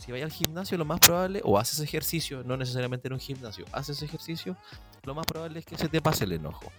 si 0.00 0.12
vas 0.12 0.22
al 0.22 0.32
gimnasio, 0.32 0.78
lo 0.78 0.84
más 0.84 1.00
probable, 1.00 1.40
o 1.44 1.58
haces 1.58 1.80
ejercicio, 1.80 2.42
no 2.44 2.56
necesariamente 2.56 3.08
en 3.08 3.14
un 3.14 3.20
gimnasio, 3.20 3.64
haces 3.72 4.02
ejercicio, 4.02 4.56
lo 5.04 5.14
más 5.14 5.26
probable 5.26 5.60
es 5.60 5.66
que 5.66 5.76
se 5.76 5.88
te 5.88 6.00
pase 6.00 6.24
el 6.24 6.32
enojo. 6.32 6.72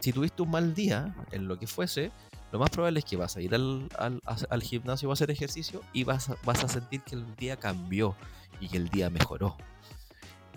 Si 0.00 0.12
tuviste 0.12 0.42
un 0.42 0.50
mal 0.50 0.74
día, 0.74 1.14
en 1.32 1.48
lo 1.48 1.58
que 1.58 1.66
fuese, 1.66 2.10
lo 2.52 2.58
más 2.58 2.70
probable 2.70 3.00
es 3.00 3.04
que 3.04 3.16
vas 3.16 3.36
a 3.36 3.40
ir 3.40 3.54
al, 3.54 3.88
al, 3.96 4.62
gimnasio 4.62 5.10
a 5.10 5.14
hacer 5.14 5.30
ejercicio 5.30 5.80
y 5.92 6.04
vas 6.04 6.30
a, 6.30 6.36
vas 6.44 6.62
a 6.62 6.68
sentir 6.68 7.02
que 7.02 7.14
el 7.14 7.34
día 7.36 7.56
cambió 7.56 8.14
y 8.60 8.68
que 8.68 8.76
el 8.76 8.88
día 8.88 9.10
mejoró. 9.10 9.56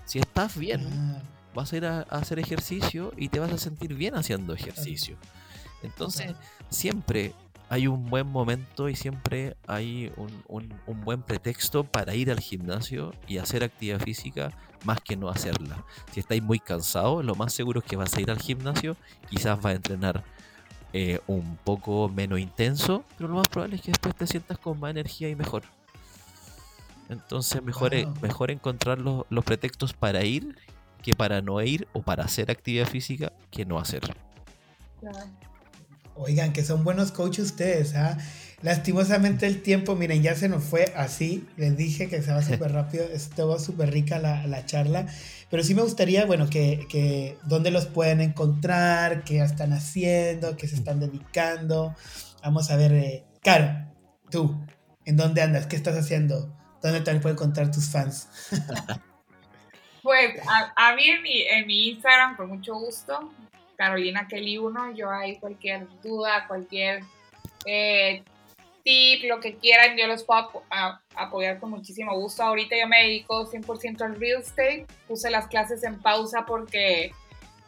Si 0.06 0.19
estás 0.19 0.58
bien, 0.58 1.21
vas 1.53 1.73
a 1.73 1.77
ir 1.77 1.86
a, 1.86 2.01
hacer 2.01 2.39
ejercicio 2.39 3.13
y 3.17 3.30
te 3.30 3.39
vas 3.39 3.51
a 3.51 3.58
sentir 3.58 3.93
bien 3.95 4.15
haciendo 4.15 4.53
ejercicio. 4.53 5.17
Entonces, 5.82 6.36
siempre 6.69 7.34
hay 7.69 7.88
un 7.88 8.10
buen 8.10 8.27
momento 8.27 8.88
y 8.88 8.95
siempre 8.95 9.58
hay 9.67 10.12
un, 10.15 11.03
buen 11.03 11.21
pretexto 11.21 11.84
para 11.84 12.15
ir 12.15 12.32
al 12.32 12.39
gimnasio 12.39 13.13
y 13.27 13.39
hacer 13.39 13.63
actividad 13.63 13.99
física 13.99 14.51
más 14.86 15.01
que 15.01 15.17
no 15.17 15.30
hacerla. 15.30 15.84
Si 16.12 16.19
estáis 16.19 16.41
muy 16.41 16.60
cansados, 16.60 17.25
lo 17.25 17.36
más 17.36 17.53
seguro 17.53 17.82
es 17.82 17.86
que 17.86 17.97
vas 17.97 18.13
a 18.15 18.21
ir 18.21 18.32
al 18.32 18.39
gimnasio, 18.39 18.95
quizás 19.30 19.62
vas 19.62 19.73
a 19.73 19.75
entrenar 19.75 20.23
eh, 20.93 21.19
un 21.27 21.58
poco 21.58 22.08
menos 22.10 22.39
intenso, 22.39 23.03
pero 23.17 23.30
lo 23.30 23.36
más 23.36 23.47
probable 23.49 23.75
es 23.75 23.82
que 23.82 23.91
después 23.91 24.15
te 24.15 24.27
sientas 24.27 24.58
con 24.58 24.80
más 24.80 24.91
energía 24.91 25.27
y 25.30 25.36
mejor. 25.36 25.63
Entonces 27.10 27.62
mejor, 27.63 27.91
mejor 28.21 28.51
encontrar 28.51 28.99
los, 28.99 29.25
pretextos 29.45 29.93
para 29.93 30.23
ir 30.23 30.58
que 31.01 31.13
para 31.13 31.41
no 31.41 31.62
ir 31.62 31.88
o 31.93 32.01
para 32.01 32.23
hacer 32.23 32.49
actividad 32.49 32.88
física 32.88 33.34
que 33.51 33.65
no 33.65 33.77
hacer. 33.77 34.15
Oigan, 36.17 36.53
que 36.53 36.63
son 36.63 36.84
buenos 36.84 37.12
coaches 37.12 37.45
ustedes, 37.45 37.95
¿ah? 37.95 38.17
Lastimosamente 38.63 39.45
el 39.45 39.62
tiempo, 39.62 39.95
miren, 39.95 40.23
ya 40.23 40.34
se 40.34 40.49
nos 40.49 40.63
fue 40.63 40.91
así. 40.95 41.47
Les 41.58 41.77
dije 41.77 42.10
que 42.10 42.23
se 42.23 42.32
va 42.32 42.41
súper 42.43 42.71
rápido, 42.71 43.06
estuvo 43.06 43.60
súper 43.60 43.91
rica 43.91 44.17
la, 44.19 44.65
charla. 44.65 45.06
Pero 45.49 45.63
sí 45.63 45.75
me 45.75 45.84
gustaría, 45.84 46.25
bueno, 46.25 46.49
que, 46.49 46.88
que 46.89 47.38
dónde 47.43 47.71
los 47.71 47.86
pueden 47.86 48.19
encontrar, 48.19 49.23
qué 49.23 49.41
están 49.41 49.73
haciendo, 49.73 50.58
qué 50.58 50.67
se 50.67 50.75
están 50.75 50.99
dedicando. 50.99 51.95
Vamos 52.41 52.71
a 52.71 52.77
ver, 52.77 52.93
eh, 52.93 53.23
Caro, 53.43 53.88
tú, 54.30 54.60
¿en 55.06 55.15
dónde 55.15 55.41
andas? 55.41 55.67
¿Qué 55.67 55.75
estás 55.75 55.95
haciendo? 55.95 56.53
¿Dónde 56.82 57.01
te 57.01 57.15
pueden 57.19 57.38
encontrar 57.38 57.71
tus 57.71 57.89
fans? 57.89 58.27
pues 60.03 60.39
a, 60.75 60.95
mí 60.95 61.03
en 61.03 61.21
mi, 61.21 61.41
en 61.43 61.67
mi 61.67 61.89
Instagram, 61.89 62.36
con 62.36 62.49
mucho 62.49 62.75
gusto, 62.75 63.32
Carolina 63.78 64.28
Kelly 64.28 64.58
1. 64.58 64.92
Yo 64.96 65.10
ahí 65.10 65.38
cualquier 65.38 65.88
duda, 66.02 66.46
cualquier 66.48 67.04
eh, 67.66 68.24
tip, 68.84 69.24
lo 69.30 69.40
que 69.40 69.58
quieran, 69.58 69.96
yo 69.98 70.08
los 70.08 70.24
puedo 70.24 70.63
apoyar 71.16 71.60
con 71.60 71.70
muchísimo 71.70 72.16
gusto. 72.16 72.44
Ahorita 72.44 72.76
yo 72.78 72.88
me 72.88 73.04
dedico 73.04 73.50
100% 73.50 74.02
al 74.02 74.20
real 74.20 74.42
estate. 74.42 74.86
Puse 75.08 75.30
las 75.30 75.48
clases 75.48 75.84
en 75.84 76.02
pausa 76.02 76.46
porque 76.46 77.12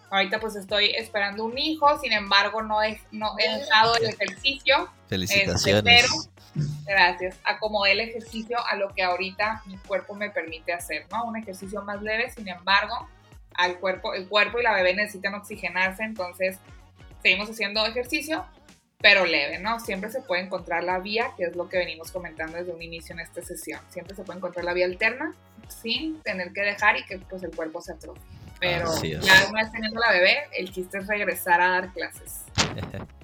ahorita 0.10 0.39
pues 0.39 0.56
estoy 0.56 0.91
esperando 0.91 1.45
un 1.45 1.58
hijo, 1.58 2.00
sin 2.00 2.12
embargo 2.12 2.63
no 2.63 2.82
he, 2.82 3.00
no 3.12 3.36
he 3.38 3.60
dejado 3.60 3.95
el 3.98 4.06
ejercicio. 4.10 4.89
Felicitaciones. 5.08 6.30
gracias. 6.86 7.38
Acomodé 7.43 7.91
el 7.91 8.00
ejercicio 8.00 8.58
a 8.65 8.76
lo 8.76 8.89
que 8.93 9.04
ahorita 9.04 9.63
mi 9.65 9.78
cuerpo 9.78 10.15
me 10.15 10.30
permite 10.30 10.74
hacer, 10.74 11.06
¿no? 11.12 11.26
Un 11.26 11.38
ejercicio 11.38 11.82
más 11.84 12.02
leve, 12.02 12.32
sin 12.32 12.48
embargo, 12.48 13.08
al 13.55 13.79
cuerpo, 13.79 14.13
el 14.13 14.27
cuerpo 14.27 14.59
y 14.59 14.63
la 14.63 14.73
bebé 14.73 14.93
necesitan 14.93 15.33
oxigenarse, 15.35 16.03
entonces 16.03 16.57
seguimos 17.21 17.49
haciendo 17.49 17.85
ejercicio, 17.85 18.45
pero 19.01 19.25
leve, 19.25 19.59
¿no? 19.59 19.79
Siempre 19.79 20.12
se 20.12 20.21
puede 20.21 20.43
encontrar 20.43 20.83
la 20.83 20.99
vía, 20.99 21.31
que 21.38 21.45
es 21.45 21.55
lo 21.55 21.69
que 21.69 21.77
venimos 21.77 22.12
comentando 22.12 22.57
desde 22.57 22.73
un 22.73 22.81
inicio 22.81 23.13
en 23.13 23.21
esta 23.21 23.41
sesión. 23.41 23.79
Siempre 23.89 24.15
se 24.15 24.23
puede 24.23 24.38
encontrar 24.38 24.65
la 24.65 24.73
vía 24.73 24.85
alterna 24.85 25.33
sin 25.67 26.21
tener 26.21 26.51
que 26.51 26.62
dejar 26.62 26.97
y 26.97 27.05
que 27.05 27.17
pues 27.19 27.43
el 27.43 27.51
cuerpo 27.51 27.81
se 27.81 27.93
atrofie. 27.93 28.21
Pero 28.59 29.02
ya 29.02 29.47
una 29.50 29.62
vez 29.63 29.71
teniendo 29.71 30.00
la 30.02 30.12
bebé, 30.12 30.37
el 30.58 30.71
chiste 30.73 30.97
es 30.97 31.08
regresar 31.08 31.62
a 31.62 31.69
dar 31.69 31.93
clases. 31.93 32.43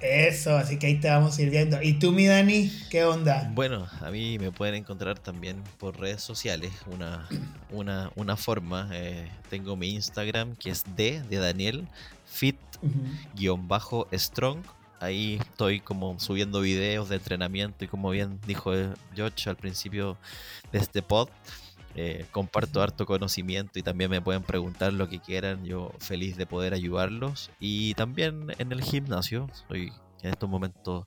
Eso, 0.01 0.55
así 0.55 0.77
que 0.77 0.87
ahí 0.87 0.99
te 0.99 1.09
vamos 1.09 1.37
a 1.37 1.41
ir 1.41 1.49
viendo. 1.49 1.81
¿Y 1.81 1.93
tú, 1.93 2.11
mi 2.11 2.25
Dani, 2.25 2.71
qué 2.89 3.05
onda? 3.05 3.49
Bueno, 3.53 3.87
a 4.01 4.11
mí 4.11 4.37
me 4.37 4.51
pueden 4.51 4.75
encontrar 4.75 5.17
también 5.17 5.63
por 5.79 5.99
redes 5.99 6.21
sociales. 6.21 6.71
Una, 6.87 7.27
una, 7.71 8.11
una 8.15 8.37
forma, 8.37 8.89
eh, 8.93 9.29
tengo 9.49 9.75
mi 9.75 9.89
Instagram 9.89 10.55
que 10.55 10.69
es 10.69 10.83
de, 10.95 11.21
de 11.21 11.37
Daniel, 11.37 11.87
fit-strong. 12.31 14.59
Ahí 14.99 15.39
estoy 15.41 15.81
como 15.81 16.19
subiendo 16.19 16.61
videos 16.61 17.09
de 17.09 17.17
entrenamiento 17.17 17.83
y 17.83 17.87
como 17.87 18.11
bien 18.11 18.39
dijo 18.47 18.71
George 19.13 19.49
al 19.49 19.57
principio 19.57 20.17
de 20.71 20.79
este 20.79 21.01
pod. 21.01 21.29
Eh, 21.97 22.25
comparto 22.31 22.81
harto 22.81 23.05
conocimiento 23.05 23.79
y 23.79 23.81
también 23.83 24.11
me 24.11 24.21
pueden 24.21 24.43
preguntar 24.43 24.91
lo 24.93 25.07
que 25.07 25.19
quieran. 25.19 25.63
Yo 25.65 25.91
feliz 25.99 26.35
de 26.35 26.45
poder 26.45 26.73
ayudarlos. 26.73 27.51
Y 27.59 27.93
también 27.93 28.47
en 28.57 28.71
el 28.73 28.81
gimnasio, 28.83 29.47
soy 29.69 29.91
en 30.21 30.29
estos 30.31 30.49
momentos 30.49 31.05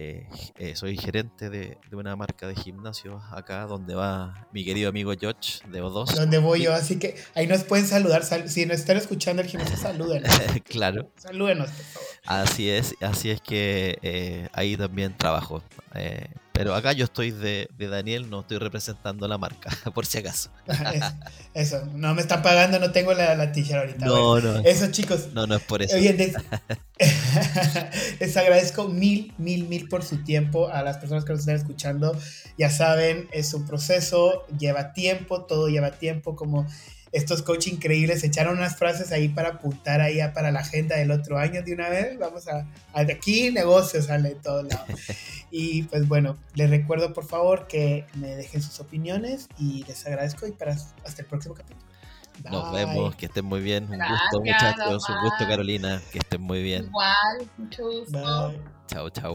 eh, 0.00 0.28
eh, 0.58 0.76
soy 0.76 0.96
gerente 0.96 1.50
de, 1.50 1.76
de 1.90 1.96
una 1.96 2.14
marca 2.14 2.46
de 2.46 2.54
gimnasio 2.54 3.20
acá 3.32 3.66
donde 3.66 3.96
va 3.96 4.46
mi 4.52 4.64
querido 4.64 4.88
amigo 4.88 5.12
George 5.18 5.58
de 5.68 5.82
O2. 5.82 6.14
Donde 6.14 6.38
voy 6.38 6.62
yo, 6.62 6.72
así 6.72 7.00
que 7.00 7.16
ahí 7.34 7.48
nos 7.48 7.64
pueden 7.64 7.84
saludar. 7.86 8.22
sal- 8.24 8.48
si 8.48 8.64
nos 8.64 8.76
están 8.78 8.96
escuchando 8.96 9.42
el 9.42 9.48
gimnasio, 9.48 9.76
salúdenos. 9.76 10.30
claro. 10.64 11.10
Salúdenos, 11.16 11.70
por 11.70 11.84
favor. 11.84 12.08
Así 12.26 12.70
es, 12.70 12.94
así 13.00 13.30
es 13.30 13.40
que 13.40 13.98
eh, 14.02 14.48
ahí 14.52 14.76
también 14.76 15.16
trabajo. 15.16 15.64
Eh, 15.94 16.26
pero 16.52 16.74
acá 16.74 16.92
yo 16.92 17.04
estoy 17.04 17.30
de, 17.30 17.68
de 17.78 17.88
Daniel, 17.88 18.28
no 18.28 18.40
estoy 18.40 18.58
representando 18.58 19.26
la 19.28 19.38
marca, 19.38 19.70
por 19.94 20.04
si 20.06 20.18
acaso. 20.18 20.50
Es- 20.66 21.04
Eso, 21.54 21.84
no 21.94 22.14
me 22.14 22.20
están 22.20 22.42
pagando, 22.42 22.78
no 22.78 22.92
tengo 22.92 23.14
la, 23.14 23.34
la 23.34 23.50
t-shirt 23.52 23.78
ahorita. 23.78 24.06
No, 24.06 24.28
Bueno, 24.30 24.52
no, 24.52 24.58
Eso, 24.60 24.86
chicos. 24.92 25.28
no, 25.32 25.46
no 25.46 25.56
es 25.56 25.62
por 25.62 25.82
eso. 25.82 25.96
Oye, 25.96 26.12
les, 26.12 26.34
les 28.20 28.36
agradezco 28.36 28.88
mil, 28.88 29.32
mil, 29.38 29.64
mil 29.68 29.88
por 29.88 30.04
su 30.04 30.18
tiempo 30.24 30.68
a 30.68 30.82
las 30.82 30.98
personas 30.98 31.24
que 31.24 31.32
nos 31.32 31.40
están 31.40 31.56
escuchando. 31.56 32.16
Ya 32.58 32.70
saben, 32.70 33.28
es 33.32 33.54
un 33.54 33.66
proceso, 33.66 34.46
lleva 34.58 34.92
tiempo, 34.92 35.44
todo 35.44 35.68
lleva 35.68 35.92
tiempo, 35.92 36.36
como 36.36 36.66
estos 37.12 37.42
coach 37.42 37.68
increíbles 37.68 38.22
echaron 38.24 38.58
unas 38.58 38.76
frases 38.76 39.12
ahí 39.12 39.28
para 39.28 39.48
apuntar 39.50 40.00
ahí 40.00 40.20
a- 40.20 40.32
para 40.32 40.50
la 40.52 40.60
agenda 40.60 40.96
del 40.96 41.10
otro 41.10 41.38
año 41.38 41.62
de 41.62 41.72
una 41.74 41.88
vez. 41.88 42.18
Vamos 42.18 42.48
a, 42.48 42.66
a 42.92 43.04
de 43.04 43.12
aquí 43.14 43.50
negocios 43.50 44.06
sale 44.06 44.30
de 44.30 44.34
todos 44.36 44.64
lados. 44.66 44.88
Y 45.50 45.84
pues 45.84 46.06
bueno, 46.06 46.36
les 46.56 46.68
recuerdo 46.68 47.14
por 47.14 47.24
favor 47.26 47.66
que 47.68 48.04
me 48.16 48.36
dejen 48.36 48.60
sus 48.62 48.80
opiniones 48.80 49.48
y 49.58 49.82
les 49.84 50.06
agradezco 50.06 50.46
y 50.46 50.52
para 50.52 50.72
hasta 50.72 51.22
el 51.22 51.26
próximo 51.26 51.54
capítulo. 51.54 51.80
Nos 52.50 52.70
vemos, 52.70 53.16
que 53.16 53.26
estén 53.26 53.46
muy 53.46 53.60
bien. 53.62 53.84
Un 53.84 53.92
Gracias, 53.96 54.20
gusto, 54.30 54.40
muchachos. 54.44 55.08
Un 55.08 55.20
gusto. 55.22 55.48
Carolina. 55.48 56.02
Que 56.12 56.18
estén 56.18 56.42
muy 56.42 56.62
bien. 56.62 56.84
Igual, 56.84 57.48
mucho 57.56 57.82
gusto. 57.90 58.48
Bye. 58.50 58.60
Chao, 58.88 59.08
chao. 59.08 59.34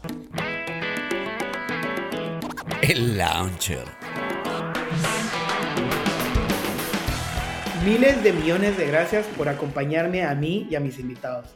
El 2.82 3.18
Launcher. 3.18 3.84
Miles 7.84 8.22
de 8.24 8.32
millones 8.32 8.78
de 8.78 8.86
gracias 8.86 9.26
por 9.36 9.46
acompañarme 9.46 10.24
a 10.24 10.34
mí 10.34 10.66
y 10.70 10.74
a 10.74 10.80
mis 10.80 10.98
invitados. 10.98 11.48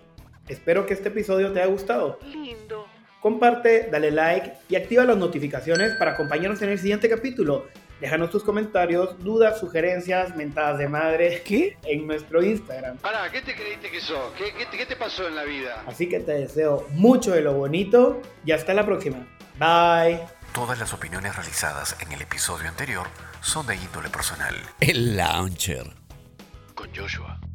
Espero 0.46 0.84
que 0.84 0.92
este 0.92 1.08
episodio 1.08 1.52
te 1.54 1.62
haya 1.62 1.70
gustado. 1.70 2.18
Lindo. 2.22 2.86
Comparte, 3.22 3.88
dale 3.90 4.10
like 4.10 4.52
y 4.68 4.76
activa 4.76 5.04
las 5.04 5.16
notificaciones 5.16 5.94
para 5.94 6.10
acompañarnos 6.10 6.60
en 6.60 6.68
el 6.68 6.78
siguiente 6.78 7.08
capítulo. 7.08 7.68
Déjanos 7.98 8.28
tus 8.28 8.44
comentarios, 8.44 9.18
dudas, 9.24 9.58
sugerencias, 9.58 10.36
mentadas 10.36 10.76
de 10.78 10.88
madre 10.88 11.42
¿Qué? 11.46 11.78
en 11.84 12.06
nuestro 12.06 12.42
Instagram. 12.42 12.98
Pará, 12.98 13.30
¿qué 13.32 13.40
te 13.40 13.54
creíste 13.54 13.90
que 13.90 14.02
sos? 14.02 14.30
¿Qué, 14.36 14.52
qué, 14.52 14.76
qué 14.76 14.84
te 14.84 14.96
pasó 14.96 15.26
en 15.26 15.34
la 15.34 15.44
vida? 15.44 15.82
Así 15.86 16.10
que 16.10 16.20
te 16.20 16.32
deseo 16.32 16.86
mucho 16.90 17.30
de 17.30 17.40
lo 17.40 17.54
bonito 17.54 18.20
y 18.44 18.52
hasta 18.52 18.74
la 18.74 18.84
próxima. 18.84 19.26
Bye. 19.58 20.20
Todas 20.52 20.78
las 20.78 20.92
opiniones 20.92 21.34
realizadas 21.34 21.96
en 22.00 22.12
el 22.12 22.20
episodio 22.20 22.68
anterior 22.68 23.06
son 23.40 23.66
de 23.66 23.76
índole 23.76 24.10
personal. 24.10 24.54
El 24.80 25.16
Launcher 25.16 25.86
con 26.78 26.94
Joshua. 26.94 27.47